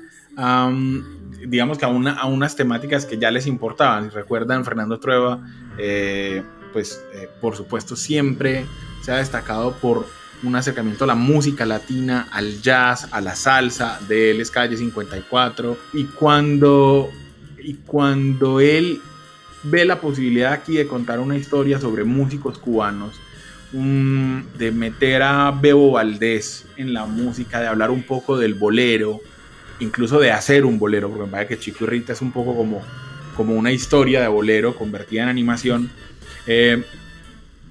digamos 1.47 1.77
que 1.77 1.85
a, 1.85 1.89
a, 1.89 2.25
unas 2.25 2.55
temáticas 2.55 3.05
que 3.05 3.17
ya 3.17 3.31
les 3.31 3.47
importaban. 3.47 4.11
Recuerdan, 4.11 4.63
Fernando 4.63 4.99
Trueba, 4.99 5.45
eh, 5.77 6.43
pues 6.71 7.03
eh, 7.13 7.27
por 7.41 7.55
supuesto 7.55 7.95
siempre 7.95 8.65
se 9.01 9.11
ha 9.11 9.17
destacado 9.17 9.73
por 9.73 10.05
un 10.43 10.55
acercamiento 10.55 11.05
a 11.05 11.07
la 11.07 11.15
música 11.15 11.65
latina, 11.65 12.27
al 12.31 12.61
jazz, 12.61 13.07
a 13.11 13.21
la 13.21 13.35
salsa, 13.35 13.99
de 14.07 14.31
él 14.31 14.41
es 14.41 14.51
Calle 14.51 14.77
54. 14.77 15.77
Y 15.93 16.05
cuando, 16.05 17.09
y 17.59 17.75
cuando 17.75 18.59
él 18.59 19.01
ve 19.63 19.85
la 19.85 20.01
posibilidad 20.01 20.53
aquí 20.53 20.75
de 20.75 20.87
contar 20.87 21.19
una 21.19 21.37
historia 21.37 21.79
sobre 21.79 22.03
músicos 22.03 22.57
cubanos, 22.59 23.19
de 23.73 24.71
meter 24.71 25.23
a 25.23 25.49
Bebo 25.49 25.93
Valdés 25.93 26.65
en 26.77 26.93
la 26.93 27.05
música, 27.05 27.59
de 27.59 27.67
hablar 27.67 27.89
un 27.89 28.03
poco 28.03 28.37
del 28.37 28.53
bolero, 28.53 29.19
incluso 29.79 30.19
de 30.19 30.31
hacer 30.31 30.63
un 30.65 30.77
bolero, 30.77 31.09
porque 31.09 31.25
me 31.25 31.31
parece 31.31 31.55
que 31.55 31.59
Chico 31.59 31.85
y 31.85 31.87
Rita 31.87 32.13
es 32.13 32.21
un 32.21 32.31
poco 32.31 32.55
como, 32.55 32.83
como 33.35 33.55
una 33.55 33.71
historia 33.71 34.21
de 34.21 34.27
bolero 34.27 34.75
convertida 34.75 35.23
en 35.23 35.29
animación, 35.29 35.89
eh, 36.45 36.83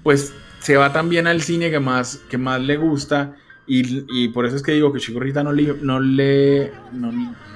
pues 0.02 0.34
se 0.62 0.76
va 0.76 0.92
también 0.92 1.26
al 1.26 1.42
cine 1.42 1.70
que 1.70 1.80
más, 1.80 2.20
que 2.28 2.38
más 2.38 2.60
le 2.60 2.76
gusta 2.76 3.34
y, 3.66 4.28
por 4.28 4.44
eso 4.44 4.56
es 4.56 4.62
que 4.62 4.72
digo 4.72 4.92
que 4.92 5.00
Chico 5.00 5.20
Rita 5.20 5.42
no 5.42 5.52
le, 5.52 5.74
no, 5.80 6.00
le 6.00 6.72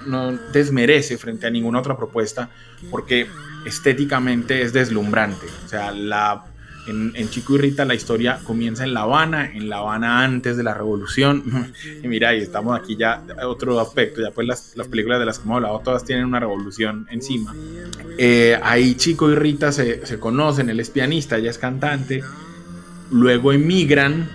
no 0.07 0.33
desmerece 0.53 1.19
frente 1.19 1.47
a 1.47 1.51
ninguna 1.51 1.81
otra 1.81 1.97
propuesta, 1.97 2.49
porque 2.91 3.27
estéticamente 3.67 4.63
es 4.63 4.73
deslumbrante. 4.73 5.47
O 5.65 5.69
sea, 5.69 5.91
la, 5.91 6.45
en, 6.87 7.29
Chico 7.29 7.57
y 7.57 7.59
Rita 7.59 7.85
la 7.85 7.95
historia 7.95 8.39
comienza 8.45 8.85
en 8.85 8.95
La 8.95 9.01
Habana, 9.01 9.51
en 9.53 9.69
La 9.69 9.79
Habana 9.79 10.23
antes 10.23 10.57
de 10.57 10.63
la 10.63 10.75
revolución. 10.75 11.73
y 12.03 12.07
mira, 12.09 12.35
y 12.35 12.39
estamos 12.39 12.79
aquí 12.79 12.97
ya, 12.97 13.23
otro 13.45 13.79
aspecto, 13.81 14.23
ya 14.23 14.31
pues 14.31 14.47
las, 14.47 14.77
las 14.77 14.89
películas 14.89 15.19
de 15.19 15.27
las 15.27 15.39
que 15.39 15.45
hemos 15.45 15.57
hablado 15.57 15.81
todas 15.81 16.05
tienen 16.05 16.25
una 16.25 16.41
revolución 16.41 17.07
encima. 17.11 17.55
Eh, 18.17 18.59
ahí 18.63 18.95
Chico 18.95 19.31
y 19.31 19.35
Rita 19.35 19.73
se, 19.73 20.07
se 20.07 20.19
conocen, 20.19 20.71
él 20.71 20.81
es 20.81 20.89
pianista, 20.89 21.37
ella 21.37 21.51
es 21.51 21.59
cantante. 21.59 22.23
Luego 23.11 23.53
emigran 23.53 24.29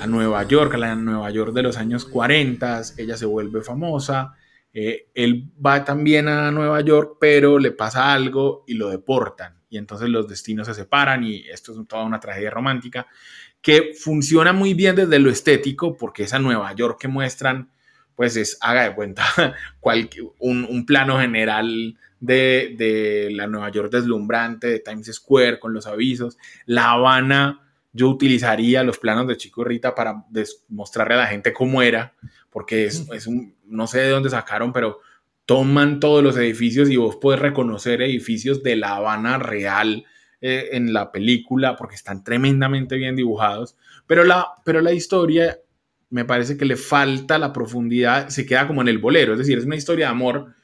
a 0.00 0.06
Nueva 0.06 0.42
York, 0.44 0.74
a 0.74 0.78
la 0.78 0.94
Nueva 0.94 1.30
York 1.30 1.52
de 1.52 1.62
los 1.62 1.76
años 1.76 2.04
40, 2.04 2.82
ella 2.98 3.16
se 3.16 3.26
vuelve 3.26 3.62
famosa 3.62 4.34
eh, 4.78 5.08
él 5.14 5.50
va 5.64 5.86
también 5.86 6.28
a 6.28 6.50
Nueva 6.50 6.82
York, 6.82 7.16
pero 7.18 7.58
le 7.58 7.70
pasa 7.72 8.12
algo 8.12 8.62
y 8.66 8.74
lo 8.74 8.90
deportan. 8.90 9.62
Y 9.70 9.78
entonces 9.78 10.10
los 10.10 10.28
destinos 10.28 10.66
se 10.66 10.74
separan 10.74 11.24
y 11.24 11.48
esto 11.48 11.72
es 11.72 11.88
toda 11.88 12.04
una 12.04 12.20
tragedia 12.20 12.50
romántica 12.50 13.06
que 13.62 13.92
funciona 13.98 14.52
muy 14.52 14.74
bien 14.74 14.94
desde 14.94 15.18
lo 15.18 15.30
estético, 15.30 15.96
porque 15.96 16.24
esa 16.24 16.38
Nueva 16.38 16.74
York 16.74 17.00
que 17.00 17.08
muestran, 17.08 17.70
pues 18.14 18.36
es, 18.36 18.58
haga 18.60 18.82
de 18.82 18.94
cuenta, 18.94 19.24
un, 20.40 20.66
un, 20.68 20.84
plano 20.84 21.20
general 21.20 21.98
de, 22.20 22.74
de, 22.76 23.30
la 23.30 23.46
Nueva 23.46 23.70
York 23.70 23.90
deslumbrante, 23.90 24.66
de 24.66 24.80
Times 24.80 25.10
Square, 25.10 25.58
con 25.58 25.72
los 25.72 25.86
avisos. 25.86 26.36
La 26.66 26.90
Habana, 26.90 27.65
yo 27.96 28.08
utilizaría 28.08 28.82
los 28.82 28.98
planos 28.98 29.26
de 29.26 29.36
Chico 29.36 29.64
Rita 29.64 29.94
para 29.94 30.24
mostrarle 30.68 31.14
a 31.14 31.18
la 31.18 31.26
gente 31.26 31.52
cómo 31.52 31.82
era, 31.82 32.14
porque 32.50 32.84
es, 32.84 33.08
es 33.12 33.26
un, 33.26 33.56
no 33.64 33.86
sé 33.86 34.00
de 34.00 34.10
dónde 34.10 34.30
sacaron, 34.30 34.72
pero 34.72 35.00
toman 35.46 36.00
todos 36.00 36.22
los 36.22 36.36
edificios 36.36 36.90
y 36.90 36.96
vos 36.96 37.16
puedes 37.16 37.40
reconocer 37.40 38.02
edificios 38.02 38.62
de 38.62 38.76
La 38.76 38.96
Habana 38.96 39.38
real 39.38 40.04
eh, 40.40 40.68
en 40.72 40.92
la 40.92 41.12
película 41.12 41.76
porque 41.76 41.94
están 41.94 42.22
tremendamente 42.22 42.96
bien 42.96 43.16
dibujados, 43.16 43.76
pero 44.06 44.24
la, 44.24 44.48
pero 44.64 44.80
la 44.80 44.92
historia 44.92 45.58
me 46.10 46.24
parece 46.24 46.56
que 46.56 46.64
le 46.64 46.76
falta 46.76 47.38
la 47.38 47.52
profundidad, 47.52 48.28
se 48.28 48.44
queda 48.44 48.66
como 48.66 48.82
en 48.82 48.88
el 48.88 48.98
bolero, 48.98 49.32
es 49.32 49.38
decir, 49.38 49.56
es 49.56 49.64
una 49.64 49.76
historia 49.76 50.06
de 50.06 50.12
amor 50.12 50.54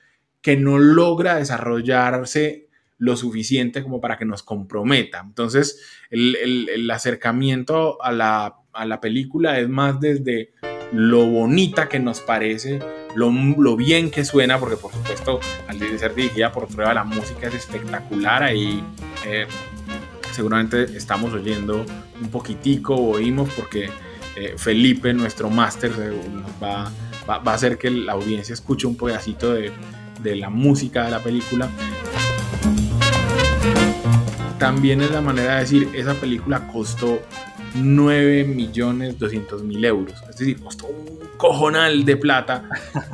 que 0.40 0.56
no 0.56 0.78
logra 0.78 1.36
desarrollarse 1.36 2.68
lo 3.02 3.16
suficiente 3.16 3.82
como 3.82 4.00
para 4.00 4.16
que 4.16 4.24
nos 4.24 4.44
comprometa. 4.44 5.24
Entonces, 5.26 5.82
el, 6.08 6.88
acercamiento 6.88 8.00
a 8.00 8.12
la, 8.12 9.00
película 9.00 9.58
es 9.58 9.68
más 9.68 9.98
desde 9.98 10.52
lo 10.92 11.26
bonita 11.26 11.88
que 11.88 11.98
nos 11.98 12.20
parece, 12.20 12.78
lo, 13.16 13.76
bien 13.76 14.08
que 14.12 14.24
suena, 14.24 14.56
porque 14.60 14.76
por 14.76 14.92
supuesto 14.92 15.40
al 15.66 15.80
ser 15.98 16.14
dirigida 16.14 16.52
por 16.52 16.68
prueba 16.68 16.94
la 16.94 17.02
música 17.02 17.48
es 17.48 17.54
espectacular, 17.54 18.44
ahí 18.44 18.84
eh, 19.26 19.46
seguramente 20.30 20.84
estamos 20.96 21.32
oyendo 21.32 21.84
un 22.20 22.30
poquitico, 22.30 22.94
oímos 22.94 23.50
porque 23.56 23.90
eh, 24.36 24.54
Felipe, 24.56 25.12
nuestro 25.12 25.50
máster, 25.50 25.90
va, 26.62 26.92
va, 27.28 27.38
va, 27.38 27.50
a 27.50 27.54
hacer 27.56 27.78
que 27.78 27.90
la 27.90 28.12
audiencia 28.12 28.52
escuche 28.52 28.86
un 28.86 28.96
pedacito 28.96 29.54
de 29.54 29.72
la 30.36 30.50
música 30.50 31.04
de 31.06 31.10
la 31.10 31.18
película 31.18 31.68
también 34.62 35.00
es 35.00 35.10
la 35.10 35.20
manera 35.20 35.54
de 35.54 35.60
decir, 35.62 35.88
esa 35.92 36.14
película 36.14 36.68
costó 36.68 37.20
9 37.74 38.44
millones 38.44 39.18
200 39.18 39.64
mil 39.64 39.84
euros. 39.84 40.14
Es 40.30 40.36
decir, 40.36 40.60
costó 40.62 40.86
un 40.86 41.18
cojonal 41.36 42.04
de 42.04 42.16
plata 42.16 42.62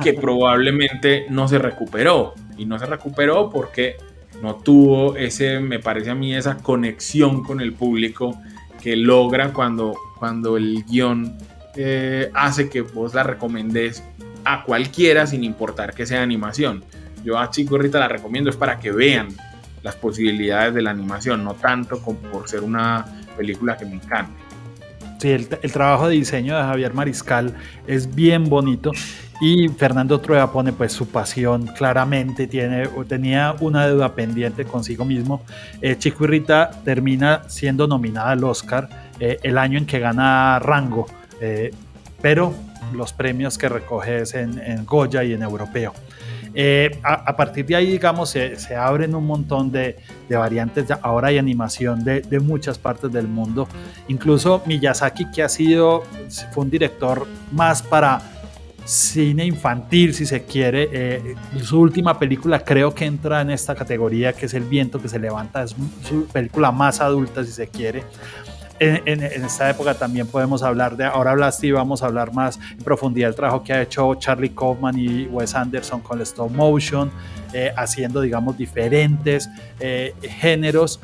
que 0.03 0.13
probablemente 0.21 1.25
no 1.31 1.47
se 1.47 1.57
recuperó. 1.57 2.35
Y 2.55 2.65
no 2.65 2.77
se 2.77 2.85
recuperó 2.85 3.49
porque 3.49 3.97
no 4.43 4.57
tuvo 4.57 5.15
ese, 5.15 5.59
me 5.59 5.79
parece 5.79 6.11
a 6.11 6.15
mí, 6.15 6.35
esa 6.35 6.57
conexión 6.57 7.41
con 7.43 7.61
el 7.61 7.73
público 7.73 8.39
que 8.79 8.95
logra 8.95 9.51
cuando, 9.51 9.95
cuando 10.19 10.55
el 10.55 10.85
guion 10.85 11.35
eh, 11.75 12.29
hace 12.35 12.69
que 12.69 12.81
vos 12.81 13.15
la 13.15 13.23
recomendés 13.23 14.03
a 14.45 14.63
cualquiera 14.63 15.25
sin 15.25 15.43
importar 15.43 15.95
que 15.95 16.05
sea 16.05 16.21
animación. 16.21 16.83
Yo 17.23 17.39
a 17.39 17.49
Chico 17.49 17.79
Rita 17.79 17.97
la 17.97 18.07
recomiendo 18.07 18.51
es 18.51 18.55
para 18.55 18.77
que 18.77 18.91
vean 18.91 19.29
las 19.83 19.95
posibilidades 19.95 20.73
de 20.73 20.81
la 20.81 20.91
animación, 20.91 21.43
no 21.43 21.53
tanto 21.53 22.01
como 22.01 22.19
por 22.19 22.49
ser 22.49 22.61
una 22.61 23.05
película 23.37 23.77
que 23.77 23.85
me 23.85 23.95
encanta. 23.95 24.31
Sí, 25.19 25.31
el, 25.31 25.47
trabajo 25.47 26.07
de 26.07 26.15
diseño 26.15 26.55
de 26.55 26.63
Javier 26.63 26.93
Mariscal 26.93 27.53
es 27.85 28.15
bien 28.15 28.47
bonito 28.47 28.91
Y 29.41 29.67
Fernando 29.67 30.21
Trueba 30.21 30.49
pone 30.51 30.71
pues 30.71 30.93
su 30.93 31.09
pasión 31.09 31.67
claramente, 31.67 32.47
tiene, 32.47 32.87
tenía 33.07 33.55
una 33.59 33.85
deuda 33.85 34.13
pendiente 34.15 34.65
consigo 34.65 35.03
mismo. 35.05 35.43
Eh, 35.81 35.97
Chico 35.97 36.23
y 36.23 36.27
Rita 36.27 36.71
termina 36.83 37.43
siendo 37.47 37.87
nominada 37.87 38.31
al 38.31 38.43
Oscar 38.43 38.89
eh, 39.19 39.37
el 39.43 39.57
año 39.57 39.77
en 39.77 39.85
que 39.85 39.99
gana 39.99 40.59
Rango, 40.59 41.05
eh, 41.41 41.71
pero 42.21 42.53
los 42.93 43.13
premios 43.13 43.57
que 43.57 43.69
recoge 43.69 44.21
es 44.21 44.33
en, 44.33 44.85
Goya 44.85 45.23
y 45.23 45.33
en 45.33 45.41
Europeo. 45.41 45.93
A, 47.03 47.35
partir 47.35 47.65
de 47.65 47.75
ahí, 47.75 47.91
digamos, 47.91 48.29
se, 48.31 48.75
abren 48.75 49.15
un 49.15 49.25
montón 49.25 49.71
de, 49.71 49.97
variantes. 50.29 50.85
Ahora 51.01 51.29
hay 51.29 51.37
animación 51.37 52.03
de, 52.03 52.21
de, 52.21 52.39
muchas 52.39 52.77
partes 52.77 53.11
del 53.11 53.27
mundo. 53.27 53.67
Incluso 54.07 54.61
Miyazaki, 54.65 55.31
que 55.31 55.43
ha 55.43 55.49
sido, 55.49 56.03
fue 56.51 56.63
un 56.63 56.69
director 56.69 57.27
más 57.51 57.81
para 57.81 58.21
cine 58.89 59.45
infantil, 59.45 60.13
si 60.13 60.25
se 60.25 60.43
quiere. 60.43 60.89
Eh, 60.91 61.35
su 61.61 61.79
última 61.79 62.17
película 62.17 62.59
creo 62.59 62.93
que 62.93 63.05
entra 63.05 63.41
en 63.41 63.51
esta 63.51 63.75
categoría, 63.75 64.33
que 64.33 64.47
es 64.47 64.53
El 64.53 64.63
viento 64.63 64.99
que 64.99 65.07
se 65.07 65.19
levanta, 65.19 65.63
es 65.63 65.75
su 66.03 66.25
película 66.25 66.71
más 66.71 66.99
adulta, 66.99 67.43
si 67.43 67.51
se 67.51 67.67
quiere. 67.67 68.03
En, 68.79 69.23
esta 69.23 69.69
época 69.69 69.93
también 69.93 70.27
podemos 70.27 70.63
hablar 70.63 70.95
de, 70.95 71.05
ahora 71.05 71.31
hablaste 71.31 71.67
y 71.67 71.71
vamos 71.71 72.01
a 72.01 72.05
hablar 72.05 72.33
más 72.33 72.59
en 72.71 72.83
profundidad 72.83 73.27
del 73.27 73.35
trabajo 73.35 73.63
que 73.63 73.73
ha 73.73 73.81
hecho 73.81 74.15
Charlie 74.15 74.49
Kaufman 74.49 74.97
y 74.97 75.25
Wes 75.25 75.53
Anderson 75.55 76.01
con 76.01 76.17
el 76.17 76.23
stop 76.23 76.51
motion, 76.51 77.11
eh, 77.53 77.71
haciendo, 77.75 78.21
digamos, 78.21 78.57
diferentes 78.57 79.49
eh, 79.79 80.13
géneros. 80.21 80.99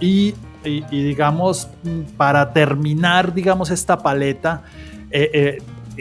y, 0.00 0.34
y, 0.64 0.80
digamos, 0.90 1.68
para 2.16 2.52
terminar, 2.52 3.32
digamos, 3.32 3.70
esta 3.70 4.02
paleta, 4.02 4.62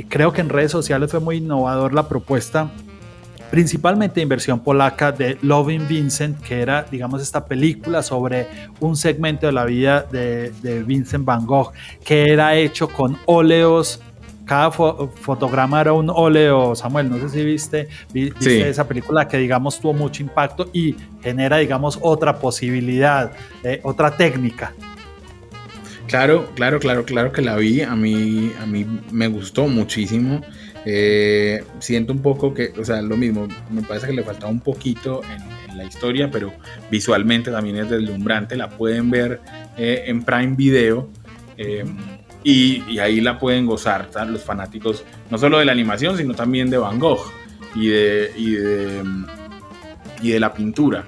creo 0.09 0.33
que 0.33 0.41
en 0.41 0.49
redes 0.49 0.71
sociales 0.71 1.11
fue 1.11 1.19
muy 1.19 1.37
innovador 1.37 1.93
la 1.93 2.07
propuesta 2.07 2.71
principalmente 3.49 4.21
inversión 4.21 4.59
polaca 4.59 5.11
de 5.11 5.37
Loving 5.41 5.87
Vincent, 5.87 6.39
que 6.41 6.61
era, 6.61 6.83
digamos, 6.83 7.21
esta 7.21 7.45
película 7.45 8.01
sobre 8.01 8.47
un 8.79 8.95
segmento 8.95 9.45
de 9.45 9.51
la 9.51 9.65
vida 9.65 10.01
de, 10.11 10.51
Vincent 10.85 11.25
Van 11.25 11.45
Gogh, 11.45 11.71
que 12.03 12.31
era 12.31 12.55
hecho 12.55 12.87
con 12.87 13.17
óleos. 13.25 14.01
Cada 14.45 14.69
fotograma 14.69 15.81
era 15.81 15.93
un 15.93 16.09
óleo, 16.09 16.75
Samuel, 16.75 17.09
no 17.09 17.17
sé 17.17 17.29
si 17.29 17.43
viste, 17.43 17.87
viste 18.13 18.69
esa 18.69 18.87
película 18.87 19.27
que, 19.27 19.37
digamos, 19.37 19.79
tuvo 19.79 19.93
mucho 19.93 20.21
impacto 20.21 20.69
y 20.71 20.95
genera, 21.23 21.57
digamos, 21.57 21.97
otra 22.01 22.37
posibilidad, 22.37 23.31
eh, 23.63 23.79
otra 23.83 24.11
técnica. 24.15 24.71
Claro, 26.07 26.47
claro, 26.53 26.79
claro, 26.79 27.03
claro 27.05 27.31
que 27.31 27.41
la 27.41 27.55
vi. 27.55 27.81
A 27.81 27.95
mí, 27.95 28.51
a 28.61 28.65
mí 28.65 28.85
me 29.11 29.27
gustó 29.27 29.67
muchísimo. 29.67 30.41
Eh, 30.85 31.63
siento 31.79 32.13
un 32.13 32.21
poco 32.21 32.53
que, 32.53 32.71
o 32.79 32.85
sea, 32.85 33.01
lo 33.01 33.17
mismo, 33.17 33.47
me 33.71 33.81
parece 33.81 34.07
que 34.07 34.13
le 34.13 34.23
faltaba 34.23 34.51
un 34.51 34.59
poquito 34.59 35.21
en, 35.23 35.55
la 35.75 35.83
historia, 35.83 36.31
pero 36.31 36.53
visualmente 36.89 37.51
también 37.51 37.75
es 37.75 37.89
deslumbrante. 37.89 38.55
La 38.55 38.69
pueden 38.69 39.11
ver 39.11 39.41
eh, 39.77 40.05
en 40.07 40.23
Prime 40.23 40.55
Video 40.55 41.09
em, 41.57 41.97
y, 42.45 42.97
ahí 42.97 43.19
la 43.19 43.37
pueden 43.37 43.65
gozar 43.65 44.09
los 44.29 44.41
fanáticos, 44.41 45.03
no 45.29 45.37
solo 45.37 45.59
de 45.59 45.65
la 45.65 45.73
animación, 45.73 46.15
sino 46.15 46.33
también 46.33 46.69
de 46.69 46.77
Van 46.77 46.97
Gogh 46.97 47.29
y 47.75 47.87
de, 47.89 48.31
y 48.37 48.51
de, 48.51 49.03
y 50.21 50.29
de 50.29 50.39
la 50.39 50.53
pintura. 50.53 51.03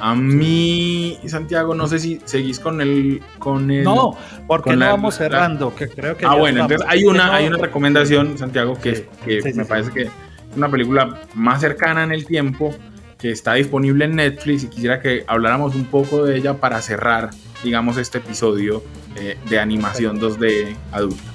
A 0.00 0.14
mí, 0.14 1.18
Santiago, 1.26 1.74
no 1.74 1.86
sé 1.86 1.98
si 1.98 2.20
seguís 2.24 2.58
con 2.58 2.80
el. 2.80 3.22
Con 3.38 3.70
el 3.70 3.84
no, 3.84 4.16
porque 4.46 4.74
no 4.74 4.86
vamos 4.86 5.16
cerrando. 5.16 5.74
Que 5.74 5.88
creo 5.88 6.16
que 6.16 6.24
ah, 6.24 6.34
bueno, 6.34 6.62
entonces 6.62 6.86
hay 6.88 7.04
una, 7.04 7.34
hay 7.34 7.46
una 7.46 7.58
recomendación, 7.58 8.38
Santiago, 8.38 8.78
que, 8.80 9.06
me 9.54 9.64
parece 9.64 9.92
que 9.92 10.02
es 10.02 10.10
una 10.56 10.70
película 10.70 11.20
más 11.34 11.60
cercana 11.60 12.02
en 12.02 12.12
el 12.12 12.24
tiempo, 12.24 12.74
que 13.18 13.30
está 13.30 13.54
disponible 13.54 14.06
en 14.06 14.16
Netflix 14.16 14.64
y 14.64 14.68
quisiera 14.68 15.00
que 15.00 15.24
habláramos 15.26 15.74
un 15.74 15.84
poco 15.84 16.24
de 16.24 16.36
ella 16.38 16.54
para 16.54 16.80
cerrar, 16.80 17.30
digamos, 17.62 17.98
este 17.98 18.18
episodio 18.18 18.82
eh, 19.16 19.36
de 19.48 19.58
animación 19.58 20.18
2D 20.18 20.76
adulta. 20.92 21.30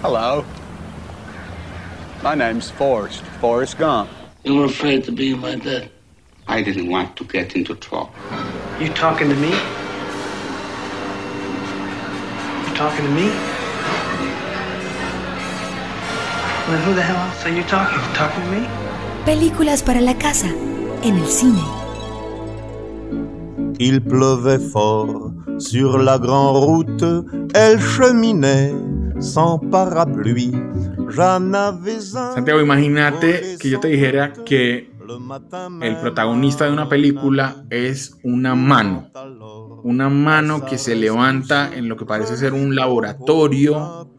Hello. 0.00 0.44
My 2.22 2.36
name's 2.36 2.70
Forrest, 2.70 3.20
Forrest 3.40 3.78
Gump. 3.78 4.08
You 4.44 4.54
were 4.54 4.66
afraid 4.66 5.02
to 5.06 5.12
be 5.12 5.34
my 5.34 5.56
dad. 5.56 5.90
I 6.46 6.62
didn't 6.62 6.88
want 6.88 7.16
to 7.16 7.24
get 7.24 7.56
into 7.56 7.74
trouble. 7.74 8.12
You 8.78 8.90
talking 8.90 9.28
to 9.28 9.34
me? 9.34 9.50
You 12.68 12.74
talking 12.76 13.06
to 13.06 13.10
me? 13.10 13.26
Well, 16.68 16.78
who 16.84 16.94
the 16.94 17.02
hell 17.02 17.16
else 17.16 17.44
are 17.44 17.50
you 17.50 17.64
talking? 17.64 17.98
Talking 18.14 18.44
to 18.44 18.50
me? 18.52 18.68
Películas 19.24 19.82
para 19.82 20.00
la 20.00 20.14
casa, 20.14 20.46
en 21.02 21.18
el 21.18 21.26
cine. 21.26 21.58
Il 23.80 24.00
pleuvait 24.00 24.60
fort 24.60 25.32
sur 25.58 25.98
la 25.98 26.18
grande 26.18 26.56
route, 26.56 27.04
elle 27.52 27.80
cheminait 27.80 28.74
sans 29.20 29.58
parapluie. 29.70 30.52
Santiago, 32.34 32.60
imagínate 32.60 33.56
que 33.58 33.70
yo 33.70 33.80
te 33.80 33.88
dijera 33.88 34.32
que 34.44 34.90
el 35.80 35.96
protagonista 35.96 36.66
de 36.66 36.72
una 36.72 36.88
película 36.88 37.64
es 37.70 38.16
una 38.22 38.54
mano. 38.54 39.10
Una 39.84 40.08
mano 40.08 40.64
que 40.64 40.76
se 40.76 40.94
levanta 40.94 41.70
en 41.74 41.88
lo 41.88 41.96
que 41.96 42.04
parece 42.04 42.36
ser 42.36 42.52
un 42.52 42.76
laboratorio. 42.76 44.10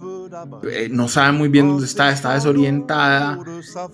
Eh, 0.71 0.89
no 0.91 1.07
sabe 1.07 1.37
muy 1.37 1.49
bien 1.49 1.67
dónde 1.67 1.85
está, 1.85 2.11
está 2.11 2.33
desorientada 2.33 3.39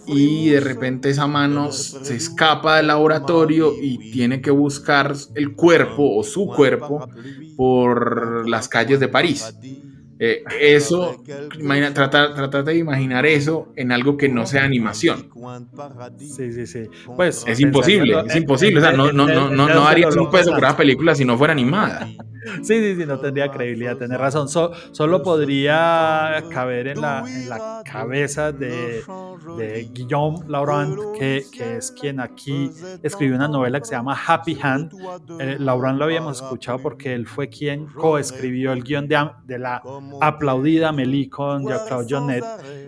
y 0.06 0.49
de 0.49 0.60
repente 0.60 1.10
esa 1.10 1.28
mano 1.28 1.72
se 1.72 2.16
escapa 2.16 2.78
del 2.78 2.88
laboratorio 2.88 3.74
y 3.82 4.12
tiene 4.12 4.41
que 4.41 4.51
buscar 4.51 5.16
el 5.34 5.56
cuerpo 5.56 6.18
o 6.18 6.24
su 6.24 6.47
cuerpo 6.47 7.08
por 7.58 8.47
las 8.47 8.68
calles 8.68 8.99
de 8.99 9.08
París. 9.08 9.56
Eh, 10.18 10.43
eso, 10.61 11.22
imagina, 11.59 11.93
tratar, 11.93 12.63
de 12.63 12.78
imaginar 12.78 13.26
eso 13.26 13.74
en 13.76 13.91
algo 13.91 14.16
que 14.16 14.30
no 14.30 14.45
sea 14.45 14.63
animación. 14.63 15.30
Sí, 16.18 16.51
sí, 16.53 16.66
sí. 16.66 16.84
Pues, 17.16 17.43
es 17.47 17.59
imposible, 17.59 18.24
es 18.28 18.36
imposible. 18.36 18.80
O 18.80 18.82
sea, 18.82 18.93
no, 18.93 19.11
no, 19.11 19.28
no, 19.28 19.49
no, 19.49 19.68
no 19.68 19.88
harías 19.88 20.16
un 20.16 20.32
peso 20.32 20.51
por 20.51 20.59
una 20.59 20.78
película 20.78 21.16
si 21.16 21.26
no 21.26 21.38
fuera 21.38 21.51
animada. 21.51 22.07
Sí, 22.64 22.80
sí, 22.80 22.96
sí, 22.96 23.06
no 23.06 23.20
tendría 23.20 23.50
credibilidad, 23.50 23.98
tener 23.98 24.20
razón. 24.20 24.48
solo 24.48 25.24
podría 25.24 26.43
caber 26.50 26.88
en 26.88 27.02
la, 27.02 27.24
en 27.28 27.50
la 27.50 27.82
cabeza 27.84 28.52
de, 28.52 29.04
de 29.58 29.89
Guillaume 29.93 30.39
Laurent, 30.48 30.98
que, 31.18 31.46
es 31.60 31.91
quien 31.91 32.20
aquí 32.20 32.72
escribió 33.04 33.36
una 33.36 33.48
novela 33.48 33.80
que 33.80 33.86
se 33.86 33.96
llama 33.96 34.18
Happy 34.28 34.58
Hand. 34.62 34.93
Eh, 35.39 35.58
Laurent 35.60 35.98
lo 35.98 36.06
habíamos 36.06 36.41
escuchado 36.41 36.80
porque 36.80 37.14
él 37.14 37.26
fue 37.26 37.50
quien 37.50 37.86
coescribió 37.88 38.74
el 38.74 38.84
guion 38.84 39.08
de, 39.08 39.60
la 39.60 39.82
aplaudida 40.22 40.91
Meli 40.91 41.30
con 41.30 41.68
Jacques 41.68 42.08
Jonet. 42.10 42.43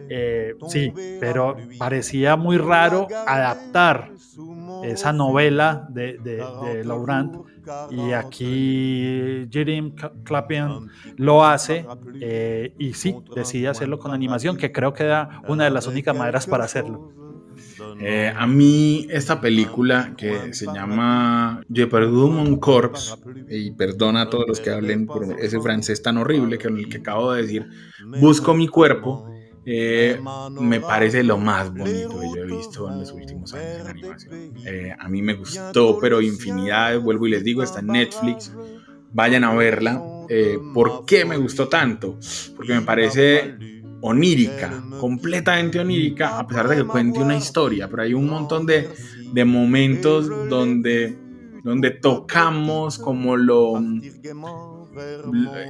Eh, 0.10 0.56
sí, 0.68 0.94
pero 1.20 1.56
parecía 1.78 2.36
muy 2.36 2.58
raro 2.58 3.08
adaptar 3.26 4.12
esa 4.84 5.14
novela 5.14 5.88
de, 5.90 6.18
de, 6.18 6.44
de 6.64 6.84
Laurent 6.84 7.36
y 7.90 8.14
aquí 8.14 9.48
Jeremy 9.52 9.94
Clapian 10.24 10.88
lo 11.18 11.46
hace 11.46 11.86
eh, 12.22 12.74
y 12.78 12.94
sí, 12.94 13.16
decide 13.36 13.68
hacerlo 13.68 14.00
con 14.00 14.14
animación, 14.14 14.58
que 14.58 14.72
creo 14.72 14.94
que 14.94 15.04
era 15.04 15.42
una 15.48 15.66
de 15.66 15.72
las 15.72 15.88
únicas 15.88 16.16
maneras 16.16 16.48
para 16.48 16.66
hacerlo. 16.66 17.12
Eh, 18.00 18.32
a 18.36 18.46
mí 18.48 19.08
esta 19.10 19.42
película 19.42 20.14
que 20.16 20.54
se 20.54 20.66
llama 20.66 21.62
Je 21.72 21.88
perdue 21.88 22.30
mon 22.30 22.58
corps, 22.58 23.18
y 23.50 23.72
perdona 23.72 24.24
a 24.24 24.30
todos 24.30 24.46
los 24.48 24.60
que 24.60 24.70
hablen 24.70 25.06
por 25.06 25.24
ese 25.40 25.60
francés 25.60 26.02
tan 26.02 26.18
horrible 26.18 26.58
que, 26.58 26.68
el 26.68 26.90
que 26.90 26.98
acabo 26.98 27.34
de 27.34 27.42
decir, 27.42 27.68
busco 28.20 28.54
mi 28.54 28.68
cuerpo, 28.68 29.30
eh, 29.70 30.18
me 30.62 30.80
parece 30.80 31.24
lo 31.26 31.38
más 31.38 31.74
bonito 31.74 32.18
que 32.22 32.28
yo 32.34 32.44
he 32.44 32.46
visto 32.46 32.90
en 32.90 33.00
los 33.00 33.12
últimos 33.12 33.54
años 33.54 33.82
en 33.82 33.88
animación. 33.88 34.54
Eh, 34.66 34.96
a 34.98 35.10
mí 35.10 35.22
me 35.22 35.34
gustó, 35.34 36.00
pero 36.00 36.22
infinidad, 36.22 36.98
vuelvo 37.02 37.28
y 37.28 37.32
les 37.32 37.44
digo, 37.44 37.62
está 37.62 37.82
en 37.82 37.88
Netflix, 37.88 38.50
vayan 39.12 39.44
a 39.44 39.54
verla. 39.54 40.02
Eh, 40.30 40.58
¿Por 40.74 41.04
qué 41.06 41.26
me 41.26 41.36
gustó 41.36 41.68
tanto? 41.68 42.18
Porque 42.56 42.76
me 42.76 42.82
parece 42.82 43.58
onírica, 44.00 44.86
completamente 45.02 45.80
onírica, 45.80 46.40
a 46.40 46.48
pesar 46.48 46.70
de 46.70 46.78
que 46.78 46.84
cuente 46.86 47.20
una 47.20 47.36
historia, 47.36 47.90
pero 47.90 48.04
hay 48.04 48.14
un 48.14 48.30
montón 48.30 48.66
de, 48.66 48.88
de 49.34 49.44
momentos 49.44 50.30
donde, 50.50 51.14
donde 51.62 51.92
tocamos 51.92 52.98
como 52.98 53.36
lo 53.36 53.82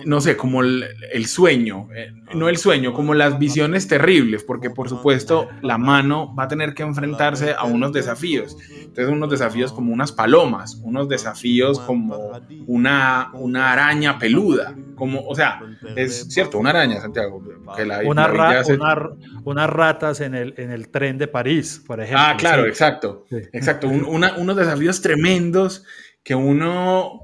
no 0.05 0.21
sé, 0.21 0.37
como 0.37 0.61
el, 0.61 0.85
el 1.11 1.25
sueño, 1.25 1.87
eh, 1.95 2.11
no 2.35 2.49
el 2.49 2.57
sueño, 2.57 2.93
como 2.93 3.13
las 3.13 3.37
visiones 3.39 3.87
terribles, 3.87 4.43
porque 4.43 4.69
por 4.69 4.89
supuesto 4.89 5.47
la 5.61 5.77
mano 5.77 6.33
va 6.35 6.43
a 6.43 6.47
tener 6.47 6.73
que 6.73 6.83
enfrentarse 6.83 7.53
a 7.57 7.63
unos 7.65 7.91
desafíos. 7.93 8.57
Entonces 8.79 9.07
unos 9.09 9.29
desafíos 9.29 9.71
como 9.73 9.93
unas 9.93 10.11
palomas, 10.11 10.79
unos 10.83 11.07
desafíos 11.09 11.79
como 11.79 12.31
una, 12.65 13.29
una 13.33 13.71
araña 13.71 14.17
peluda, 14.17 14.75
como, 14.95 15.21
o 15.27 15.35
sea, 15.35 15.59
es 15.95 16.27
cierto, 16.29 16.57
una 16.57 16.71
araña, 16.71 16.99
Santiago. 17.01 17.43
Que 17.75 17.85
la, 17.85 17.99
una 18.05 18.27
la 18.27 18.33
ra- 18.33 18.63
se- 18.63 18.73
una- 18.75 19.09
unas 19.43 19.69
ratas 19.69 20.21
en 20.21 20.33
el, 20.35 20.53
en 20.57 20.71
el 20.71 20.89
tren 20.89 21.17
de 21.17 21.27
París, 21.27 21.83
por 21.85 21.99
ejemplo. 21.99 22.23
Ah, 22.25 22.35
claro, 22.37 22.63
Sí. 22.63 22.69
exacto. 22.69 23.25
Exacto. 23.53 23.87
Un- 23.87 24.05
una- 24.05 24.35
unos 24.37 24.55
desafíos 24.55 25.01
tremendos 25.01 25.83
que 26.23 26.33
uno 26.35 27.21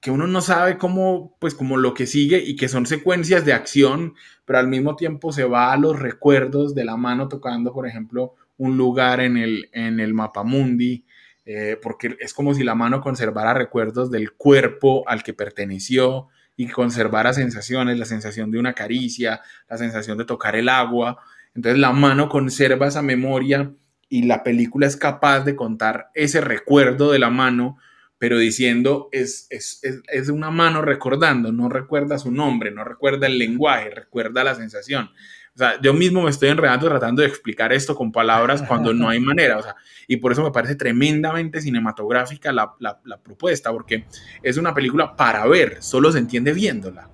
que 0.00 0.10
uno 0.10 0.26
no 0.26 0.40
sabe 0.40 0.78
cómo, 0.78 1.36
pues 1.38 1.54
como 1.54 1.76
lo 1.76 1.92
que 1.94 2.06
sigue 2.06 2.38
y 2.38 2.56
que 2.56 2.68
son 2.68 2.86
secuencias 2.86 3.44
de 3.44 3.52
acción, 3.52 4.14
pero 4.44 4.58
al 4.58 4.68
mismo 4.68 4.96
tiempo 4.96 5.32
se 5.32 5.44
va 5.44 5.72
a 5.72 5.76
los 5.76 5.98
recuerdos 5.98 6.74
de 6.74 6.84
la 6.84 6.96
mano 6.96 7.28
tocando, 7.28 7.72
por 7.72 7.86
ejemplo, 7.86 8.34
un 8.56 8.76
lugar 8.76 9.20
en 9.20 9.36
el, 9.36 9.68
en 9.72 10.00
el 10.00 10.14
mapamundi, 10.14 11.04
eh, 11.44 11.78
porque 11.82 12.16
es 12.20 12.32
como 12.32 12.54
si 12.54 12.64
la 12.64 12.74
mano 12.74 13.00
conservara 13.00 13.54
recuerdos 13.54 14.10
del 14.10 14.32
cuerpo 14.32 15.04
al 15.06 15.22
que 15.22 15.34
perteneció 15.34 16.28
y 16.56 16.68
conservara 16.68 17.32
sensaciones, 17.32 17.98
la 17.98 18.04
sensación 18.04 18.50
de 18.50 18.58
una 18.58 18.74
caricia, 18.74 19.40
la 19.68 19.78
sensación 19.78 20.18
de 20.18 20.26
tocar 20.26 20.56
el 20.56 20.68
agua. 20.68 21.18
Entonces 21.54 21.78
la 21.78 21.92
mano 21.92 22.28
conserva 22.28 22.86
esa 22.86 23.02
memoria 23.02 23.72
y 24.08 24.24
la 24.24 24.42
película 24.42 24.86
es 24.86 24.96
capaz 24.96 25.40
de 25.40 25.56
contar 25.56 26.10
ese 26.14 26.40
recuerdo 26.40 27.12
de 27.12 27.18
la 27.18 27.30
mano, 27.30 27.78
pero 28.20 28.36
diciendo 28.36 29.08
es, 29.12 29.46
es, 29.48 29.80
es, 29.82 30.02
es 30.06 30.28
una 30.28 30.50
mano 30.50 30.82
recordando, 30.82 31.52
no 31.52 31.70
recuerda 31.70 32.18
su 32.18 32.30
nombre, 32.30 32.70
no 32.70 32.84
recuerda 32.84 33.26
el 33.26 33.38
lenguaje, 33.38 33.88
recuerda 33.88 34.44
la 34.44 34.54
sensación. 34.54 35.10
O 35.54 35.58
sea, 35.58 35.80
yo 35.80 35.94
mismo 35.94 36.22
me 36.22 36.30
estoy 36.30 36.50
enredando 36.50 36.86
tratando 36.86 37.22
de 37.22 37.28
explicar 37.28 37.72
esto 37.72 37.94
con 37.96 38.12
palabras 38.12 38.62
cuando 38.62 38.92
no 38.92 39.08
hay 39.08 39.20
manera. 39.20 39.56
O 39.56 39.62
sea, 39.62 39.74
y 40.06 40.18
por 40.18 40.32
eso 40.32 40.44
me 40.44 40.50
parece 40.50 40.74
tremendamente 40.74 41.62
cinematográfica 41.62 42.52
la, 42.52 42.74
la, 42.78 43.00
la 43.04 43.18
propuesta, 43.18 43.72
porque 43.72 44.04
es 44.42 44.58
una 44.58 44.74
película 44.74 45.16
para 45.16 45.46
ver, 45.46 45.82
solo 45.82 46.12
se 46.12 46.18
entiende 46.18 46.52
viéndola. 46.52 47.08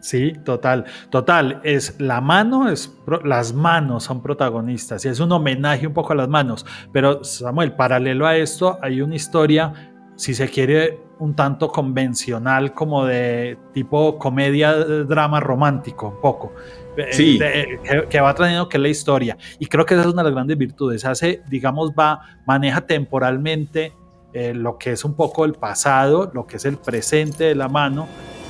Sí, 0.00 0.32
total, 0.44 0.86
total. 1.10 1.60
Es 1.62 2.00
la 2.00 2.20
mano, 2.20 2.68
es 2.68 2.92
las 3.24 3.52
manos 3.52 4.04
son 4.04 4.22
protagonistas 4.22 5.04
y 5.04 5.08
es 5.08 5.20
un 5.20 5.30
homenaje 5.32 5.86
un 5.86 5.94
poco 5.94 6.12
a 6.12 6.16
las 6.16 6.28
manos. 6.28 6.66
Pero 6.92 7.22
Samuel, 7.24 7.72
paralelo 7.74 8.26
a 8.26 8.36
esto, 8.36 8.78
hay 8.82 9.00
una 9.00 9.16
historia, 9.16 9.95
si 10.16 10.34
se 10.34 10.48
quiere, 10.48 11.00
un 11.18 11.34
tanto 11.34 11.68
convencional, 11.68 12.74
como 12.74 13.04
de 13.06 13.56
tipo 13.72 14.18
comedia, 14.18 14.72
eh, 14.72 15.04
drama 15.08 15.40
romántico, 15.40 16.08
un 16.08 16.20
poco. 16.20 16.52
Eh, 16.96 17.06
Sí. 17.12 17.38
de- 17.38 17.78
que, 17.82 18.06
que 18.08 18.20
va 18.20 18.34
trayendo 18.34 18.68
que 18.68 18.76
es 18.78 18.82
la 18.82 18.88
historia. 18.88 19.36
Y 19.58 19.66
creo 19.66 19.84
que 19.86 19.94
esa 19.94 20.02
es 20.02 20.12
una 20.12 20.22
de 20.22 20.28
las 20.30 20.34
grandes 20.34 20.58
virtudes. 20.58 21.04
Hace, 21.04 21.42
digamos, 21.48 21.92
va, 21.92 22.20
maneja 22.46 22.80
temporalmente 22.82 23.92
eh, 24.32 24.52
lo 24.52 24.76
que 24.76 24.92
es 24.92 25.04
un 25.04 25.14
poco 25.14 25.44
el 25.46 25.54
pasado, 25.54 26.30
lo 26.34 26.46
que 26.46 26.56
es 26.56 26.64
el 26.66 26.76
presente 26.76 27.44
de 27.44 27.54
la 27.54 27.68
mano 27.68 28.06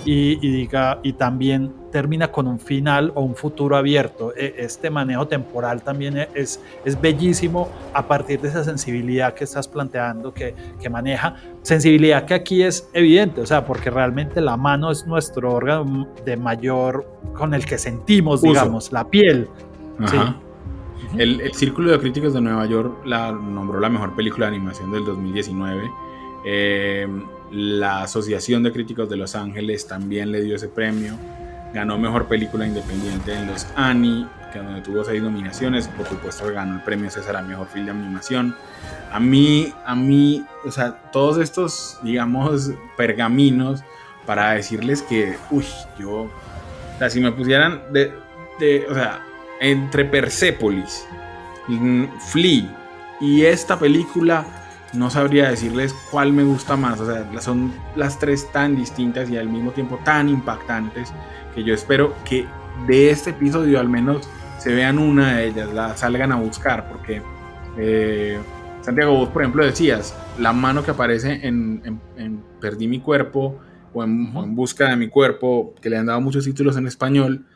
y, 0.07 0.39
y 0.41 0.51
diga, 0.51 1.01
y 1.03 1.13
también 1.15 1.73
termina 1.91 2.31
con 2.31 2.47
un 2.47 2.59
final 2.61 3.11
o 3.15 3.23
un 3.23 3.35
futuro 3.35 3.77
abierto. 3.77 4.33
E- 4.37 4.55
Este 4.59 4.89
manejo 4.89 5.27
temporal 5.27 5.83
también 5.83 6.17
e- 6.17 6.29
es, 6.35 6.63
es 6.85 6.99
bellísimo 7.01 7.69
a 7.93 8.07
partir 8.07 8.41
de 8.41 8.49
esa 8.49 8.63
sensibilidad 8.65 9.35
que 9.35 9.45
estás 9.45 9.67
planteando 9.67 10.33
que, 10.33 10.55
que 10.81 10.89
maneja. 10.89 11.35
Sensibilidad 11.63 12.25
que 12.25 12.35
aquí 12.35 12.63
es 12.63 12.89
evidente, 12.93 13.41
o 13.41 13.47
sea, 13.47 13.67
porque 13.67 13.91
realmente 13.91 14.41
la 14.41 14.57
mano 14.57 14.91
es 14.93 15.07
nuestro 15.07 15.53
órgano 15.53 16.07
de 16.25 16.37
mayor, 16.37 17.05
con 17.35 17.53
el 17.53 17.67
que 17.67 17.77
sentimos, 17.77 18.41
Uso. 18.41 18.49
digamos, 18.53 18.93
la 18.93 19.09
piel. 19.11 19.49
Sí. 20.07 20.17
El, 21.19 21.41
el 21.41 21.53
Círculo 21.53 21.91
de 21.91 21.99
Críticos 21.99 22.33
de 22.33 22.41
Nueva 22.41 22.65
York 22.67 23.05
la 23.05 23.33
nombró 23.33 23.81
la 23.81 23.89
mejor 23.89 24.15
película 24.15 24.47
de 24.49 24.57
animación 24.57 24.93
del 24.93 25.05
2019. 25.05 25.91
Eh, 26.45 27.07
la 27.51 28.03
Asociación 28.03 28.63
de 28.63 28.73
Críticos 28.73 29.09
de 29.09 29.17
Los 29.17 29.35
Ángeles 29.35 29.87
también 29.87 30.33
le 30.33 30.43
dio 30.43 30.57
ese 30.57 30.69
premio. 30.69 31.15
Ganó 31.73 31.99
mejor 31.99 32.27
película 32.27 32.67
independiente 32.67 33.35
en 33.35 33.47
los 33.47 33.67
Annie, 33.77 34.27
que 34.53 34.59
donde 34.59 34.81
tuvo 34.81 35.05
seis 35.05 35.23
nominaciones. 35.23 35.89
Por 35.89 36.07
supuesto, 36.07 36.47
ganó 36.53 36.77
el 36.77 36.83
premio 36.83 37.11
César 37.11 37.37
a 37.37 37.43
mejor 37.43 37.69
film 37.69 37.87
de 37.87 37.93
animación. 37.93 38.57
A 39.13 39.21
mí, 39.21 39.73
a 39.85 39.95
mí, 39.95 40.45
o 40.65 40.71
sea, 40.71 40.93
todos 41.13 41.39
estos, 41.39 41.99
digamos, 42.03 42.71
pergaminos 42.97 43.83
para 44.25 44.53
decirles 44.53 45.03
que, 45.03 45.37
uy, 45.51 45.65
yo, 45.99 46.23
o 46.23 46.99
sea, 46.99 47.11
si 47.11 47.21
me 47.21 47.31
pusieran 47.33 47.83
de, 47.93 48.13
de 48.59 48.87
o 48.91 48.95
sea, 48.95 49.21
entre 49.61 50.05
Persepolis, 50.05 51.07
Flea 52.31 53.17
y 53.21 53.45
esta 53.45 53.79
película, 53.79 54.66
no 54.95 55.11
sabría 55.11 55.51
decirles 55.51 55.95
cuál 56.11 56.33
me 56.33 56.43
gusta 56.45 56.77
más. 56.77 57.01
O 57.01 57.07
sea, 57.07 57.29
son 57.41 57.73
las 57.97 58.19
tres 58.19 58.51
tan 58.53 58.77
distintas 58.77 59.29
y 59.31 59.37
al 59.37 59.49
mismo 59.49 59.73
tiempo 59.73 59.99
tan 60.05 60.29
impactantes 60.29 61.13
que 61.55 61.65
yo 61.65 61.75
espero 61.75 62.15
que 62.25 62.47
de 62.87 63.11
este 63.11 63.31
episodio 63.31 63.81
al 63.81 63.89
menos 63.89 64.29
se 64.59 64.75
vean 64.75 64.99
una 64.99 65.37
de 65.37 65.49
ellas, 65.49 65.73
la 65.73 65.97
salgan 65.97 66.33
a 66.33 66.37
buscar, 66.37 66.89
porque 66.89 67.23
eh, 67.79 68.39
Santiago, 68.83 69.13
vos 69.15 69.29
por 69.31 69.43
ejemplo 69.43 69.65
decías, 69.65 70.15
la 70.39 70.53
mano 70.53 70.83
que 70.85 70.91
aparece 70.93 71.47
en, 71.47 71.83
en- 71.85 72.01
en 72.17 72.43
Perdí 72.61 72.87
mi 72.89 73.01
cuerpo 73.01 73.59
o 73.93 74.03
en, 74.05 74.31
o 74.35 74.45
en 74.45 74.55
Busca 74.55 74.89
de 74.89 74.97
mi 74.97 75.09
cuerpo, 75.09 75.75
que 75.81 75.91
le 75.91 75.97
han 75.99 76.07
dado 76.07 76.21
muchos 76.21 76.45
títulos 76.45 76.77
en 76.77 76.87
español, 76.87 77.47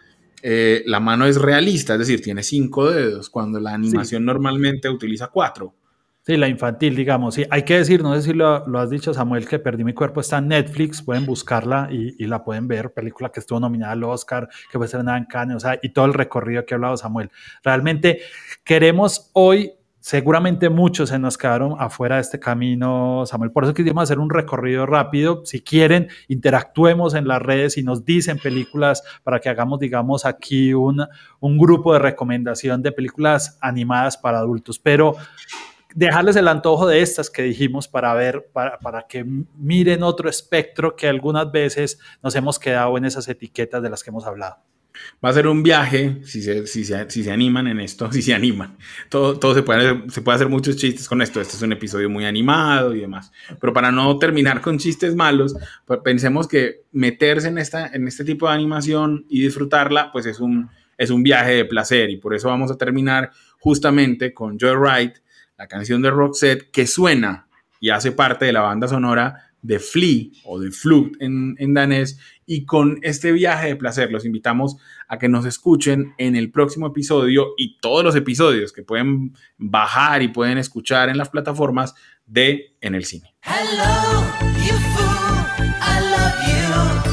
eh, 0.42 0.82
la 0.86 1.00
mano 1.00 1.26
es 1.26 1.36
realista, 1.40 1.94
es 1.94 1.98
decir, 2.00 2.22
tiene 2.22 2.42
cinco 2.42 2.90
dedos, 2.90 3.28
cuando 3.30 3.60
la 3.60 3.74
animación 3.74 4.24
normalmente 4.24 4.88
utiliza 4.88 5.28
cuatro. 5.28 5.74
Sí, 6.22 6.36
la 6.36 6.48
infantil, 6.48 6.94
digamos. 6.94 7.34
Sí, 7.34 7.46
hay 7.50 7.62
que 7.62 7.78
decir, 7.78 8.02
no 8.02 8.14
sé 8.14 8.20
si 8.20 8.32
lo, 8.34 8.78
has 8.78 8.90
dicho, 8.90 9.14
Samuel, 9.14 9.48
que 9.48 9.58
Perdí 9.58 9.84
mi 9.84 9.94
cuerpo 9.94 10.20
está 10.20 10.36
en 10.36 10.48
Netflix, 10.48 11.00
pueden 11.00 11.24
buscarla 11.24 11.88
y, 11.90 12.22
y 12.22 12.26
la 12.26 12.44
pueden 12.44 12.68
ver. 12.68 12.92
Película 12.92 13.30
que 13.30 13.40
estuvo 13.40 13.58
nominada 13.58 13.92
al 13.92 14.04
Oscar, 14.04 14.48
que 14.70 14.76
fue 14.76 14.84
estrenada 14.84 15.16
en 15.16 15.24
Cannes, 15.24 15.56
o 15.56 15.60
sea, 15.60 15.78
y 15.82 15.88
todo 15.90 16.04
el 16.04 16.12
recorrido 16.12 16.66
que 16.66 16.74
ha 16.74 16.76
hablado 16.76 16.98
Samuel. 16.98 17.30
Realmente 17.64 18.20
queremos 18.64 19.30
hoy, 19.32 19.72
seguramente 20.00 20.68
muchos 20.68 21.08
se 21.08 21.18
nos 21.18 21.38
quedaron 21.38 21.76
afuera 21.78 22.16
de 22.16 22.22
este 22.22 22.38
camino, 22.38 23.24
Samuel. 23.24 23.50
Por 23.50 23.64
eso 23.64 23.72
quisimos 23.72 24.02
hacer 24.02 24.18
un 24.18 24.28
recorrido 24.28 24.84
rápido. 24.84 25.40
Si 25.46 25.62
quieren, 25.62 26.08
interactuemos 26.28 27.14
en 27.14 27.28
las 27.28 27.40
redes 27.40 27.78
y 27.78 27.82
nos 27.82 28.04
dicen 28.04 28.38
películas 28.38 29.02
para 29.22 29.40
que 29.40 29.48
hagamos, 29.48 29.80
digamos, 29.80 30.26
aquí 30.26 30.74
un, 30.74 31.02
un 31.40 31.56
grupo 31.56 31.94
de 31.94 31.98
recomendación 31.98 32.82
de 32.82 32.92
películas 32.92 33.56
animadas 33.62 34.18
para 34.18 34.38
adultos. 34.38 34.78
Pero 34.78 35.16
dejarles 35.94 36.36
el 36.36 36.48
antojo 36.48 36.86
de 36.86 37.02
estas 37.02 37.30
que 37.30 37.42
dijimos 37.42 37.88
para 37.88 38.14
ver, 38.14 38.50
para, 38.52 38.78
para 38.78 39.06
que 39.08 39.24
miren 39.56 40.02
otro 40.02 40.28
espectro 40.28 40.96
que 40.96 41.08
algunas 41.08 41.50
veces 41.50 41.98
nos 42.22 42.34
hemos 42.36 42.58
quedado 42.58 42.96
en 42.96 43.04
esas 43.04 43.28
etiquetas 43.28 43.82
de 43.82 43.90
las 43.90 44.02
que 44.02 44.10
hemos 44.10 44.26
hablado. 44.26 44.58
Va 45.24 45.30
a 45.30 45.32
ser 45.32 45.46
un 45.46 45.62
viaje, 45.62 46.20
si 46.24 46.42
se, 46.42 46.66
si 46.66 46.84
se, 46.84 47.10
si 47.10 47.24
se 47.24 47.30
animan 47.30 47.66
en 47.66 47.80
esto, 47.80 48.10
si 48.12 48.22
se 48.22 48.34
animan. 48.34 48.76
Todo, 49.08 49.38
todo 49.38 49.54
se, 49.54 49.62
puede, 49.62 50.10
se 50.10 50.22
puede 50.22 50.36
hacer 50.36 50.48
muchos 50.48 50.76
chistes 50.76 51.08
con 51.08 51.22
esto. 51.22 51.40
Este 51.40 51.56
es 51.56 51.62
un 51.62 51.72
episodio 51.72 52.08
muy 52.08 52.24
animado 52.24 52.94
y 52.94 53.00
demás. 53.00 53.32
Pero 53.60 53.72
para 53.72 53.90
no 53.90 54.18
terminar 54.18 54.60
con 54.60 54.78
chistes 54.78 55.14
malos, 55.14 55.54
pues 55.84 56.00
pensemos 56.02 56.48
que 56.48 56.82
meterse 56.92 57.48
en, 57.48 57.58
esta, 57.58 57.88
en 57.88 58.08
este 58.08 58.24
tipo 58.24 58.48
de 58.48 58.54
animación 58.54 59.26
y 59.28 59.42
disfrutarla, 59.42 60.10
pues 60.12 60.26
es 60.26 60.40
un, 60.40 60.70
es 60.96 61.10
un 61.10 61.22
viaje 61.22 61.52
de 61.52 61.64
placer. 61.64 62.10
Y 62.10 62.16
por 62.16 62.34
eso 62.34 62.48
vamos 62.48 62.70
a 62.70 62.76
terminar 62.76 63.30
justamente 63.58 64.32
con 64.32 64.58
Joyride, 64.58 65.14
la 65.60 65.68
canción 65.68 66.00
de 66.00 66.10
Roxette 66.10 66.70
que 66.70 66.86
suena 66.86 67.46
y 67.80 67.90
hace 67.90 68.12
parte 68.12 68.46
de 68.46 68.52
la 68.54 68.62
banda 68.62 68.88
sonora 68.88 69.52
de 69.60 69.78
Flea 69.78 70.28
o 70.46 70.58
de 70.58 70.70
Flute 70.70 71.22
en, 71.22 71.54
en 71.58 71.74
danés. 71.74 72.18
Y 72.46 72.64
con 72.64 72.98
este 73.02 73.30
viaje 73.30 73.66
de 73.66 73.76
placer 73.76 74.10
los 74.10 74.24
invitamos 74.24 74.78
a 75.06 75.18
que 75.18 75.28
nos 75.28 75.44
escuchen 75.44 76.14
en 76.16 76.34
el 76.34 76.50
próximo 76.50 76.86
episodio 76.86 77.48
y 77.58 77.78
todos 77.78 78.02
los 78.02 78.16
episodios 78.16 78.72
que 78.72 78.82
pueden 78.82 79.34
bajar 79.58 80.22
y 80.22 80.28
pueden 80.28 80.56
escuchar 80.56 81.10
en 81.10 81.18
las 81.18 81.28
plataformas 81.28 81.94
de 82.24 82.74
En 82.80 82.94
el 82.94 83.04
Cine. 83.04 83.34
Hello, 83.42 84.24
you 84.64 84.72
fool, 84.96 85.66
I 85.82 86.00
love 86.10 87.04
you. 87.04 87.09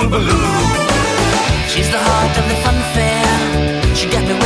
beautiful 0.00 0.18
Baloo. 0.18 1.68
She's 1.68 1.90
the 1.90 1.98
heart 1.98 2.38
of 2.38 2.48
the 2.48 2.56
fun 2.64 2.78
fair. 2.94 3.94
She 3.94 4.08
got 4.08 4.24
me 4.26 4.39